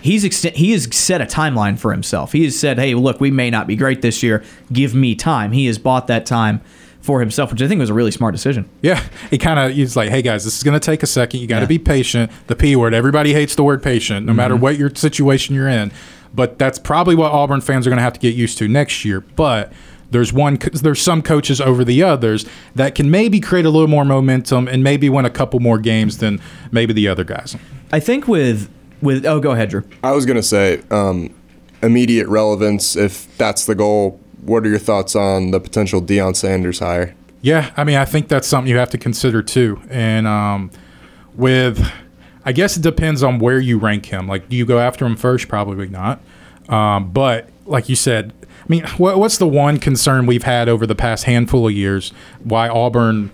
[0.00, 2.30] he's ext- he has set a timeline for himself.
[2.30, 4.44] He has said, "Hey, look, we may not be great this year.
[4.72, 6.60] Give me time." He has bought that time
[7.06, 8.68] for himself, which I think was a really smart decision.
[8.82, 9.00] Yeah,
[9.30, 11.40] he kind of he's like, "Hey guys, this is going to take a second.
[11.40, 11.68] You got to Yeah.
[11.68, 12.92] be patient." The P word.
[12.92, 14.60] Everybody hates the word patient, no matter Mhm.
[14.60, 15.92] what your situation you're in.
[16.34, 19.04] But that's probably what Auburn fans are going to have to get used to next
[19.04, 19.20] year.
[19.36, 19.72] But
[20.10, 24.04] there's one, there's some coaches over the others that can maybe create a little more
[24.04, 26.40] momentum and maybe win a couple more games than
[26.72, 27.56] maybe the other guys.
[27.92, 28.68] I think with
[29.00, 29.84] with oh, go ahead, Drew.
[30.02, 31.30] I was gonna say um,
[31.82, 32.96] immediate relevance.
[32.96, 37.14] If that's the goal, what are your thoughts on the potential Deion Sanders hire?
[37.42, 39.80] Yeah, I mean, I think that's something you have to consider too.
[39.90, 40.70] And um,
[41.34, 41.86] with,
[42.44, 44.26] I guess it depends on where you rank him.
[44.26, 45.48] Like, do you go after him first?
[45.48, 46.20] Probably not.
[46.68, 50.86] Um, but like you said, I mean, what, what's the one concern we've had over
[50.86, 52.12] the past handful of years?
[52.42, 53.30] Why Auburn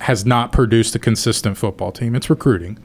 [0.00, 2.14] has not produced a consistent football team?
[2.16, 2.78] It's recruiting.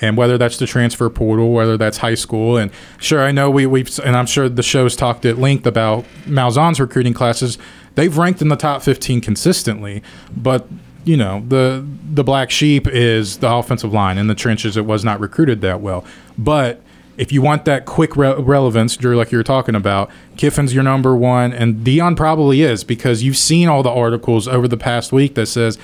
[0.00, 3.66] And whether that's the transfer portal, whether that's high school, and sure, I know we,
[3.66, 7.58] we've, and I'm sure the show's talked at length about Malzahn's recruiting classes.
[7.94, 10.02] They've ranked in the top 15 consistently,
[10.36, 10.68] but
[11.04, 14.76] you know the the black sheep is the offensive line in the trenches.
[14.76, 16.04] It was not recruited that well,
[16.36, 16.82] but
[17.16, 20.82] if you want that quick re- relevance, Drew, like you were talking about, Kiffin's your
[20.82, 25.12] number one, and Deion probably is because you've seen all the articles over the past
[25.12, 25.78] week that says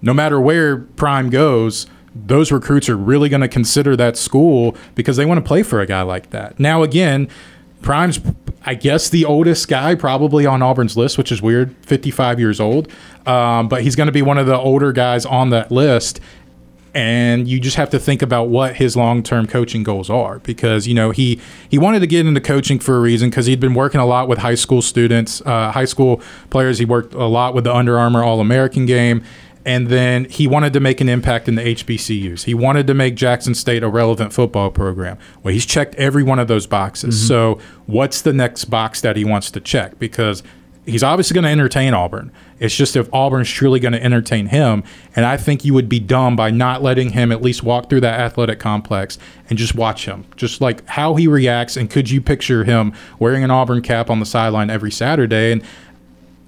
[0.00, 5.16] no matter where Prime goes, those recruits are really going to consider that school because
[5.16, 6.58] they want to play for a guy like that.
[6.58, 7.28] Now, again,
[7.82, 8.20] Prime's,
[8.66, 12.90] I guess, the oldest guy probably on Auburn's list, which is weird, 55 years old.
[13.26, 16.20] Um, but he's going to be one of the older guys on that list.
[16.94, 20.94] And you just have to think about what his long-term coaching goals are, because you
[20.94, 24.00] know he he wanted to get into coaching for a reason, because he'd been working
[24.00, 26.78] a lot with high school students, uh, high school players.
[26.78, 29.22] He worked a lot with the Under Armour All-American game,
[29.68, 32.44] and then he wanted to make an impact in the HBCUs.
[32.44, 35.18] He wanted to make Jackson State a relevant football program.
[35.42, 37.14] Well, he's checked every one of those boxes.
[37.22, 37.28] Mhm.
[37.28, 39.98] So, what's the next box that he wants to check?
[39.98, 40.42] Because
[40.86, 42.32] he's obviously going to entertain Auburn.
[42.58, 44.82] It's just if Auburn's truly going to entertain him,
[45.14, 48.00] and I think you would be dumb by not letting him at least walk through
[48.00, 49.18] that athletic complex
[49.50, 51.76] and just watch him, just like how he reacts.
[51.76, 55.52] And could you picture him wearing an Auburn cap on the sideline every Saturday?
[55.52, 55.60] And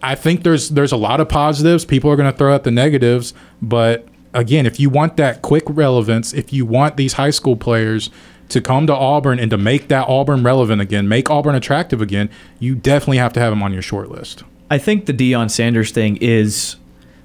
[0.02, 1.84] I think there's there's a lot of positives.
[1.84, 5.64] People are going to throw out the negatives, but again, if you want that quick
[5.68, 8.10] relevance, if you want these high school players
[8.48, 12.30] to come to Auburn and to make that Auburn relevant again, make Auburn attractive again,
[12.58, 14.42] you definitely have to have them on your short list.
[14.70, 16.76] I think the Deion Sanders thing is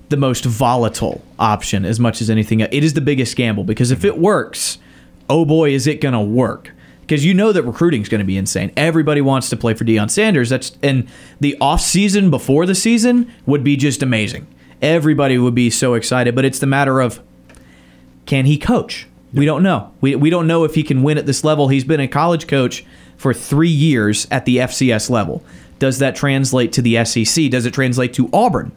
[0.10, 2.60] the most volatile option as much as anything.
[2.60, 4.77] It is the biggest gamble because if it works,
[5.30, 6.72] oh boy, is it going to work.
[7.06, 8.72] Because you know that recruiting is going to be insane.
[8.76, 10.49] Everybody wants to play for Deion Sanders.
[10.49, 11.07] That's and
[11.40, 14.48] the off season before the season would be just amazing.
[14.82, 16.34] Everybody would be so excited.
[16.34, 17.22] But it's the matter of
[18.26, 19.07] can he coach?
[19.34, 19.91] We don't know.
[20.02, 21.68] We, we don't know if he can win at this level.
[21.68, 22.86] He's been a college coach
[23.18, 25.44] for three years at the FCS level.
[25.77, 27.52] Does that translate to the SEC?
[27.52, 28.72] Does it translate to Auburn?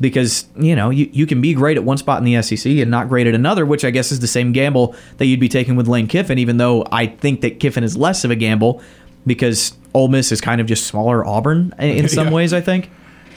[0.00, 2.90] Because, you know, you, you can be great at one spot in the SEC and
[2.90, 5.76] not great at another, which I guess is the same gamble that you'd be taking
[5.76, 8.82] with Lane Kiffin, even though I think that Kiffin is less of a gamble
[9.26, 12.32] because Ole Miss is kind of just smaller Auburn in some Yeah.
[12.32, 12.90] ways, I think.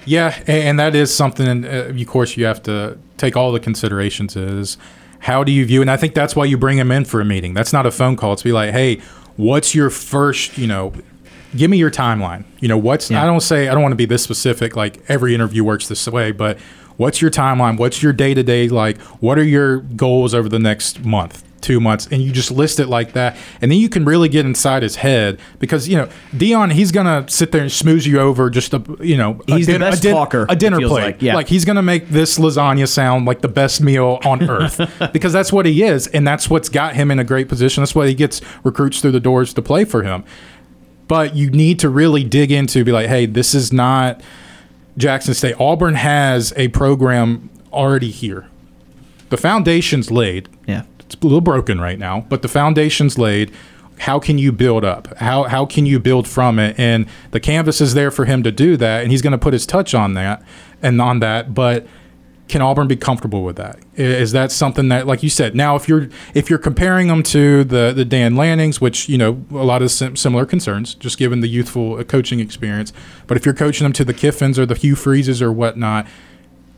[0.05, 1.65] Yeah, and that is something.
[1.65, 4.35] Uh, of course, you have to take all the considerations.
[4.37, 4.77] Is
[5.19, 5.81] how do you view?
[5.81, 7.53] And I think that's why you bring him in for a meeting.
[7.53, 8.31] That's not a phone call.
[8.33, 9.01] It's be like, hey,
[9.35, 10.57] what's your first?
[10.57, 10.93] You know,
[11.55, 12.43] give me your timeline.
[12.59, 13.11] You know, what's?
[13.11, 14.75] I don't say I don't want to be this specific.
[14.75, 16.57] Like every interview works this way, but
[16.97, 17.77] what's your timeline?
[17.77, 18.67] What's your day to day?
[18.69, 21.43] Like, what are your goals over the next month?
[21.59, 24.45] Two months, and you just list it like that, and then you can really get
[24.45, 28.51] inside his head because you know Deion, he's gonna sit there and smooze you over
[28.51, 31.03] just a you know a He's the din- best a din- talker, a dinner plate.
[31.03, 31.33] like, yeah.
[31.33, 34.79] Like he's gonna make this lasagna sound like the best meal on earth
[35.11, 37.81] because that's what he is, and that's what's got him in a great position.
[37.81, 40.23] That's why he gets recruits through the doors to play for him.
[41.07, 44.21] But you need to really dig into be like, hey, this is not
[44.97, 45.55] Jackson State.
[45.59, 48.47] Auburn has a program already here.
[49.29, 50.49] The foundation's laid.
[50.67, 50.83] Yeah.
[50.99, 53.53] It's a little broken right now, but the foundation's laid.
[53.99, 55.15] How can you build up?
[55.17, 56.77] How how can you build from it?
[56.77, 59.53] And the canvas is there for him to do that, and he's going to put
[59.53, 60.43] his touch on that
[60.81, 61.53] and on that.
[61.53, 61.87] But
[62.47, 63.79] can Auburn be comfortable with that?
[63.95, 67.63] Is that something that, like you said, now if you're if you're comparing them to
[67.63, 71.41] the the Dan Lannings, which you know a lot of sim- similar concerns, just given
[71.41, 72.93] the youthful uh, coaching experience,
[73.27, 76.07] but if you're coaching them to the Kiffins or the Hugh Freezes or whatnot,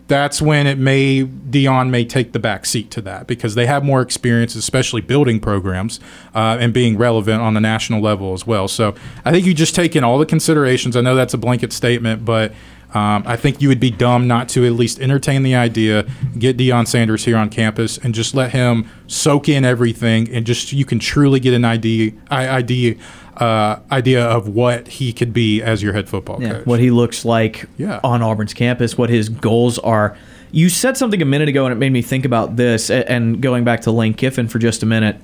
[0.09, 3.85] that's when it may Deion may take the back seat to that because they have
[3.85, 5.99] more experience, especially building programs
[6.33, 8.67] uh, and being relevant on the national level as well.
[8.67, 10.97] So I think you just take in all the considerations.
[10.97, 12.53] I know that's a blanket statement, but
[12.93, 16.07] um, I think you would be dumb not to at least entertain the idea,
[16.37, 20.73] get Deion Sanders here on campus, and just let him soak in everything, and just
[20.73, 22.95] you can truly get an idea idea
[23.37, 26.65] uh, idea of what he could be as your head football Yeah, coach.
[26.65, 27.99] what he looks like Yeah.
[28.03, 30.17] on Auburn's campus, what his goals are.
[30.51, 32.89] You said something a minute ago, and it made me think about this.
[32.89, 35.17] And going back to Lane Kiffin for just a minute,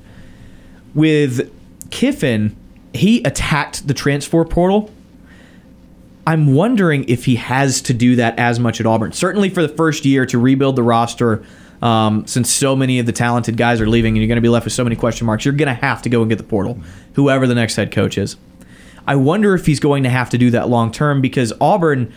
[0.93, 1.51] with
[1.89, 2.55] Kiffin,
[2.93, 4.91] he attacked the transfer portal.
[6.27, 9.11] I'm wondering if he has to do that as much at Auburn.
[9.11, 11.43] Certainly for the first year to rebuild the roster,
[11.81, 14.49] um, since so many of the talented guys are leaving and you're going to be
[14.49, 16.43] left with so many question marks, you're going to have to go and get the
[16.43, 16.79] portal,
[17.13, 18.37] whoever the next head coach is.
[19.07, 22.11] I wonder if he's going to have to do that long term because Auburn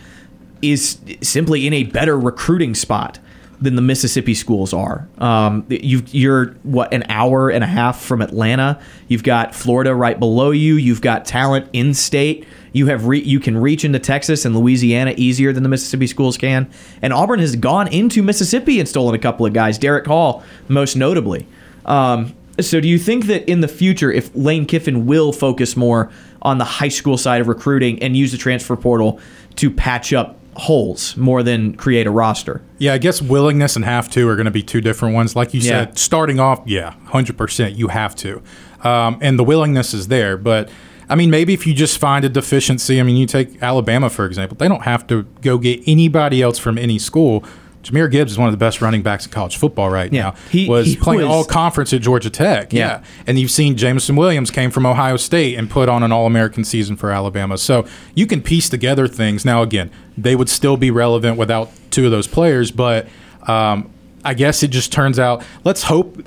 [0.61, 3.19] is simply in a better recruiting spot
[3.61, 5.07] than the Mississippi schools are.
[5.17, 8.79] Um, you you're what an hour and a half from Atlanta.
[9.07, 10.75] You've got Florida right below you.
[10.75, 12.45] You've got talent in state.
[12.71, 16.37] You have re- you can reach into Texas and Louisiana easier than the Mississippi schools
[16.37, 16.69] can.
[17.01, 19.77] And Auburn has gone into Mississippi and stolen a couple of guys.
[19.77, 21.45] Derick Hall, most notably.
[21.85, 26.11] Um, so, do you think that in the future, if Lane Kiffin will focus more
[26.41, 29.19] on the high school side of recruiting and use the transfer portal
[29.55, 32.61] to patch up holes more than create a roster?
[32.77, 35.35] Yeah, I guess willingness and have to are going to be two different ones.
[35.35, 35.85] Like you Yeah.
[35.85, 38.41] said, starting off, yeah, 100%, you have to.
[38.83, 40.37] Um, and the willingness is there.
[40.37, 40.69] But,
[41.09, 44.25] I mean, maybe if you just find a deficiency, I mean, you take Alabama, for
[44.25, 47.43] example, they don't have to go get anybody else from any school.
[47.83, 50.21] Jahmyr Gibbs is one of the best running backs in college football right Yeah.
[50.21, 50.33] now.
[50.51, 52.73] He- was he playing was- all conference at Georgia Tech.
[52.73, 52.79] Yeah.
[52.87, 52.99] Yeah.
[53.25, 56.63] And you've seen Jameson Williams came from Ohio State and put on an All American
[56.65, 57.57] season for Alabama.
[57.57, 57.85] So
[58.15, 59.45] you can piece together things.
[59.45, 63.07] Now, again, they would still be relevant without two of those players, but
[63.47, 63.89] um,
[64.25, 65.41] I guess it just turns out.
[65.63, 66.21] Let's hope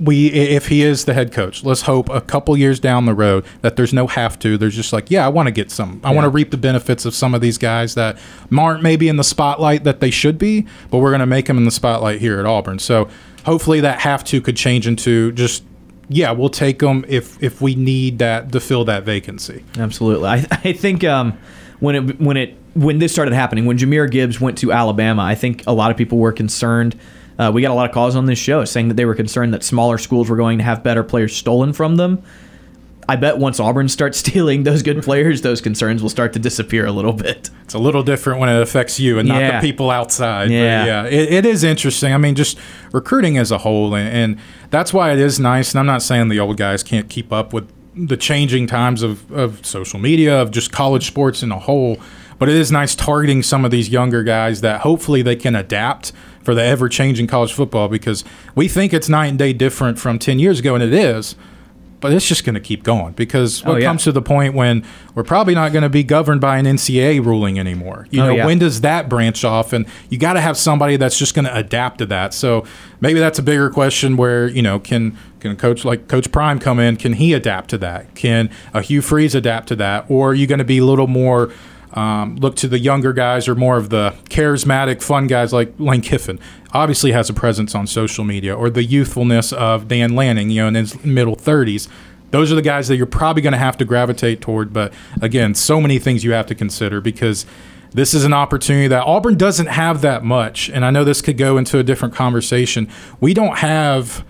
[0.00, 3.44] we, if he is the head coach, let's hope a couple years down the road
[3.62, 4.56] that there's no have to.
[4.56, 6.00] There's just like, yeah, I want to get some.
[6.04, 8.18] I want to reap the benefits of some of these guys that
[8.56, 11.56] aren't maybe in the spotlight that they should be, but we're going to make them
[11.56, 12.78] in the spotlight here at Auburn.
[12.78, 13.08] So
[13.44, 15.64] hopefully that have to could change into just
[16.08, 19.64] yeah, we'll take them if if we need that to fill that vacancy.
[19.78, 20.28] Absolutely.
[20.28, 21.38] I, I think um,
[21.80, 25.34] when it when it when this started happening, when Jahmyr Gibbs went to Alabama, I
[25.34, 26.98] think a lot of people were concerned.
[27.38, 29.54] Uh, we got a lot of calls on this show saying that they were concerned
[29.54, 32.22] that smaller schools were going to have better players stolen from them.
[33.10, 36.84] I bet once Auburn starts stealing those good players, those concerns will start to disappear
[36.84, 37.48] a little bit.
[37.64, 39.60] It's a little different when it affects you and not Yeah.
[39.60, 40.50] the people outside.
[40.50, 40.80] Yeah.
[40.82, 42.12] But yeah, it, it is interesting.
[42.12, 42.58] I mean, just
[42.92, 44.40] recruiting as a whole, and, and
[44.70, 45.72] that's why it is nice.
[45.72, 49.30] And I'm not saying the old guys can't keep up with the changing times of,
[49.32, 51.98] of social media, of just college sports in a whole.
[52.38, 56.12] But it is nice targeting some of these younger guys that hopefully they can adapt
[56.48, 60.18] for the ever changing college football because we think it's night and day different from
[60.18, 61.36] 10 years ago, and it is.
[62.00, 63.84] But it's just going to keep going because what Oh, yeah.
[63.86, 64.82] comes to the point when
[65.14, 68.06] we're probably not going to be governed by an NCAA ruling anymore.
[68.10, 68.46] You Oh, know, yeah.
[68.46, 69.74] when does that branch off?
[69.74, 72.32] And you got to have somebody that's just going to adapt to that.
[72.32, 72.64] So
[73.02, 76.58] maybe that's a bigger question where, you know, can can a coach like Coach Prime
[76.60, 76.96] come in?
[76.96, 78.14] Can he adapt to that?
[78.14, 80.06] Can a Hugh Freeze adapt to that?
[80.08, 81.50] Or are you going to be a little more
[81.98, 86.00] um, look to the younger guys or more of the charismatic, fun guys like Lane
[86.00, 86.38] Kiffin?
[86.72, 90.68] Obviously has a presence on social media, or the youthfulness of Dan Lanning, you know,
[90.68, 91.88] in his middle 30s.
[92.30, 94.72] Those are the guys that you're probably going to have to gravitate toward.
[94.72, 97.46] But again, so many things you have to consider because
[97.92, 100.68] this is an opportunity that Auburn doesn't have that much.
[100.70, 102.88] And I know this could go into a different conversation.
[103.20, 104.24] We don't have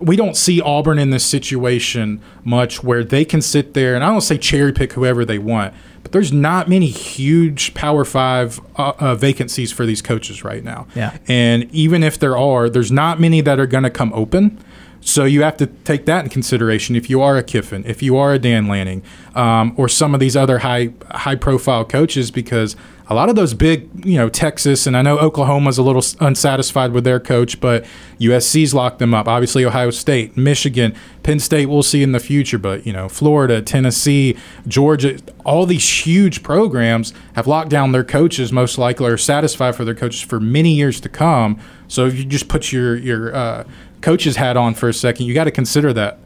[0.00, 4.08] we don't see Auburn in this situation much where they can sit there and I
[4.08, 8.92] don't say cherry pick whoever they want, but there's not many huge Power Five uh,
[8.98, 10.86] uh, vacancies for these coaches right now.
[10.96, 11.18] Yeah.
[11.28, 14.58] And even if there are, there's not many that are going to come open.
[15.02, 18.18] So you have to take that in consideration if you are a Kiffin, if you
[18.18, 19.02] are a Dan Lanning,
[19.34, 22.76] um, or some of these other high high profile coaches, because
[23.10, 26.92] a lot of those big, you know, Texas and I know Oklahoma's a little unsatisfied
[26.92, 27.84] with their coach, but
[28.20, 29.26] USC's locked them up.
[29.26, 33.60] Obviously, Ohio State, Michigan, Penn State, we'll see in the future, but you know, Florida,
[33.62, 34.36] Tennessee,
[34.68, 39.84] Georgia, all these huge programs have locked down their coaches, most likely, or satisfied for
[39.84, 41.58] their coaches for many years to come.
[41.88, 43.64] So if you just put your your uh,
[44.02, 46.20] coach's hat on for a second, you got to consider that.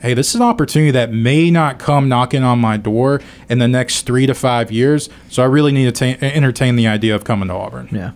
[0.00, 3.20] Hey, this is an opportunity that may not come knocking on my door
[3.50, 5.10] in the next three to five years.
[5.28, 7.88] So I really need to ta- entertain the idea of coming to Auburn.
[7.92, 8.12] Yeah.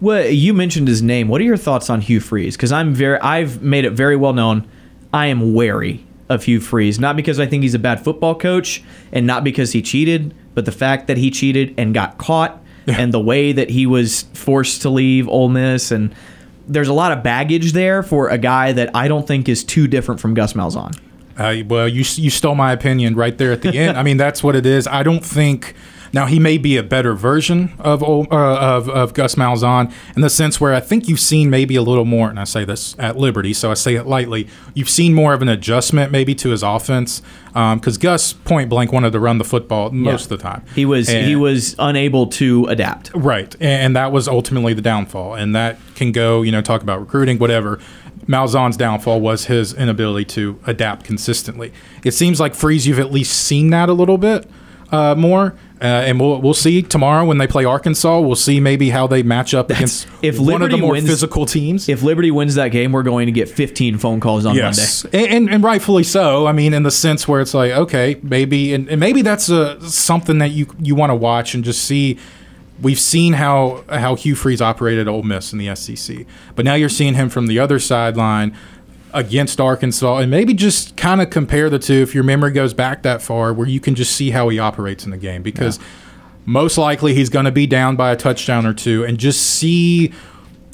[0.00, 1.28] Well, you mentioned his name.
[1.28, 2.56] What are your thoughts on Hugh Freeze?
[2.56, 4.66] Because I'm very, I've made it very well known.
[5.12, 8.82] I am wary of Hugh Freeze, not because I think he's a bad football coach,
[9.12, 12.62] and not because he cheated, but the fact that he cheated and got caught.
[12.86, 16.14] and the way that he was forced to leave Ole Miss, and
[16.68, 19.88] there's a lot of baggage there for a guy that I don't think is too
[19.88, 20.96] different from Gus Malzahn.
[21.38, 23.96] Uh, well, you you stole my opinion right there at the end.
[23.98, 24.86] I mean, that's what it is.
[24.86, 25.74] I don't think.
[26.12, 30.30] Now he may be a better version of uh, of of Gus Malzahn in the
[30.30, 33.18] sense where I think you've seen maybe a little more, and I say this at
[33.18, 34.46] liberty, so I say it lightly.
[34.72, 37.20] You've seen more of an adjustment maybe to his offense
[37.52, 40.62] because Gus point blank wanted to run the football most of the time.
[40.74, 43.10] He was And- he was unable to adapt.
[43.12, 47.00] Right, and that was ultimately the downfall, and that can go, you know, talk about
[47.00, 47.78] recruiting, whatever.
[48.26, 51.72] Malzahn's downfall was his inability to adapt consistently.
[52.04, 54.48] It seems like Freeze, you've at least seen that a little bit
[54.92, 58.20] uh, more, uh, and we'll we'll see tomorrow when they play Arkansas.
[58.20, 61.08] We'll see maybe how they match up against If one of Liberty the more wins,
[61.08, 61.88] physical teams.
[61.88, 65.24] If Liberty wins that game, we're going to get 15 phone calls on Yes, Monday.
[65.26, 66.46] and, and and rightfully so.
[66.46, 69.80] I mean, in the sense where it's like, okay, maybe, and, and maybe that's a
[69.88, 72.18] something that you you want to watch and just see.
[72.80, 76.74] We've seen how how Hugh Freeze operated at Ole Miss in the SEC, but now
[76.74, 78.56] you're seeing him from the other sideline
[79.12, 83.02] against Arkansas, and maybe just kind of compare the two if your memory goes back
[83.02, 85.78] that far, where you can just see how he operates in the game because.
[86.48, 90.12] Most likely, he's going to be down by a touchdown or two, and just see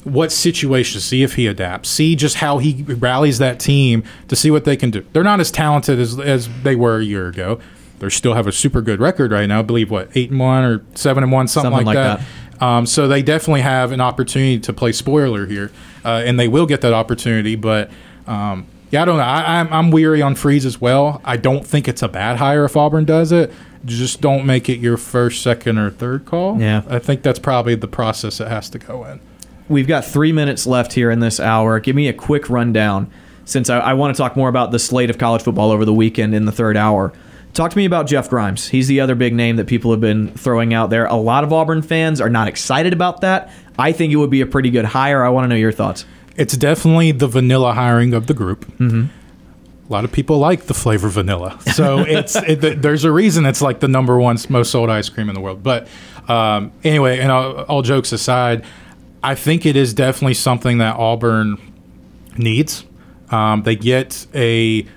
[0.03, 4.51] what situations, see if he adapts, see just how he rallies that team to see
[4.51, 5.05] what they can do.
[5.13, 7.59] They're not as talented as, as they were a year ago.
[8.03, 9.59] They still have a super good record right now.
[9.59, 12.63] I believe what eight and one or seven and one, something, Something like, like that.
[12.63, 15.71] Um, so they definitely have an opportunity to play spoiler here,
[16.05, 17.55] uh, and they will get that opportunity.
[17.55, 17.89] But
[18.27, 19.23] um, yeah, I don't know.
[19.23, 21.19] I, I'm, I'm weary on Freeze as well.
[21.25, 23.51] I don't think it's a bad hire if Auburn does it.
[23.85, 26.61] Just don't make it your first, second, or third call.
[26.61, 26.83] Yeah.
[26.87, 29.19] I think that's probably the process it has to go in.
[29.67, 31.79] We've got three minutes left here in this hour.
[31.79, 33.11] Give me a quick rundown,
[33.45, 35.93] since I, I want to talk more about the slate of college football over the
[35.93, 37.11] weekend in the third hour.
[37.53, 38.67] Talk to me about Jeff Grimes.
[38.67, 41.05] He's the other big name that people have been throwing out there.
[41.05, 43.51] A lot of Auburn fans are not excited about that.
[43.77, 45.23] I think it would be a pretty good hire.
[45.23, 46.05] I want to know your thoughts.
[46.35, 48.65] It's definitely the vanilla hiring of the group.
[48.77, 49.05] Mm-hmm.
[49.87, 53.61] A lot of people like the flavor vanilla, so it's it, there's a reason it's
[53.61, 55.61] like the number one most sold ice cream in the world.
[55.61, 55.87] But
[56.27, 58.65] um, anyway, and all, all jokes aside,
[59.21, 61.59] I think it is definitely something that Auburn
[62.37, 62.85] needs.
[63.29, 64.87] Um, they get a,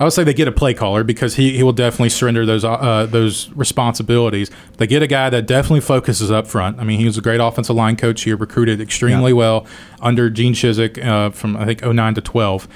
[0.00, 2.64] I would say they get a play caller because he, he will definitely surrender those
[2.64, 4.50] uh, those responsibilities.
[4.78, 6.80] They get a guy that definitely focuses up front.
[6.80, 9.36] I mean, he was a great offensive line coach here, recruited extremely Yeah.
[9.36, 9.66] well
[10.00, 12.66] under Gene Chizik uh, from I think 09 to 12,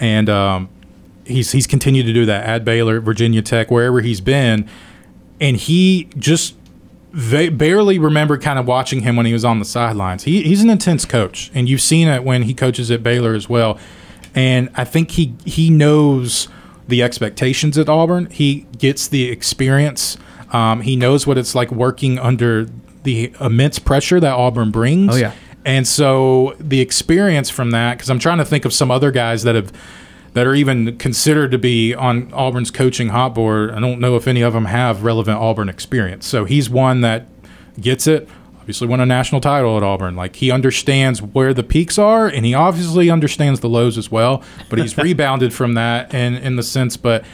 [0.00, 0.68] and um,
[1.24, 4.68] he's he's continued to do that at Baylor, Virginia Tech, wherever he's been,
[5.40, 6.56] and he just
[7.12, 10.24] they barely remember kind of watching him when he was on the sidelines.
[10.24, 13.48] He, he's an intense coach, and you've seen it when he coaches at Baylor as
[13.48, 13.78] well.
[14.34, 16.48] And I think he he knows
[16.92, 18.26] the expectations at Auburn.
[18.30, 20.18] He gets the experience.
[20.52, 22.66] Um, he knows what it's like working under
[23.02, 25.14] the immense pressure that Auburn brings.
[25.14, 25.32] Oh, yeah.
[25.64, 29.42] And so the experience from that, because I'm trying to think of some other guys
[29.44, 29.72] that have
[30.34, 33.70] that are even considered to be on Auburn's coaching hot board.
[33.70, 36.26] I don't know if any of them have relevant Auburn experience.
[36.26, 37.26] So he's one that
[37.80, 38.28] gets it.
[38.62, 40.14] Obviously, won a national title at Auburn.
[40.14, 44.40] Like he understands where the peaks are, and he obviously understands the lows as well.
[44.70, 46.96] But he's rebounded from that in in the sense.
[46.96, 47.24] But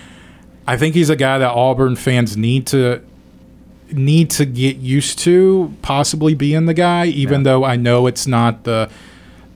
[0.66, 3.02] I think he's a guy that Auburn fans need to
[3.92, 8.64] need to get used to possibly being the guy, even though I know it's not
[8.64, 8.88] the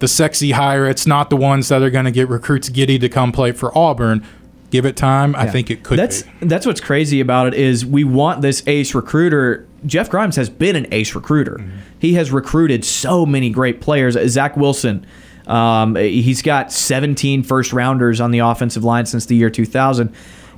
[0.00, 0.86] the sexy hire.
[0.86, 3.76] It's not the ones that are going to get recruits giddy to come play for
[3.78, 4.22] Auburn.
[4.72, 5.36] Give it time.
[5.36, 5.50] I Yeah.
[5.52, 6.46] think it could that's, be.
[6.46, 9.66] That's what's crazy about it is we want this ace recruiter.
[9.86, 11.58] Jeff Grimes has been an ace recruiter.
[11.60, 11.70] Mm-hmm.
[12.00, 14.16] He has recruited so many great players.
[14.30, 15.06] Zach Wilson,
[15.46, 20.12] um, he's got 17 first rounders on the offensive line since the year 2000.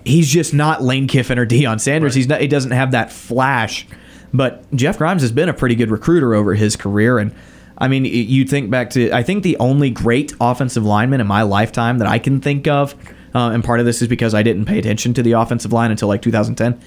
[0.05, 2.15] He's just not Lane Kiffin or Deion Sanders.
[2.15, 2.41] He's not.
[2.41, 3.87] He doesn't have that flash.
[4.33, 7.35] But Jeff Grimes has been a pretty good recruiter over his career, and
[7.77, 11.43] I mean, you think back to I think the only great offensive lineman in my
[11.43, 12.95] lifetime that I can think of,
[13.35, 15.91] uh, and part of this is because I didn't pay attention to the offensive line
[15.91, 16.81] until like 2010.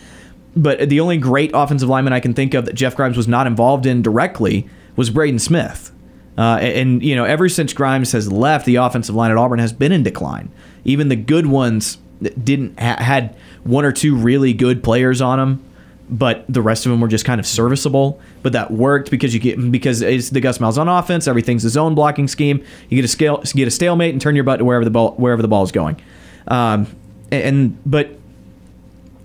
[0.55, 3.47] But the only great offensive lineman I can think of that Jeff Grimes was not
[3.47, 5.91] involved in directly was Braden Smith.
[6.37, 9.73] Uh, and, you know, ever since Grimes has left, the offensive line at Auburn has
[9.73, 10.51] been in decline.
[10.85, 11.97] Even the good ones
[12.43, 15.63] didn't ha- had one or two really good players on them,
[16.09, 18.19] but the rest of them were just kind of serviceable.
[18.43, 21.27] But that worked because you get because it's the Gus Malzahn offense.
[21.27, 22.63] Everything's a zone blocking scheme.
[22.89, 25.11] You get a scale, get a stalemate, and turn your butt to wherever the ball
[25.13, 26.01] wherever the ball is going.
[26.47, 26.87] Um,
[27.31, 28.11] and but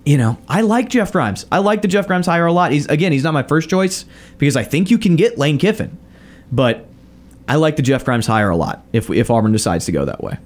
[0.05, 1.45] you know, I like Jeff Grimes.
[1.51, 2.71] I like the Jeff Grimes hire a lot.
[2.71, 4.05] He's again, he's not my first choice
[4.37, 5.97] because I think you can get Lane Kiffin,
[6.51, 6.87] but
[7.47, 10.23] I like the Jeff Grimes hire a lot if if Auburn decides to go that
[10.23, 10.37] way.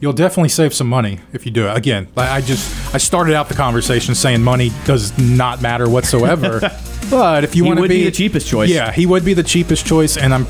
[0.00, 1.76] You'll definitely save some money if you do it.
[1.76, 6.60] Again, I just I started out the conversation saying money does not matter whatsoever.
[7.10, 8.68] but if you want to be, be the cheapest choice.
[8.70, 10.46] yeah, he would be the cheapest choice, and I'm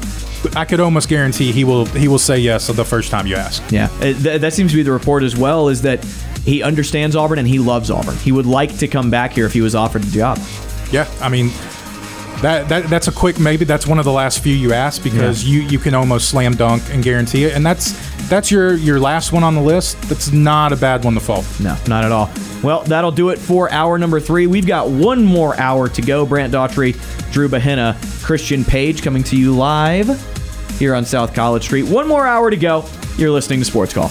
[0.56, 3.62] I could almost guarantee he will he will say yes the first time you ask.
[3.70, 5.68] Yeah, Uh, th- that seems to be the report as well.
[5.68, 6.04] Is that
[6.44, 8.16] he understands Auburn and he loves Auburn.
[8.16, 10.38] He would like to come back here if he was offered the job.
[10.90, 11.50] Yeah, I mean.
[12.42, 15.44] That, that, that's a quick maybe that's one of the last few you ask because
[15.44, 17.92] you, you can almost slam dunk and guarantee it and that's
[18.28, 21.44] that's your your last one on the list that's not a bad one to fall
[21.60, 22.30] No, not at all.
[22.62, 24.46] Well, that'll do it for hour number three.
[24.46, 26.24] We've got one more hour to go.
[26.24, 26.94] Brant Daughtry,
[27.30, 27.94] Drew Bahena,
[28.24, 30.08] Christian Page coming to you live
[30.78, 31.82] here on South College Street.
[31.82, 32.86] One more hour to go.
[33.16, 34.10] You're listening to Sports Call.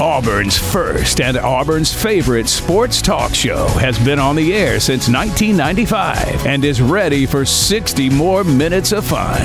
[0.00, 6.46] Auburn's first and Auburn's favorite sports talk show has been on the air since 1995
[6.46, 9.40] and is ready for 60 more minutes of fun.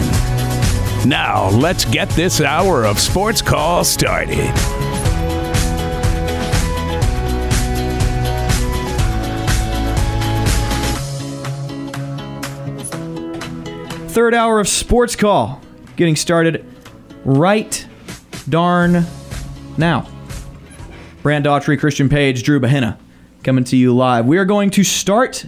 [1.08, 4.52] Now, let's get this hour of sports call started.
[14.10, 15.62] Third hour of Sports Call
[15.96, 16.66] getting started
[17.24, 17.86] right
[18.50, 19.06] darn
[19.78, 20.08] now.
[21.22, 22.98] Brant Daughtry, Christian Page, Drew Bahena
[23.44, 24.26] coming to you live.
[24.26, 25.48] We are going to start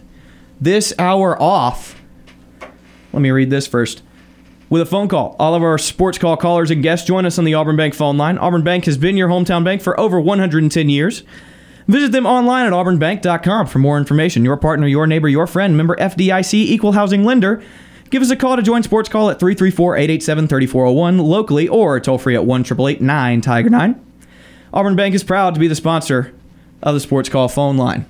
[0.59, 2.01] this hour off.
[3.13, 4.03] Let me read this first.
[4.69, 5.35] With a phone call.
[5.37, 8.17] All of our sports call callers and guests join us on the Auburn Bank phone
[8.17, 8.37] line.
[8.37, 11.23] Auburn Bank has been your hometown bank for over 110 years.
[11.87, 14.45] Visit them online at auburnbank.com for more information.
[14.45, 17.61] Your partner, your neighbor, your friend, member FDIC, equal housing lender.
[18.11, 22.17] Give us a call to join Sports Call at 334 887 3401 locally or toll
[22.17, 22.65] free at 1
[23.01, 24.10] 9 Tiger 9.
[24.73, 26.33] Auburn Bank is proud to be the sponsor
[26.81, 28.05] of the Sports Call phone line.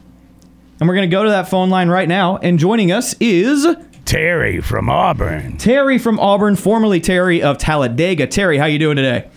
[0.79, 2.37] And we're going to go to that phone line right now.
[2.37, 3.67] And joining us is
[4.05, 5.57] Terry from Auburn.
[5.57, 8.27] Terry from Auburn, formerly Terry of Talladega.
[8.27, 9.29] Terry, how you doing today?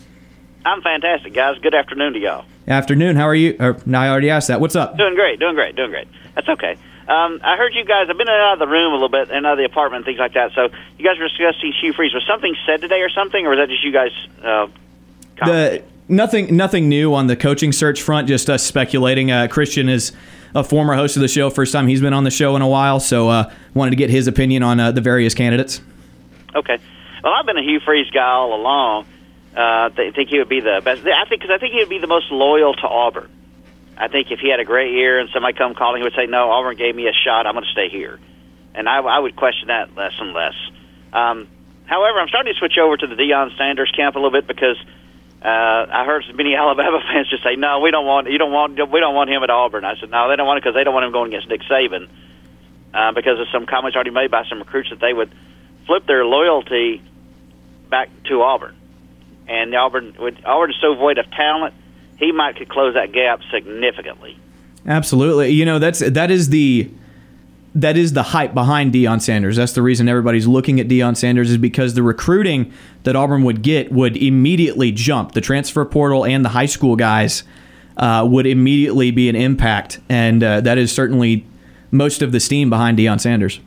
[0.64, 1.58] I'm fantastic, guys.
[1.58, 2.44] Good afternoon to y'all.
[2.66, 3.16] Afternoon.
[3.16, 3.56] How are you?
[3.60, 4.60] Or, no, I already asked that.
[4.60, 4.96] What's up?
[4.96, 6.08] Doing great, doing great, doing great.
[6.34, 6.78] That's okay.
[7.06, 8.06] Um, I heard you guys.
[8.08, 10.18] I've been out of the room a little bit and out of the apartment, things
[10.18, 10.52] like that.
[10.54, 12.14] So you guys were discussing Hugh Freeze.
[12.14, 14.12] Was something said today or something, or was that just you guys?
[14.42, 14.68] Uh,
[15.44, 18.28] The nothing nothing new on the coaching search front.
[18.28, 19.30] Just us speculating.
[19.30, 20.12] Uh, Christian is
[20.54, 21.50] a former host of the show.
[21.50, 24.10] First time he's been on the show in a while, so uh, wanted to get
[24.10, 25.80] his opinion on uh, the various candidates.
[26.54, 26.78] okay.
[27.22, 29.06] Well, I've been a Hugh Freeze guy all along.
[29.56, 31.06] Uh, I think he would be the best.
[31.06, 33.30] I think because I think he would be the most loyal to Auburn.
[33.96, 36.26] I think if he had a great year and somebody come calling, he would say,
[36.26, 37.46] "No, Auburn gave me a shot.
[37.46, 38.18] I'm going to stay here,"
[38.74, 40.54] and I, I would question that less and less.
[41.12, 41.48] Um,
[41.86, 44.76] however, I'm starting to switch over to the Deion Sanders camp a little bit because
[45.44, 48.72] uh, I heard many Alabama fans just say, "No, we don't want you don't want
[48.90, 50.84] we don't want him at Auburn." I said, "No, they don't want it because they
[50.84, 52.08] don't want him going against Nick Saban
[52.94, 55.30] uh, because of some comments already made by some recruits that they would
[55.86, 57.02] flip their loyalty
[57.90, 58.74] back to Auburn,
[59.46, 61.74] and Auburn would Auburn is so void of talent,
[62.18, 64.38] he might could close that gap significantly."
[64.86, 65.50] Absolutely.
[65.50, 66.90] You know, that's that is the
[67.74, 69.56] that is the hype behind Deion Sanders.
[69.56, 72.72] That's the reason everybody's looking at Deion Sanders is because the recruiting
[73.02, 75.32] that Auburn would get would immediately jump.
[75.32, 77.42] The transfer portal and the high school guys
[77.96, 81.46] uh, would immediately be an impact, and uh, that is certainly
[81.90, 83.60] most of the steam behind Deion Sanders.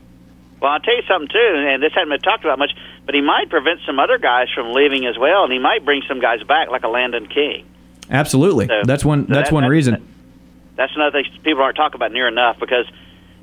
[0.60, 2.72] Well, I'll tell you something too, and this hadn't been talked about much,
[3.06, 6.02] but he might prevent some other guys from leaving as well, and he might bring
[6.08, 7.64] some guys back, like a Landen King.
[8.10, 9.28] Absolutely, So- that's one.
[9.28, 10.02] so That's that- one that- reason.
[10.76, 12.86] That's another thing people aren't talking about near enough because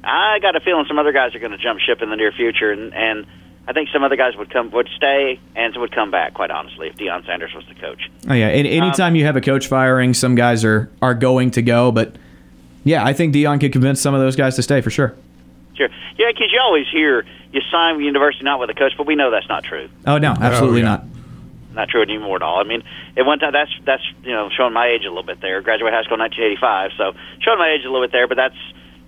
[0.06, 2.32] I got a feeling some other guys are going to jump ship in the near
[2.32, 3.26] future, and and
[3.68, 6.34] I think some other guys would come would stay and would come back.
[6.34, 8.10] Quite honestly, if Deion Sanders was the coach.
[8.30, 11.52] Oh yeah, and anytime um, you have a coach firing, some guys are are going
[11.52, 12.16] to go, but
[12.84, 15.16] yeah, I think Deion could convince some of those guys to stay for sure.
[15.74, 19.08] Sure, yeah, because you always hear you sign with university not with a coach, but
[19.08, 19.90] we know that's not true.
[20.06, 21.06] Oh no, absolutely oh, not.
[21.74, 22.62] Not true anymore at all.
[22.62, 22.84] I mean,
[23.18, 25.62] at one time that's that's you know showing my age a little bit there.
[25.62, 28.56] Graduated high school in 1985, so showing my age a little bit there, but that's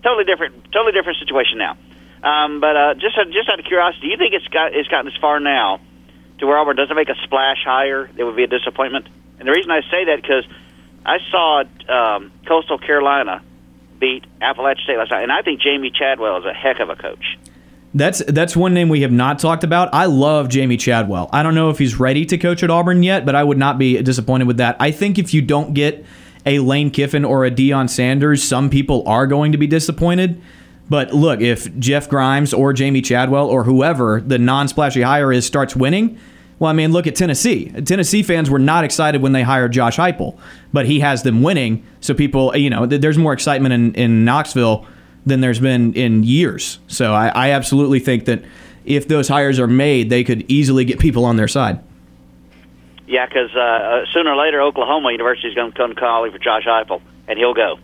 [0.08, 1.78] totally different, totally different situation now.
[2.24, 5.06] Um, but uh, just just out of curiosity, do you think it's got it's gotten
[5.06, 5.80] this far now
[6.40, 8.10] to where Auburn doesn't make a splash hire?
[8.16, 9.08] It would be a disappointment.
[9.40, 10.46] And the reason I say that because
[11.06, 13.44] I saw um, Coastal Carolina
[14.00, 16.96] beat Appalachian State last night, and I think Jamie Chadwell is a heck of a
[16.96, 17.38] coach.
[17.94, 19.94] That's that's one name we have not talked about.
[19.94, 21.30] I love Jamie Chadwell.
[21.32, 23.78] I don't know if he's ready to coach at Auburn yet, but I would not
[23.78, 24.76] be disappointed with that.
[24.80, 26.06] I think if you don't get
[26.48, 30.42] a Lane Kiffin or a Deion Sanders, some people are going to be disappointed.
[30.90, 35.76] But look, if Jeff Grimes or Jamie Chadwell or whoever the non-splashy hire is starts
[35.76, 36.18] winning,
[36.60, 37.70] well, I mean, look at Tennessee.
[37.86, 40.40] Tennessee fans were not excited when they hired Josh Heupel,
[40.74, 41.86] but he has them winning.
[42.00, 44.88] So people, you know, there's more excitement in, in Knoxville
[45.26, 46.80] than there's been in years.
[46.88, 48.44] So I, I absolutely think that
[48.86, 51.80] if those hires are made, they could easily get people on their side.
[53.08, 56.40] Yeah, because uh, uh, sooner or later, Oklahoma University is going to come calling for
[56.40, 57.80] Josh Heupel, and he'll go.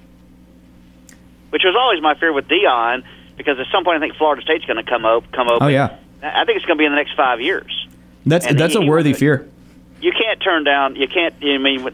[1.49, 3.03] Which was always my fear with Deion,
[3.37, 5.63] because at some point I think Florida State's going to come up, come open.
[5.63, 7.87] Oh yeah, I think it's going to be in the next five years.
[8.25, 9.49] That's And that's he- a worthy was- fear.
[10.01, 10.97] You can't turn down.
[10.97, 11.33] You can't.
[11.41, 11.93] I mean, what?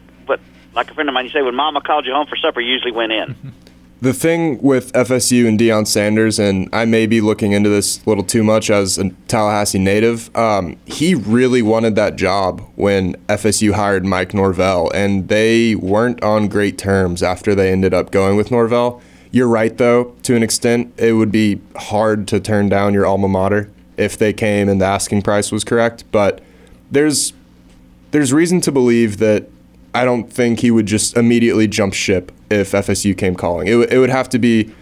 [0.74, 2.72] Like a friend of mine, you say when Mama called you home for supper, you
[2.72, 3.52] usually went in.
[4.02, 8.08] The thing with FSU and Deion Sanders, and I may be looking into this a
[8.08, 13.72] little too much as a Tallahassee native, um, he really wanted that job when FSU
[13.72, 18.50] hired Mike Norvell, and they weren't on great terms after they ended up going with
[18.50, 19.02] Norvell.
[19.32, 23.28] You're right, though, to an extent, it would be hard to turn down your alma
[23.28, 26.40] mater if they came and the asking price was correct, but
[26.90, 27.34] there's
[28.12, 29.48] there's reason to believe that
[29.94, 33.68] I don't think he would just immediately jump ship if FSU came calling.
[33.68, 34.72] It, w- it would have to be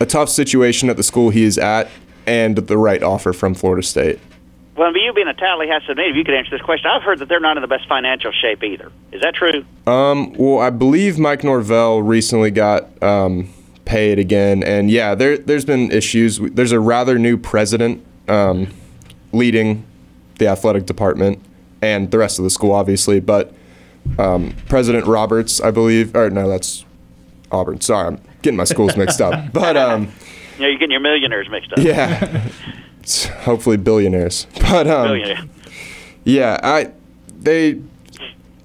[0.00, 1.88] a tough situation at the school he is at
[2.26, 4.18] and the right offer from Florida State.
[4.76, 6.90] Well, but you being a Tallahassee native, you could answer this question.
[6.92, 8.90] I've heard that they're not in the best financial shape either.
[9.12, 9.64] Is that true?
[9.86, 13.52] Um, well, I believe Mike Norvell recently got um,
[13.84, 16.38] paid again, and yeah, there there's been issues.
[16.38, 18.68] There's a rather new president um,
[19.32, 19.84] leading
[20.38, 21.40] the athletic department
[21.82, 23.54] and the rest of the school, obviously, but
[24.18, 26.84] um, President Roberts, I believe, or no, that's
[27.52, 27.80] Auburn.
[27.80, 30.12] Sorry, I'm getting my schools mixed up, but um,
[30.58, 31.78] know, you're getting your millionaires mixed up.
[31.78, 32.48] yeah,
[33.40, 35.44] hopefully billionaires, but um, Millionaire.
[36.24, 36.92] yeah, I
[37.40, 37.80] they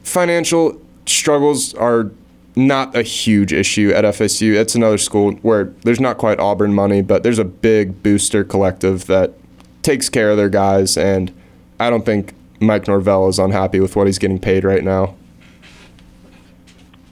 [0.03, 2.11] financial struggles are
[2.55, 4.55] not a huge issue at FSU.
[4.55, 9.05] It's another school where there's not quite Auburn money, but there's a big booster collective
[9.05, 9.33] that
[9.83, 11.31] takes care of their guys, and
[11.79, 15.15] I don't think Mike Norvell is unhappy with what he's getting paid right now.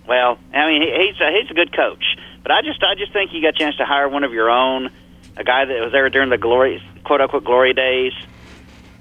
[0.08, 2.04] Well, I mean, he's a, he's a good coach,
[2.44, 4.50] but I just I just think you got a chance to hire one of your
[4.50, 4.92] own,
[5.36, 8.14] a guy that was there during the glory quote unquote glory days.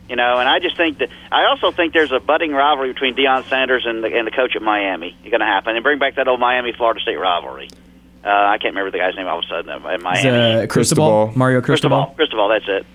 [0.08, 3.14] You know, and I just think that I also think there's a budding rivalry between
[3.16, 5.16] Deion Sanders and the, and the coach at Miami.
[5.22, 7.70] It's going to happen and bring back that old Miami Florida State rivalry.
[8.22, 10.62] Uh, I can't remember the guy's name all of a sudden uh, in Miami.
[10.62, 12.06] Uh, Cristobal, Mario Cristobal.
[12.16, 12.86] Cristobal, that's it.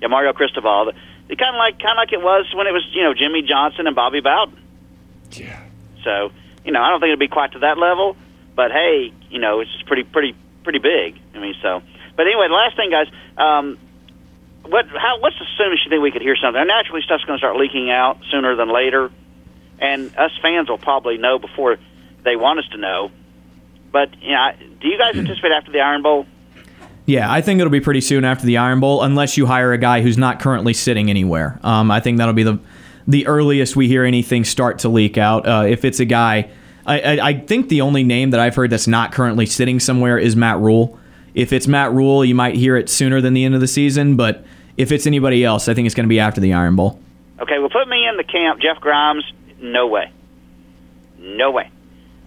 [0.00, 0.92] Yeah, Mario Cristobal.
[1.28, 3.42] It kind of like kind of like it was when it was you know Jimmy
[3.42, 4.58] Johnson and Bobby Bowden.
[5.32, 5.62] Yeah.
[6.04, 6.32] So
[6.64, 8.16] you know I don't think it'll be quite to that level,
[8.54, 11.18] but hey, you know it's pretty pretty pretty big.
[11.34, 11.82] I mean so.
[12.16, 13.06] But anyway, the last thing, guys.
[13.36, 13.78] Um,
[14.66, 16.60] what how what's the soonest you think we could hear something?
[16.60, 19.10] And naturally, stuff's going to start leaking out sooner than later,
[19.78, 21.78] and us fans will probably know before
[22.24, 23.10] they want us to know.
[23.90, 26.26] But you know, do you guys anticipate after the Iron Bowl?
[27.06, 29.78] Yeah, I think it'll be pretty soon after the Iron Bowl, unless you hire a
[29.78, 31.58] guy who's not currently sitting anywhere.
[31.62, 32.58] Um, I think that'll be the
[33.08, 35.48] the earliest we hear anything start to leak out.
[35.48, 36.50] Uh, if it's a guy,
[36.86, 40.18] I, I, I think the only name that I've heard that's not currently sitting somewhere
[40.18, 40.98] is Matt Rhule.
[41.34, 44.16] If it's Matt Rhule, you might hear it sooner than the end of the season.
[44.16, 44.44] But
[44.76, 47.00] if it's anybody else, I think it's going to be after the Iron Bowl.
[47.40, 48.60] Okay, well, put me in the camp.
[48.60, 49.24] Jeff Grimes,
[49.58, 50.12] no way.
[51.18, 51.70] No way.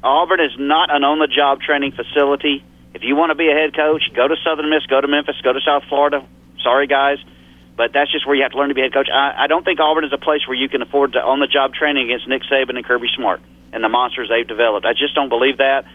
[0.03, 2.63] Auburn is not an on the job training facility.
[2.95, 5.35] If you want to be a head coach, go to Southern Miss, go to Memphis,
[5.43, 6.25] go to South Florida.
[6.63, 7.19] Sorry, guys.
[7.81, 9.09] But that's just where you have to learn to be head coach.
[9.09, 11.49] I, I don't think Auburn is a place where you can afford to on the
[11.49, 13.41] job training against Nick Saban and Kirby Smart
[13.73, 14.85] and the monsters they've developed.
[14.85, 15.89] I just don't believe that.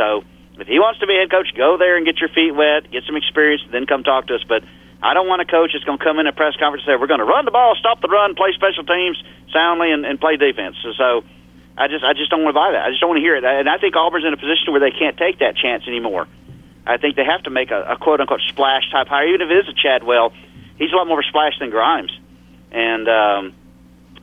[0.00, 0.24] So
[0.56, 3.04] if he wants to be head coach, go there and get your feet wet, get
[3.04, 4.44] some experience, then come talk to us.
[4.48, 4.64] But
[5.04, 6.98] I don't want a coach that's going to come in a press conference and say,
[6.98, 9.20] we're going to run the ball, stop the run, play special teams
[9.52, 10.80] soundly, and, and play defense.
[10.80, 11.08] So, so
[11.76, 12.80] I just I just don't want to buy that.
[12.80, 13.44] I just don't want to hear it.
[13.44, 16.32] And I think Auburn's in a position where they can't take that chance anymore.
[16.88, 19.50] I think they have to make a, a quote unquote splash type hire, even if
[19.52, 20.32] it is a Chadwell.
[20.80, 22.10] He's a lot more of a splash than Grimes,
[22.72, 23.54] and um,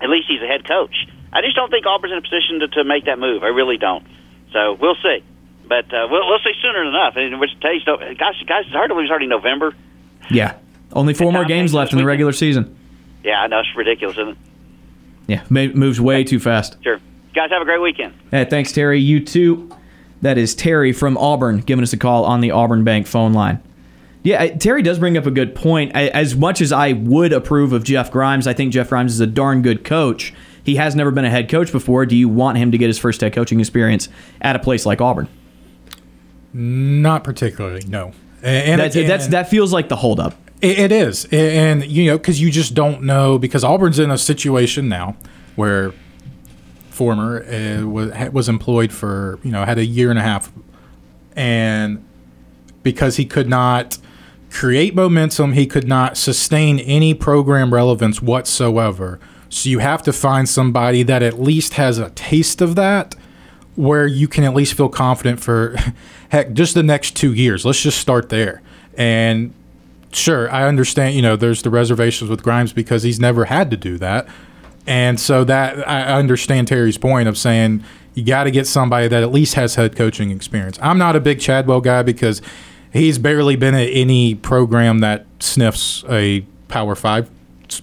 [0.02, 1.08] at least he's a head coach.
[1.32, 3.44] I just don't think Auburn's in a position to, to make that move.
[3.44, 4.04] I really don't.
[4.52, 5.24] So we'll see,
[5.68, 7.14] but uh, we'll we'll see sooner than enough.
[7.16, 9.76] And which taste, gosh, guys, it's hard to believe it's already November.
[10.32, 10.58] Yeah,
[10.94, 12.76] only four more games left in the regular season.
[13.24, 14.38] Yeah, I know it's ridiculous, isn't it?
[15.28, 16.78] Yeah, moves way too fast.
[16.82, 17.00] Sure.
[17.36, 18.16] Guys, have a great weekend.
[18.32, 19.00] Hey, thanks, Terry.
[19.00, 19.70] You too.
[20.24, 23.62] That is Terry from Auburn giving us a call on the Auburn Bank phone line.
[24.28, 25.94] Yeah, I- Terry does bring up a good point.
[25.96, 29.22] I, as much as I would approve of Jeff Grimes, I think Jeff Grimes is
[29.22, 30.34] a darn good coach.
[30.66, 32.06] He has never been a head coach before.
[32.06, 34.10] Do you want him to get his first head coaching experience
[34.42, 35.30] at a place like Auburn?
[36.54, 38.12] Not particularly, no.
[38.44, 40.34] And, that's, and- that's that feels like the holdup.
[40.62, 43.38] It, it is, and you know, because you just don't know.
[43.40, 45.16] Because Auburn's in a situation now
[45.56, 45.94] where
[46.90, 50.52] former uh, was was employed for you know had a year and a half,
[51.36, 52.04] and
[52.84, 54.00] because he could not
[54.50, 59.20] create momentum, he could not sustain any program relevance whatsoever.
[59.50, 63.16] So you have to find somebody that at least has a taste of that,
[63.76, 65.78] where you can at least feel confident for,
[66.30, 67.66] heck, just the next two years.
[67.66, 68.62] Let's just start there.
[68.96, 69.54] And
[70.12, 71.16] sure, I understand.
[71.16, 74.28] You know, there's the reservations with Grimes because he's never had to do that,
[74.88, 77.84] and so that I understand Terry's point of saying
[78.16, 80.80] you got to get somebody that at least has head coaching experience.
[80.82, 82.42] I'm not a big Chadwell guy because
[82.98, 87.30] he's barely been at any program that sniffs a Power Five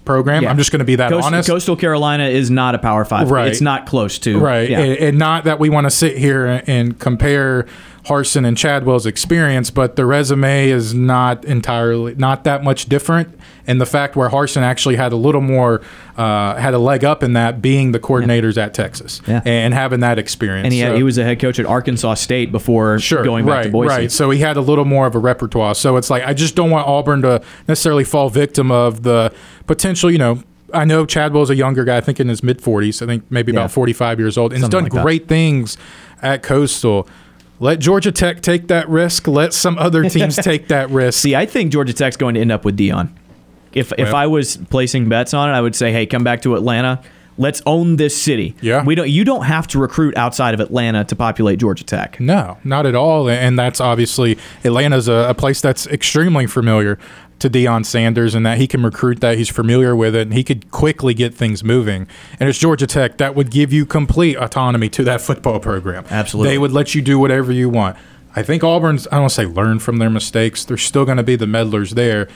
[0.04, 0.42] program.
[0.42, 0.50] Yeah.
[0.50, 1.48] I'm just going to be that Coast- honest.
[1.48, 3.30] Coastal Carolina is not a Power Five.
[3.30, 3.48] Right.
[3.48, 4.38] It's not close to.
[4.38, 4.68] Right.
[4.68, 4.80] Yeah.
[4.80, 7.66] And, and not that we want to sit here and, and compare
[8.06, 13.34] Harsin and Chadwell's experience, but the resume is not entirely, not that much different.
[13.66, 15.80] And the fact where Harsin actually had a little more,
[16.18, 19.40] uh, had a leg up in that being the coordinators at Texas Yeah.
[19.46, 20.64] and having that experience.
[20.66, 23.54] and he, had, So- he was a head coach at Arkansas State before going back
[23.54, 23.88] right, to Boise.
[23.88, 24.12] Right.
[24.12, 25.74] So he had a little more of a repertoire.
[25.74, 29.32] So it's like I just don't want Auburn to necessarily fall victim of the
[29.66, 30.42] potential, you know.
[30.74, 33.52] I know Chadwell's a younger guy, I think in his mid 40s, I think maybe
[33.52, 33.60] Yeah.
[33.60, 34.96] about 45 years old, and Something he's like that.
[34.96, 35.78] done great things
[36.20, 37.08] at Coastal.
[37.64, 39.26] Let Georgia Tech take that risk.
[39.26, 41.18] Let some other teams take that risk.
[41.18, 43.08] See, I think Georgia Tech's going to end up with Deion.
[43.72, 46.56] If if I was placing bets on it, I would say, hey, come back to
[46.56, 47.02] Atlanta.
[47.38, 48.54] Let's own this city.
[48.60, 48.84] Yeah.
[48.84, 49.08] We don't.
[49.08, 52.20] You don't have to recruit outside of Atlanta to populate Georgia Tech.
[52.20, 53.30] No, not at all.
[53.30, 56.98] And that's obviously Atlanta's a, a place that's extremely familiar
[57.44, 59.36] to Deion Sanders and that he can recruit that.
[59.36, 62.06] He's familiar with it and he could quickly get things moving.
[62.40, 66.06] And it's Georgia Tech that would give you complete autonomy to that football program.
[66.08, 66.52] Absolutely.
[66.52, 67.98] They would let you do whatever you want.
[68.34, 70.64] I think Auburn's, I don't want to say learn from their mistakes.
[70.64, 72.28] They're still going to be the meddlers there.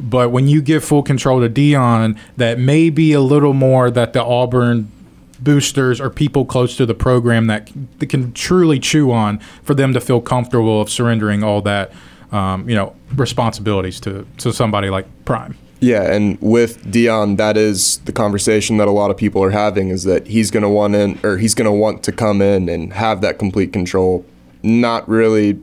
[0.00, 4.14] But when you give full control to Deion, that may be a little more that
[4.14, 4.90] the Auburn
[5.38, 9.92] boosters or people close to the program that, that can truly chew on for them
[9.94, 11.92] to feel comfortable of surrendering all that,
[12.32, 15.56] um, you know, responsibilities to, to somebody like Prime.
[15.80, 19.88] Yeah, and with Deion, that is the conversation that a lot of people are having
[19.88, 22.68] is that he's going to want in or he's going to want to come in
[22.68, 24.24] and have that complete control,
[24.62, 25.58] not really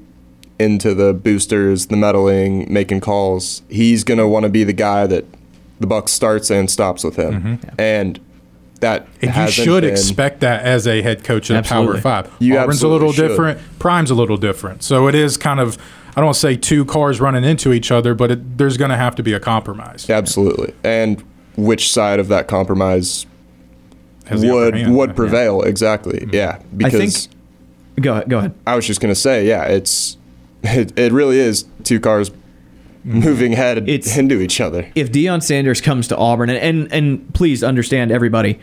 [0.57, 3.61] into the boosters, the meddling, making calls.
[3.69, 5.23] He's going to want to be the guy that
[5.79, 7.59] the buck starts and stops with him.
[7.77, 8.19] And
[8.79, 9.13] that Mm-hmm.
[9.13, 12.01] And you hasn't should been- expect that as a head coach in a Absolutely.
[12.01, 12.31] Power Five.
[12.39, 13.27] You Auburn's a little should.
[13.27, 13.59] different.
[13.77, 14.81] Prime's a little different.
[14.81, 15.77] So it is kind of,
[16.17, 18.89] I don't want to say two cars running into each other, but it, there's going
[18.89, 20.09] to have to be a compromise.
[20.09, 20.73] Absolutely.
[20.83, 21.23] And
[21.55, 23.27] which side of that compromise
[24.25, 24.97] Has the upper would hand.
[24.97, 25.15] would Yeah.
[25.15, 26.19] prevail exactly?
[26.21, 26.33] Mm-hmm.
[26.33, 28.03] Yeah, because I think.
[28.03, 28.29] Go ahead.
[28.29, 28.55] Go ahead.
[28.65, 30.17] I was just gonna say, yeah, it's
[30.63, 33.19] it, it really is two cars mm-hmm.
[33.19, 34.91] moving head It's- into each other.
[34.95, 38.59] if Deion Sanders comes to Auburn, and, and and please understand everybody,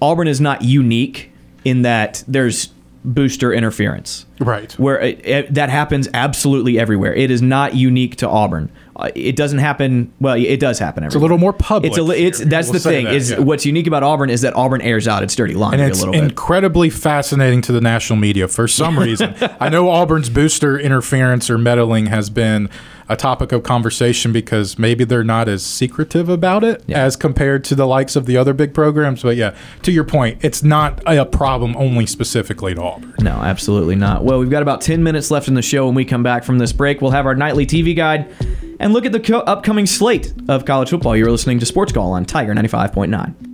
[0.00, 1.32] Auburn is not unique
[1.64, 2.72] in that there's
[3.04, 4.26] booster interference.
[4.38, 4.72] Right.
[4.74, 7.14] Where it, it- that happens absolutely everywhere.
[7.14, 8.70] It is not unique to Auburn.
[8.96, 10.12] Uh, it doesn't happen.
[10.20, 11.08] Well, it does happen everywhere.
[11.08, 11.92] It's a little more public.
[11.92, 12.04] It's a.
[12.10, 12.46] It's here.
[12.48, 13.04] that's We'll the thing.
[13.06, 13.38] that, is yeah.
[13.38, 16.00] what's unique about Auburn is that Auburn airs out its dirty laundry and a it's
[16.00, 16.22] little bit.
[16.22, 19.34] incredibly fascinating to the national media for some reason.
[19.58, 22.68] I know Auburn's booster interference or meddling has been
[23.10, 27.02] a topic of conversation because maybe they're not as secretive about it Yeah.
[27.02, 29.22] as compared to the likes of the other big programs.
[29.22, 33.12] But yeah, to your point, it's not a problem only specifically to Auburn.
[33.20, 34.24] No, absolutely not.
[34.24, 35.86] Well, we've got about 10 minutes left in the show.
[35.86, 38.30] When we come back from this break, we'll have our nightly TV guide
[38.78, 41.16] and look at the co- upcoming slate of college football.
[41.16, 43.49] You're listening to Sports Call on Tiger 95.9.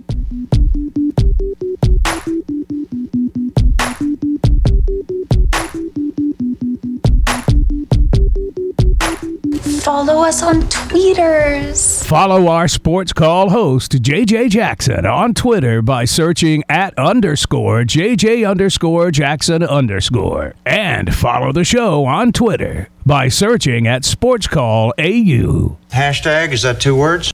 [9.87, 12.05] Follow us on tweeters.
[12.05, 19.11] Follow our sports call host, JJ Jackson, on Twitter by searching at underscore JJ underscore
[19.11, 20.55] Jackson underscore.
[20.65, 25.77] And follow the show on Twitter by searching at Sports Call AU.
[25.91, 27.33] Hashtag, is that two words?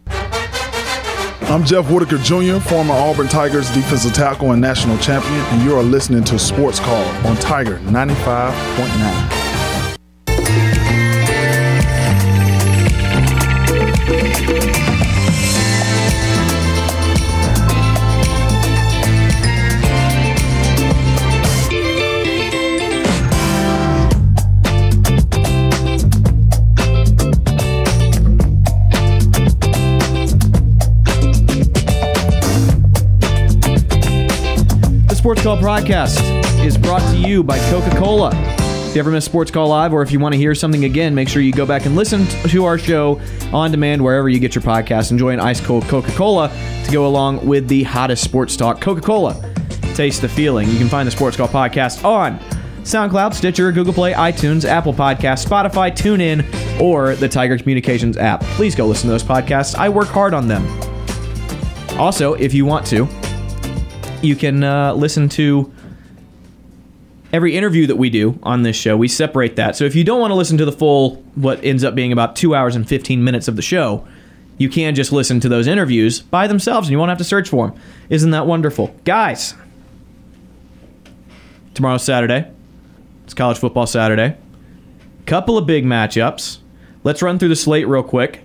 [1.49, 5.81] I'm Jeff Whitaker Jr., former Auburn Tigers defensive tackle and national champion, and you are
[5.81, 9.43] listening to Sports Call on Tiger 95.9.
[35.41, 36.19] Call podcast
[36.65, 38.31] is brought to you by Coca Cola.
[38.88, 41.15] If you ever miss Sports Call Live or if you want to hear something again,
[41.15, 43.19] make sure you go back and listen to our show
[43.51, 45.11] on demand wherever you get your podcast.
[45.11, 46.49] Enjoy an ice cold Coca Cola
[46.85, 48.80] to go along with the hottest sports talk.
[48.80, 49.34] Coca Cola.
[49.95, 50.69] Taste the feeling.
[50.69, 52.39] You can find the Sports Call podcast on
[52.84, 58.41] SoundCloud, Stitcher, Google Play, iTunes, Apple Podcasts, Spotify, TuneIn, or the Tiger Communications app.
[58.41, 59.76] Please go listen to those podcasts.
[59.76, 60.65] I work hard on them.
[61.99, 63.07] Also, if you want to,
[64.23, 65.71] you can uh, listen to
[67.33, 68.95] every interview that we do on this show.
[68.95, 69.75] We separate that.
[69.75, 72.35] So if you don't want to listen to the full, what ends up being about
[72.35, 74.07] two hours and 15 minutes of the show,
[74.57, 77.49] you can just listen to those interviews by themselves and you won't have to search
[77.49, 77.79] for them.
[78.09, 78.95] Isn't that wonderful?
[79.03, 79.55] Guys,
[81.73, 82.49] tomorrow's Saturday.
[83.25, 84.37] It's college football Saturday.
[85.25, 86.59] Couple of big matchups.
[87.03, 88.43] Let's run through the slate real quick.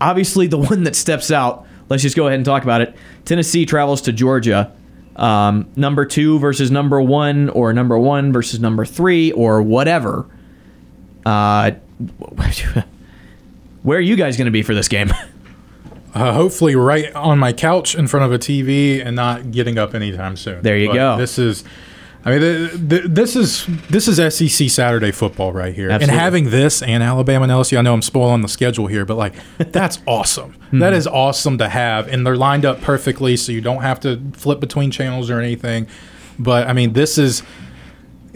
[0.00, 2.94] Obviously, the one that steps out, let's just go ahead and talk about it.
[3.28, 4.72] Tennessee travels to Georgia.
[5.14, 10.24] Um, number two versus number one, or number one versus number three, or whatever.
[11.26, 11.72] Uh,
[13.82, 15.12] where are you guys going to be for this game?
[16.14, 19.94] Uh, hopefully, right on my couch in front of a TV and not getting up
[19.94, 20.60] anytime soon.
[20.62, 21.16] There you But go.
[21.18, 21.64] This is,
[22.28, 26.12] I mean, th- th- this is this is SEC Saturday football right here, Absolutely.
[26.14, 27.78] and having this and Alabama and LSU.
[27.78, 29.34] I know I'm spoiling the schedule here, but like
[29.72, 30.52] that's awesome.
[30.70, 30.80] Hmm.
[30.80, 34.20] That is awesome to have, and they're lined up perfectly, so you don't have to
[34.34, 35.86] flip between channels or anything.
[36.38, 37.42] But I mean, this is.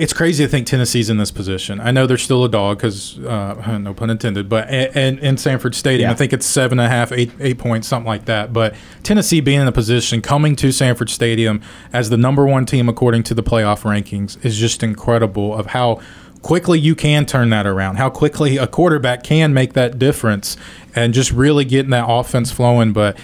[0.03, 1.79] It's crazy to think Tennessee's in this position.
[1.81, 5.77] I know they're still a dog because, uh, no pun intended, but in, in Sanford
[5.77, 6.13] Stadium, Yeah.
[6.13, 8.53] I think it's seven and a half, eight, eight points, something like that.
[8.53, 8.75] But
[9.05, 11.61] Tennessee being in a position, coming to Sanford Stadium
[11.93, 16.01] as the number one team according to the playoff rankings, is just incredible of how
[16.43, 20.57] quickly you can turn that around, how quickly a quarterback can make that difference,
[20.97, 22.93] and just really getting that offense flowing.
[22.93, 23.17] But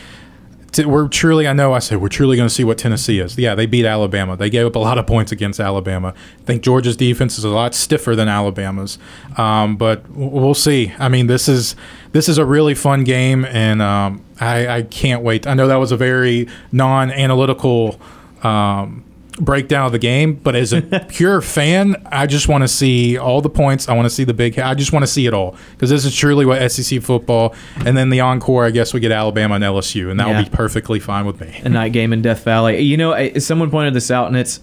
[0.87, 3.37] we're truly, I know I said we're truly going to see what Tennessee is.
[3.39, 4.37] Yeah, they beat Alabama.
[4.37, 6.15] They gave up a lot of points against Alabama.
[6.17, 8.99] I think Georgia's defense is a lot stiffer than Alabama's,
[9.37, 10.93] um, but we'll see.
[10.99, 11.77] I mean, this is
[12.13, 15.47] this is a really fun game, and um, I, I can't wait.
[15.47, 18.01] I know that was a very non-analytical.
[18.43, 19.05] Um,
[19.41, 23.41] breakdown of the game but as a pure fan i just want to see all
[23.41, 25.57] the points i want to see the big i just want to see it all
[25.73, 27.55] because this is truly what sec football
[27.87, 30.37] and then the encore i guess we get alabama and lsu and that Yeah.
[30.39, 32.81] will be perfectly fine with me a night game in Death Valley.
[32.81, 34.61] You know, someone pointed this out, and it's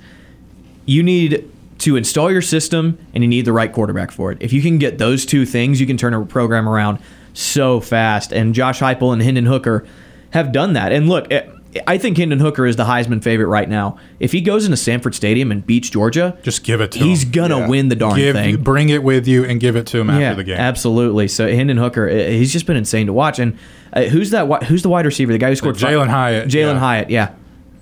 [0.85, 1.49] you need
[1.79, 4.37] to install your system and you need the right quarterback for it.
[4.41, 6.99] If you can get those two things, you can turn a program around
[7.33, 8.31] so fast.
[8.31, 9.85] And Josh Heupel and Hendon Hooker
[10.31, 10.91] have done that.
[10.91, 11.45] And look, eh,
[11.87, 13.97] I think Hendon Hooker is the Heisman favorite right now.
[14.19, 17.09] If he goes into Sanford Stadium and beats Georgia, just give it to he's him.
[17.09, 17.67] He's gonna Yeah.
[17.67, 18.57] win the darn Give- thing.
[18.57, 21.27] bring it with you and give it to him yeah, after the game absolutely.
[21.27, 23.39] So Hendon Hooker, he's just been insane to watch.
[23.39, 23.57] And
[23.93, 24.63] uh, who's that?
[24.63, 25.31] Who's the wide receiver?
[25.31, 26.79] The guy who scored Jalin Hyatt, Jalin yeah.
[26.79, 27.09] Hyatt.
[27.09, 27.29] Yeah,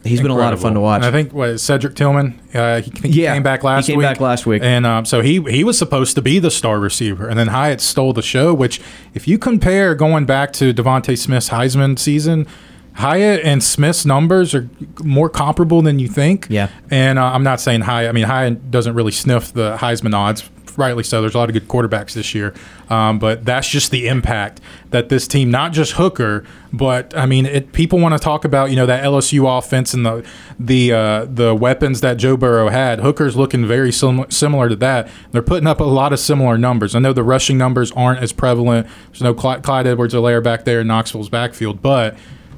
[0.03, 0.97] he's been a lot of fun to watch.
[0.97, 3.99] And I think what Cedric Tillman, uh, he, he Yeah, came back last he came
[3.99, 4.05] week.
[4.07, 4.61] back last week.
[4.63, 7.79] and um, so he he was supposed to be the star receiver, and then Hyatt
[7.81, 8.53] stole the show.
[8.55, 8.81] Which,
[9.13, 12.47] if you compare going back to DeVonta Smith's Heisman season.
[12.95, 14.69] Hyatt and Smith's numbers are
[15.03, 16.47] more comparable than you think.
[16.49, 16.69] Yeah.
[16.91, 18.09] And uh, I'm not saying Hyatt.
[18.09, 20.47] I mean, Hyatt doesn't really sniff the Heisman odds,
[20.77, 21.19] rightly so.
[21.21, 22.53] There's a lot of good quarterbacks this year.
[22.89, 24.61] Um, but that's just the impact
[24.91, 28.69] that this team, not just Hooker, but I mean, it, people want to talk about
[28.69, 30.25] you know that LSU offense and the
[30.59, 32.99] the uh, the weapons that Joe Burrow had.
[32.99, 35.09] Hooker's looking very sim- similar to that.
[35.31, 36.93] They're putting up a lot of similar numbers.
[36.93, 38.87] I know the rushing numbers aren't as prevalent.
[39.07, 42.15] There's no Clyde, Clyde Edwards-Helaire back there in Knoxville's backfield, but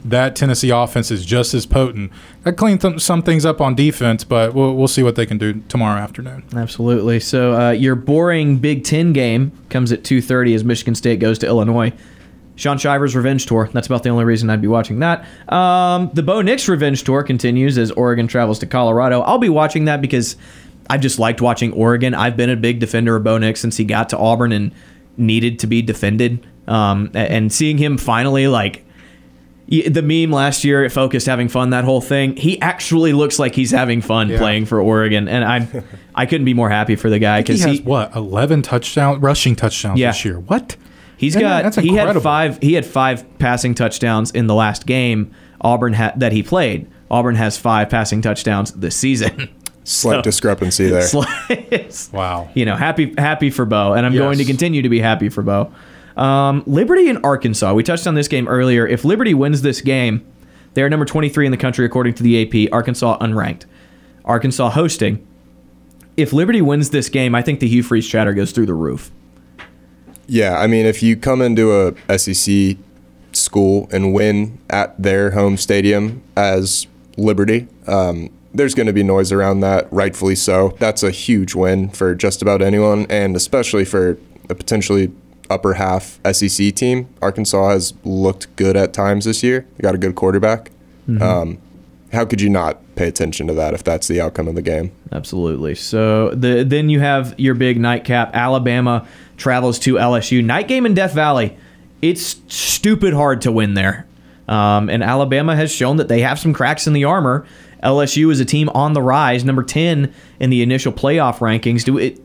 [0.10, 2.12] that Tennessee offense is just as potent.
[2.46, 5.38] I cleaned th- some things up on defense, but we'll, we'll see what they can
[5.38, 6.44] do tomorrow afternoon.
[6.56, 7.20] Absolutely.
[7.20, 11.48] So uh, your boring Big Ten game comes at 2:30 as Michigan State goes to
[11.48, 11.92] Illinois.
[12.56, 13.70] Sean Shiver's revenge tour.
[13.74, 15.26] That's about the only reason I'd be watching that.
[15.52, 19.22] Um, the Bo Nix revenge tour continues as Oregon travels to Colorado.
[19.22, 20.38] I'll be watching that because
[20.90, 22.14] I've just liked watching Oregon.
[22.14, 24.72] I've been a big defender of Bo Nix since he got to Auburn and
[25.18, 26.46] needed to be defended.
[26.68, 28.85] Um, and seeing him finally like
[29.68, 33.56] the meme last year it focused having fun that whole thing he actually looks like
[33.56, 34.38] he's having fun Yeah.
[34.38, 35.68] playing for oregon and i
[36.16, 39.20] i couldn't be more happy for the guy He because has he, what eleven touchdown
[39.22, 40.12] rushing touchdowns Yeah.
[40.12, 40.40] this year.
[40.40, 40.76] What?
[41.18, 44.86] he's Man, got that's he had five he had five passing touchdowns in the last
[44.86, 49.50] game auburn had that he played auburn has five passing touchdowns this season
[49.88, 51.04] Slight So- discrepancy there.
[51.04, 52.50] Slight- Wow.
[52.56, 54.20] you know, happy happy for Bo, and I'm Yes.
[54.22, 55.72] going to continue to be happy for Bo.
[56.18, 57.74] Um, Liberty and Arkansas.
[57.74, 58.88] We touched on this game earlier.
[58.88, 60.26] If Liberty wins this game,
[60.74, 62.74] they are number 23 in the country according to the AP.
[62.74, 63.66] Arkansas unranked.
[64.24, 65.26] Arkansas hosting.
[66.18, 69.12] If Liberty wins this game, I think the Hugh Freeze chatter goes through the roof.
[70.28, 72.78] Yeah, I mean, if you come into a SEC
[73.36, 76.88] school and win at their home stadium as
[77.18, 77.68] Liberty.
[77.88, 80.76] Um, there's going to be noise around that, rightfully so.
[80.80, 84.18] That's a huge win for just about anyone, and especially for
[84.50, 85.12] a potentially
[85.50, 87.08] upper half SEC team.
[87.22, 89.66] Arkansas has looked good at times this year.
[89.78, 90.72] They got a good quarterback.
[91.10, 91.22] Mhm.
[91.22, 91.58] Um,
[92.14, 94.92] how could you not pay attention to that if that's the outcome of the game?
[95.12, 95.76] Absolutely.
[95.76, 98.32] So the then you have your big nightcap.
[98.34, 99.06] Alabama
[99.38, 100.42] travels to LSU.
[100.42, 101.58] Night game in Death Valley.
[102.02, 104.06] It's stupid hard to win there.
[104.48, 107.46] Um, and Alabama has shown that they have some cracks in the armor.
[107.84, 111.84] LSU is a team on the rise, number 10 in the initial playoff rankings.
[111.84, 112.20] Do it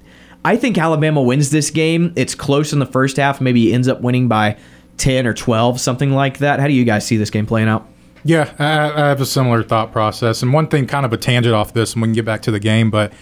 [0.45, 2.13] I think Alabama wins this game.
[2.17, 4.57] It's close in the first half, maybe ends up winning by
[4.97, 6.61] 10 or 12, something like that.
[6.61, 7.87] How do you guys see this game playing out?
[8.25, 10.43] Yeah, I, I have a similar thought process.
[10.43, 12.51] And one thing, kind of a tangent off this, and we can get back to
[12.51, 13.13] the game, but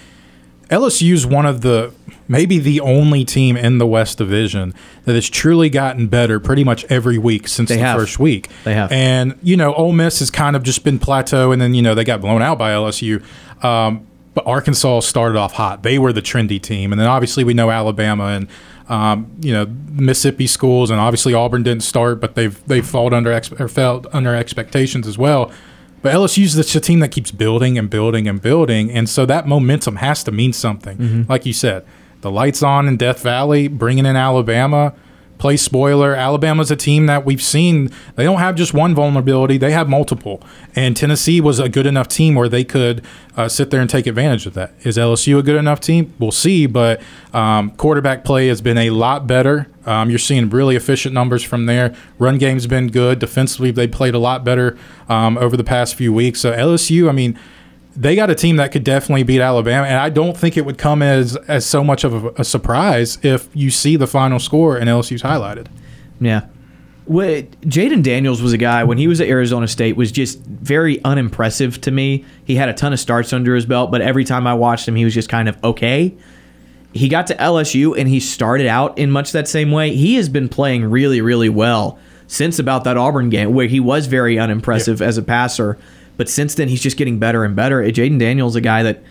[0.70, 1.92] LSU's one of the
[2.26, 4.74] maybe the only team in the West Division
[5.04, 7.98] that has truly gotten better pretty much every week since They the have.
[7.98, 8.48] first week.
[8.64, 8.92] They have.
[8.92, 11.94] And, you know, Ole Miss has kind of just been plateau, and then, you know,
[11.94, 13.22] they got blown out by LSU.
[13.64, 15.82] Um, but Arkansas started off hot.
[15.82, 16.92] They were the trendy team.
[16.92, 18.46] And then obviously we know Alabama and,
[18.88, 23.32] um, you know, Mississippi schools, and obviously Auburn didn't start, but they've they've fallen under
[23.32, 25.50] ex- or fell under expectations as well.
[26.00, 29.48] But LSU's just a team that keeps building and building and building, and so that
[29.48, 30.96] momentum has to mean something.
[30.96, 31.28] Mhm.
[31.28, 31.84] Like you said,
[32.20, 34.92] the lights on in Death Valley, bringing in Alabama.
[35.38, 36.14] Play spoiler.
[36.14, 37.90] Alabama's a team that we've seen.
[38.16, 40.42] They don't have just one vulnerability; they have multiple.
[40.74, 43.04] And Tennessee was a good enough team where they could
[43.36, 44.72] uh, sit there and take advantage of that.
[44.82, 46.12] Is LSU a good enough team?
[46.18, 46.66] We'll see.
[46.66, 47.00] But
[47.32, 49.68] um, quarterback play has been a lot better.
[49.86, 51.94] Um, you're seeing really efficient numbers from there.
[52.18, 53.18] Run game's been good.
[53.18, 54.76] Defensively, they played a lot better
[55.08, 56.40] um, over the past few weeks.
[56.40, 57.38] So LSU, I mean,
[57.98, 60.78] they got a team that could definitely beat Alabama, and I don't think it would
[60.78, 64.76] come as as so much of a, a surprise if you see the final score
[64.76, 65.66] and LSU's highlighted.
[66.20, 66.46] Yeah.
[67.06, 71.02] What Jayden Daniels was a guy when he was at Arizona State was just very
[71.04, 72.24] unimpressive to me.
[72.44, 74.94] He had a ton of starts under his belt, but every time I watched him,
[74.94, 76.14] he was just kind of okay.
[76.92, 79.94] He got to LSU and he started out in much that same way.
[79.96, 84.06] He has been playing really, really well since about that Auburn game where he was
[84.06, 85.78] very unimpressive as a passer,
[86.18, 87.82] but since then he's just getting better and better.
[87.82, 89.02] Jayden Daniels a guy that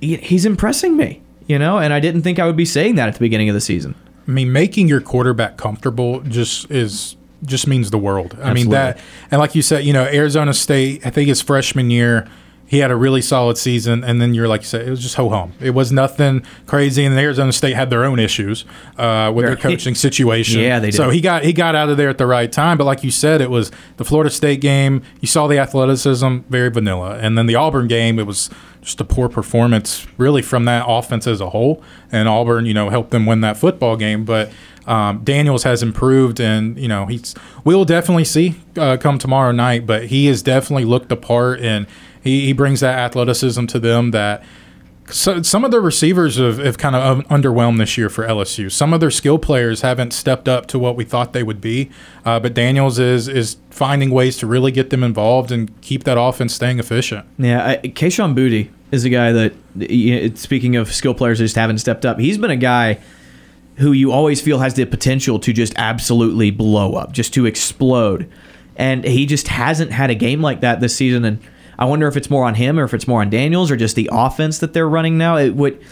[0.00, 3.08] he- he's impressing me, you know, and I didn't think I would be saying that
[3.08, 3.94] at the beginning of the season.
[4.26, 8.36] I mean, making your quarterback comfortable just is just means the world.
[8.42, 8.98] I mean that,
[9.30, 11.04] and like you said, you know, Arizona State.
[11.06, 12.26] I think his freshman year,
[12.70, 15.16] he had a really solid season, and then you're like you said, it was just
[15.16, 15.52] ho hum.
[15.60, 18.64] It was nothing crazy, and Arizona State had their own issues
[18.96, 20.60] uh, with their coaching situation.
[20.60, 20.96] Yeah, they did.
[20.96, 22.78] So he got he got out of there at the right time.
[22.78, 25.02] But like you said, it was the Florida State game.
[25.20, 28.20] You saw the athleticism, very vanilla, and then the Auburn game.
[28.20, 28.50] It was
[28.82, 31.82] just a poor performance, really, from that offense as a whole.
[32.12, 34.24] And Auburn, you know, helped them win that football game.
[34.24, 34.52] But
[34.86, 37.34] um, Daniels has improved, and you know, he's
[37.64, 39.86] we'll definitely see uh, come tomorrow night.
[39.86, 41.88] But he has definitely looked the part, and
[42.22, 44.42] he, he brings that athleticism to them that
[45.12, 48.70] so some of the receivers have, have kind of underwhelmed this year for LSU.
[48.70, 51.90] Some of their skill players haven't stepped up to what we thought they would be.
[52.24, 56.18] Uh, but Daniels is is finding ways to really get them involved and keep that
[56.18, 57.26] offense staying efficient.
[57.38, 62.04] Yeah, I, Boutte is a guy that, speaking of skill players that just haven't stepped
[62.04, 62.98] up, he's been a guy
[63.76, 68.30] who you always feel has the potential to just absolutely blow up, just to explode.
[68.76, 71.24] And he just hasn't had a game like that this season.
[71.24, 71.38] And
[71.80, 73.96] I wonder if it's more on him or if it's more on Daniels or just
[73.96, 75.38] the offense that they're running now.
[75.38, 75.82] It would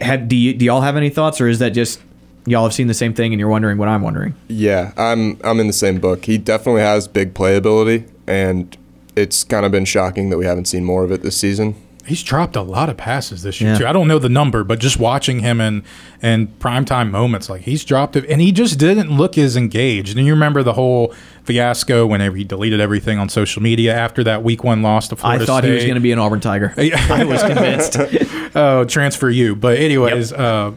[0.00, 2.00] have do you do y'all have any thoughts or is that just
[2.44, 4.34] y'all have seen the same thing and you're wondering what I'm wondering?
[4.48, 6.24] Yeah, I'm I'm in the same book.
[6.24, 8.76] He definitely has big playability, and
[9.14, 11.76] it's kind of been shocking that we haven't seen more of it this season.
[12.04, 13.78] He's dropped a lot of passes this year Yeah.
[13.78, 13.86] too.
[13.86, 15.84] I don't know the number, but just watching him in
[16.20, 20.16] in primetime moments, like he's dropped it, and he just didn't look as engaged.
[20.16, 21.14] And you remember the whole
[21.44, 25.42] fiasco whenever he deleted everything on social media after that Week One loss to Florida
[25.42, 26.74] I thought he was going to be an Auburn Tiger.
[26.78, 27.96] I was convinced.
[28.56, 29.54] oh, transfer you.
[29.56, 30.72] But anyways, uh,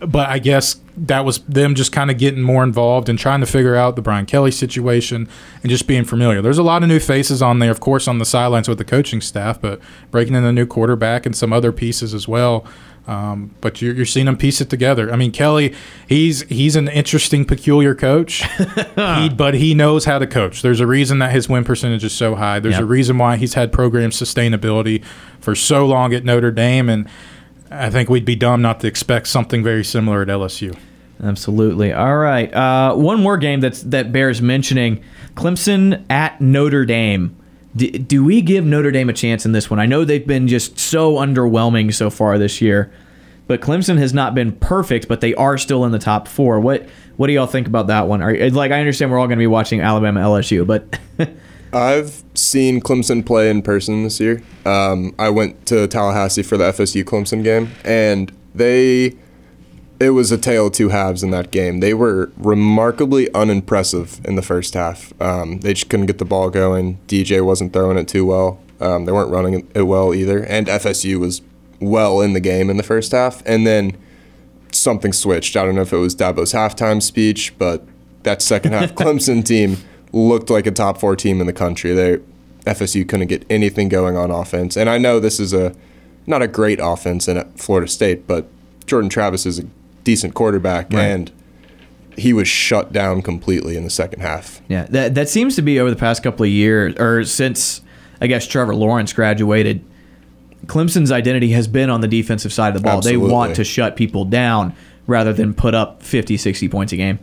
[0.00, 3.46] but I guess that was them just kind of getting more involved and trying to
[3.46, 5.28] figure out the Brian Kelly situation
[5.62, 6.42] and just being familiar.
[6.42, 8.84] There's a lot of new faces on there, of course, on the sidelines with the
[8.84, 12.66] coaching staff, but breaking in a new quarterback and some other pieces as well.
[13.08, 15.10] Um, but you're, you're seeing them piece it together.
[15.10, 15.74] I mean, Kelly,
[16.06, 18.44] he's he's an interesting, peculiar coach,
[18.96, 20.60] he, but he knows how to coach.
[20.62, 22.60] There's a reason that his win percentage is so high.
[22.60, 22.82] There's Yep.
[22.82, 25.02] a reason why he's had program sustainability
[25.40, 27.08] for so long at Notre Dame, and
[27.70, 30.76] I think we'd be dumb not to expect something very similar at LSU.
[31.22, 31.92] Absolutely.
[31.92, 32.52] All right.
[32.52, 35.02] Uh, one more game that's that bears mentioning:
[35.34, 37.36] Clemson at Notre Dame.
[37.76, 39.78] D- do we give Notre Dame a chance in this one?
[39.78, 42.92] I know they've been just so underwhelming so far this year,
[43.46, 46.58] but Clemson has not been perfect, but they are still in the top four.
[46.58, 48.22] What What do y'all think about that one?
[48.22, 50.98] Are, like I understand we're all going to be watching Alabama LSU, but
[51.72, 54.42] I've seen Clemson play in person this year.
[54.64, 59.16] Um, I went to Tallahassee for the FSU Clemson game, and they.
[60.00, 61.80] It was a tale of two halves in that game.
[61.80, 65.12] They were remarkably unimpressive in the first half.
[65.20, 66.98] Um, they just couldn't get the ball going.
[67.06, 68.58] DJ wasn't throwing it too well.
[68.80, 70.42] Um, they weren't running it well either.
[70.42, 71.42] And FSU was
[71.80, 73.42] well in the game in the first half.
[73.44, 73.96] And then
[74.72, 75.56] something switched.
[75.56, 77.86] I don't know if it was Dabo's halftime speech, but
[78.22, 79.76] that second half Clemson team
[80.12, 81.92] looked like a top four team in the country.
[81.92, 82.18] They
[82.64, 84.76] FSU couldn't get anything going on offense.
[84.76, 85.74] And I know this is a
[86.26, 88.48] not a great offense in Florida State, but
[88.86, 89.64] Jordan Travis is a
[90.04, 91.02] decent quarterback Right.
[91.04, 91.32] and
[92.16, 94.60] he was shut down completely in the second half.
[94.68, 97.80] Yeah, that that seems to be over the past couple of years, or since
[98.20, 99.82] I guess Trevor Lawrence graduated.
[100.66, 103.00] Clemson's identity has been on the defensive side of the ball.
[103.00, 104.74] They want to shut people down
[105.06, 107.18] rather than put up 50, 60 points a game.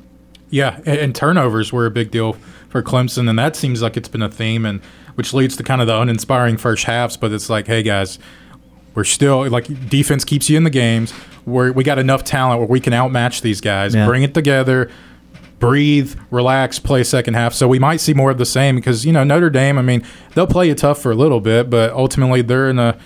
[0.49, 2.33] Yeah, and, and turnovers were a big deal
[2.69, 4.81] for Clemson, and that seems like it's been a theme, and
[5.15, 7.15] which leads to kind of the uninspiring first halves.
[7.15, 8.17] But it's like, hey guys,
[8.97, 11.13] we're still like defense keeps you in the games.
[11.45, 13.93] We're, we got enough talent where we can outmatch these guys.
[13.93, 14.07] Yeah.
[14.07, 14.89] Bring it together,
[15.59, 17.53] breathe, relax, play second half.
[17.53, 19.77] So we might see more of the same because you know Notre Dame.
[19.77, 20.03] I mean,
[20.33, 22.97] they'll play you tough for a little bit, but ultimately they're in a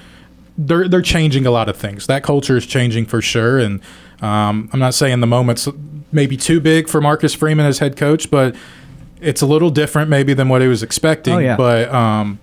[0.57, 2.07] they're they're changing a lot of things.
[2.07, 3.81] That culture is changing for sure, and
[4.21, 5.67] um, I'm not saying the moment's
[6.13, 8.55] maybe too big for Marcus Freeman as head coach, but
[9.19, 11.33] it's a little different maybe than what he was expecting.
[11.33, 11.57] Oh, yeah.
[11.57, 12.39] But um,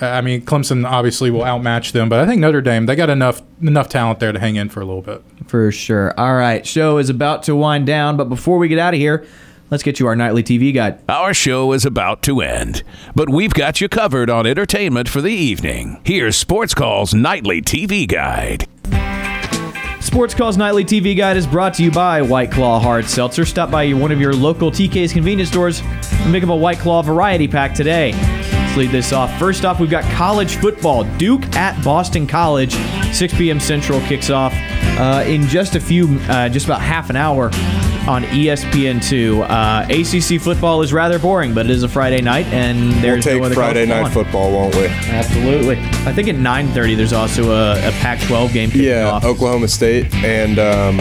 [0.00, 3.42] I mean, Clemson obviously will outmatch them, but I think Notre Dame they got enough
[3.60, 5.22] enough talent there to hang in for a little bit.
[5.46, 6.18] For sure.
[6.18, 9.24] All right, show is about to wind down, but before we get out of here,
[9.70, 11.00] let's get you our nightly TV guide.
[11.08, 12.82] Our show is about to end,
[13.14, 16.00] but we've got you covered on entertainment for the evening.
[16.04, 18.66] Here's Sports Call's nightly TV guide.
[20.00, 23.44] Sports Calls Nightly TV Guide is brought to you by White Claw Hard Seltzer.
[23.44, 27.02] Stop by one of your local TK's convenience stores and pick up a White Claw
[27.02, 28.12] variety pack today.
[28.74, 29.38] Let's lead this off.
[29.38, 31.04] First off, we've got college football.
[31.16, 32.74] Duke at Boston College.
[33.14, 33.60] 6 p.m.
[33.60, 34.52] Central kicks off
[34.98, 37.50] uh, in just a few, uh, just about half an hour
[38.08, 39.48] on E ESPN2.
[39.48, 39.86] Uh,
[40.36, 43.38] ACC football is rather boring, but it is a Friday night, and We'll there's take
[43.38, 44.72] no other Friday night football on.
[44.72, 44.86] football, won't we?
[45.08, 45.76] Absolutely.
[45.78, 49.24] I think at 9:30 there's also a, a Pac-12 game Yeah, off.
[49.24, 50.98] Oklahoma State and um,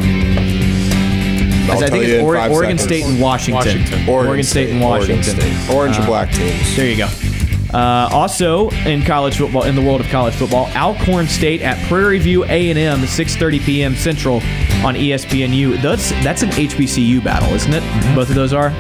[1.71, 2.77] I'll I think you it's in Ore- five Oregon.
[2.77, 4.07] State and Washington.
[4.07, 5.23] Oregon, State and Washington.
[5.23, 5.69] State.
[5.73, 6.75] Orange and Uh, black teams.
[6.75, 7.07] There you go.
[7.73, 12.19] Uh, also in college football, in the world of college football, Alcorn State at Prairie
[12.19, 13.95] View A&M, 6:30 p.m.
[13.95, 14.35] Central
[14.85, 15.81] on ESPNU.
[15.81, 17.81] That's that's an HBCU battle, isn't it?
[17.81, 18.15] Mm-hmm.
[18.15, 18.71] Both of those are.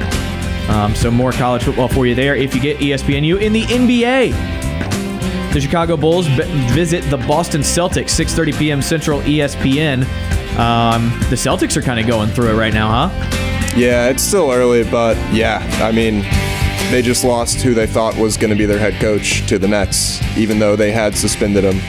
[0.69, 5.53] Um, so more college football for you there if you get ESPNU in the NBA.
[5.53, 8.81] The Chicago Bulls b- visit the Boston Celtics, 6:30 p.m.
[8.81, 10.03] Central, ESPN.
[10.57, 13.29] Um, the Celtics are kind of going through it right now, huh?
[13.75, 16.23] Yeah, it's still early, but yeah, I mean,
[16.91, 19.67] they just lost who they thought was going to be their head coach to the
[19.67, 21.79] Nets, even though they had suspended him.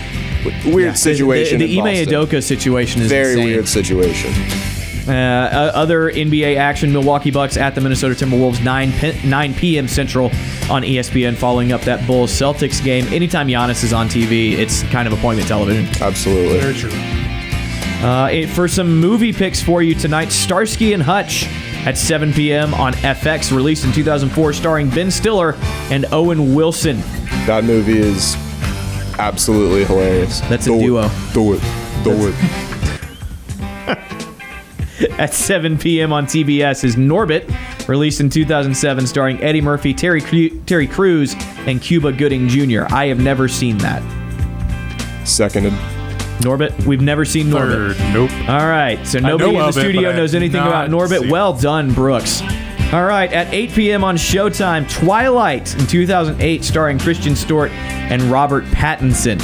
[0.72, 1.58] Weird The- situation.
[1.58, 2.14] The, the, in Ime Boston.
[2.38, 3.46] Udoka situation is Very insane.
[3.46, 4.32] weird situation.
[5.06, 9.86] Uh, uh, other NBA action: Milwaukee Bucks at the Minnesota Timberwolves, 9 p- 9 p.m.
[9.86, 10.26] Central
[10.70, 11.34] on ESPN.
[11.36, 15.46] Following up that Bulls Celtics game, anytime Giannis is on TV, it's kind of appointment
[15.46, 15.84] television.
[16.02, 16.58] Absolutely.
[16.58, 16.90] Very true.
[18.02, 21.46] Uh, it- for some movie picks for you tonight, Starsky and Hutch
[21.86, 22.72] at 7 p.m.
[22.74, 25.54] on FX, released in 2004, starring Ben Stiller
[25.90, 26.98] and Owen Wilson.
[27.46, 28.34] That movie is
[29.18, 30.40] absolutely hilarious.
[30.42, 30.80] That's a Do it.
[30.82, 31.08] duo.
[31.32, 31.62] Do it.
[32.04, 32.34] Do it.
[35.18, 36.12] At 7 p.m.
[36.12, 37.48] on TBS is Norbit,
[37.88, 41.34] released in 2007, starring Eddie Murphy, Terry Cru- Terry Crews,
[41.66, 42.84] and Cuba Gooding Jr.
[42.94, 44.02] I have never seen that.
[45.26, 45.72] Seconded.
[46.38, 47.96] Norbit, we've never seen Norbit.
[47.96, 48.30] Third, nope.
[48.48, 50.90] All right, so nobody in the of it, studio but I knows have anything about
[50.90, 51.20] not Norbit.
[51.20, 52.42] seen Well done, Brooks.
[52.92, 54.04] All right, at 8 p.m.
[54.04, 59.40] on Showtime, Twilight in 2008, starring Kristen Stewart and Robert Pattinson.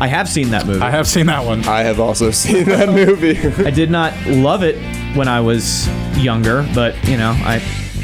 [0.00, 0.80] I have seen that movie.
[0.80, 1.64] I have seen that one.
[1.66, 3.36] I have also seen that movie.
[3.64, 4.76] I did not love it
[5.16, 7.58] when I was younger, but you know, I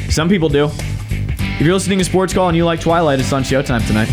[0.08, 0.70] some people do.
[1.56, 4.08] If you're listening to Sports Call and you like Twilight, it's on Showtime tonight.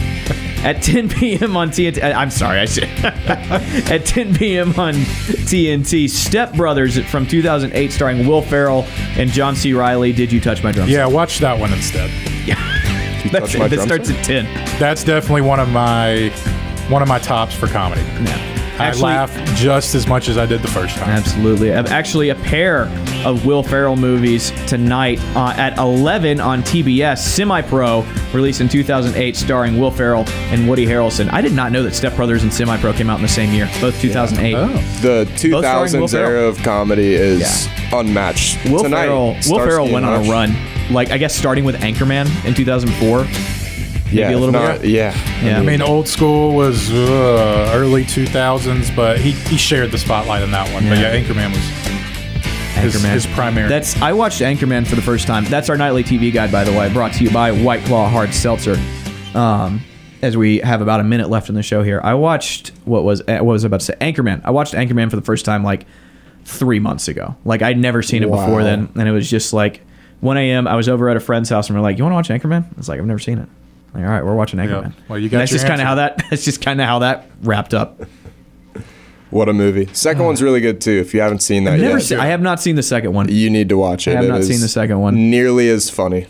[0.64, 1.58] At 10 p.m.
[1.58, 2.88] on TNT, uh, I'm sorry, I said.
[3.92, 4.70] At 10 p.m.
[4.80, 8.84] on TNT, Step Brothers from 2008, starring Will Ferrell
[9.18, 9.74] and John C.
[9.74, 10.14] Reilly.
[10.14, 10.92] Did you touch my drums?
[10.92, 12.12] Yeah, watch that one instead.
[13.32, 13.60] That's it.
[13.60, 14.46] That drum starts at 10.
[14.80, 16.30] That's definitely one of my
[16.90, 18.02] one of my tops for comedy.
[18.02, 18.76] Yeah.
[18.80, 21.10] I Actually- laugh just as much as I did the first time.
[21.10, 21.72] Absolutely.
[21.72, 22.86] Actually, a pair
[23.26, 27.20] of Will Ferrell movies tonight uh, at 11 on TBS.
[27.20, 28.02] Semi Pro,
[28.34, 31.32] released in 2008, starring Will Ferrell and Woody Harrelson.
[31.32, 33.54] I did not know that Step Brothers and Semi Pro came out in the same
[33.54, 34.54] year, both 2008.
[35.02, 38.64] The Both starring Will 2000s era of comedy is unmatched.
[38.70, 40.56] Will Tonight, Ferrell, Will Starsky Ferrell went on a run,
[40.92, 43.28] like I guess starting with Anchorman in 2004.
[44.14, 44.90] Yeah, a little not- bit.
[44.92, 45.16] yeah.
[45.42, 45.58] Yeah.
[45.60, 50.52] I mean, old school was uh, early 2000s, but he, he shared the spotlight in
[50.52, 50.84] that one.
[50.84, 51.14] But Yeah.
[51.14, 51.81] yeah, Anchorman was
[52.82, 53.12] his, Anchorman.
[53.14, 53.70] his primary.
[53.70, 55.46] That's I watched Anchorman for the first time.
[55.46, 58.34] That's our nightly TV guide, by the way, brought to you by White Claw Hard
[58.34, 58.76] Seltzer.
[59.34, 59.82] Um,
[60.22, 63.22] as we have about a minute left in the show here, I watched what was
[63.28, 63.96] eh, what was I about to say?
[64.02, 64.42] Anchorman.
[64.44, 65.86] I watched Anchorman for the first time like
[66.46, 67.36] three months ago.
[67.46, 68.64] Like I'd never seen it before Wow.
[68.64, 69.82] then, and it was just like
[70.20, 70.68] 1 a.m.
[70.68, 72.66] I was over at a friend's house, and we're like, "You want to watch Anchorman?"
[72.66, 73.50] I was like, "I've never seen it."
[73.94, 74.94] Like, all right, we're watching Anchorman.
[75.10, 75.88] Well, you And got that's your just kind of answer.
[75.88, 76.26] how that.
[76.30, 78.02] That's just kind of how that wrapped up.
[79.32, 79.88] What a movie.
[79.94, 80.92] Second one's really good too.
[81.00, 83.14] If you haven't seen that I've never yet, seen, I have not seen the second
[83.14, 83.30] one.
[83.30, 84.12] you need to watch it.
[84.12, 85.30] I have It not is seen the second one.
[85.32, 86.28] Nearly as funny.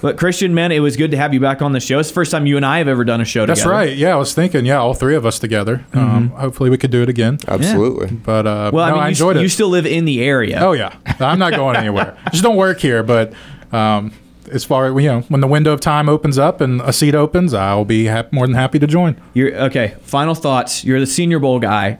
[0.00, 1.98] But Christian, man, it was good to have you back on the show.
[1.98, 3.48] It's the first time you and I have ever done a show together.
[3.54, 3.74] That's together.
[3.74, 3.96] right.
[3.96, 5.84] Yeah, I was thinking, yeah, all three of us together.
[5.92, 7.38] Um, hopefully, we could do it again.
[7.48, 8.06] Absolutely.
[8.16, 9.48] But uh, Well, no, I mean, I you, enjoyed you it.
[9.50, 10.60] still live in the area.
[10.62, 12.16] Oh yeah, I'm not going anywhere.
[12.30, 13.02] Just don't work here.
[13.02, 13.32] But
[13.72, 14.12] um,
[14.48, 17.14] as far as you know, when the window of time opens up and a seat
[17.14, 19.20] opens, I'll be hap- more than happy to join.
[19.34, 19.94] You're okay.
[20.02, 20.84] Final thoughts.
[20.84, 21.98] You're the Senior Bowl guy.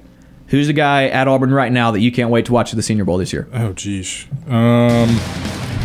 [0.48, 3.04] Who's the guy at Auburn right now that you can't wait to watch the Senior
[3.04, 3.46] Bowl this year?
[3.52, 4.26] Oh geez.
[4.46, 5.08] Um,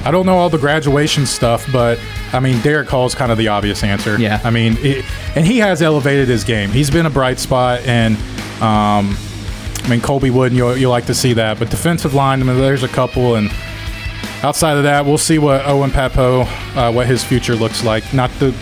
[0.05, 1.99] I don't know all the graduation stuff, but
[2.31, 4.17] I mean, Derick Hall's kind of the obvious answer.
[4.19, 4.41] Yeah.
[4.43, 6.69] I mean, it, and he has elevated his game.
[6.71, 8.15] He's been a bright spot, and
[8.61, 9.17] um,
[9.83, 11.59] I mean, Colby Wood, you'll, you'll like to see that.
[11.59, 13.49] But defensive line, I mean, there's a couple, and
[14.43, 16.41] outside of that, we'll see what Owen Pappoe,
[16.75, 18.13] uh, what his future looks like.
[18.13, 18.55] Not the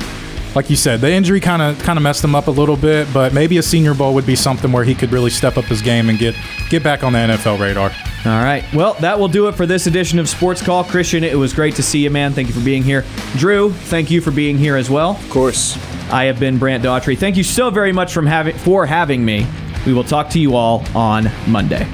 [0.56, 3.08] like you said, the injury kind of kind of messed him up a little bit,
[3.14, 5.82] but maybe a Senior Bowl would be something where he could really step up his
[5.82, 6.36] game and get
[6.70, 7.92] get back on the NFL radar.
[8.26, 8.64] All right.
[8.74, 10.84] Well, that will do it for this edition of Sports Call.
[10.84, 12.34] Christian, it was great to see you, man.
[12.34, 13.04] Thank you for being here.
[13.38, 15.12] Drew, thank you for being here as well.
[15.12, 15.78] Of course.
[16.12, 17.18] I have been Brant Daughtry.
[17.18, 19.48] Thank you so very much from having for having me.
[19.86, 21.88] We will talk to you all on Monday.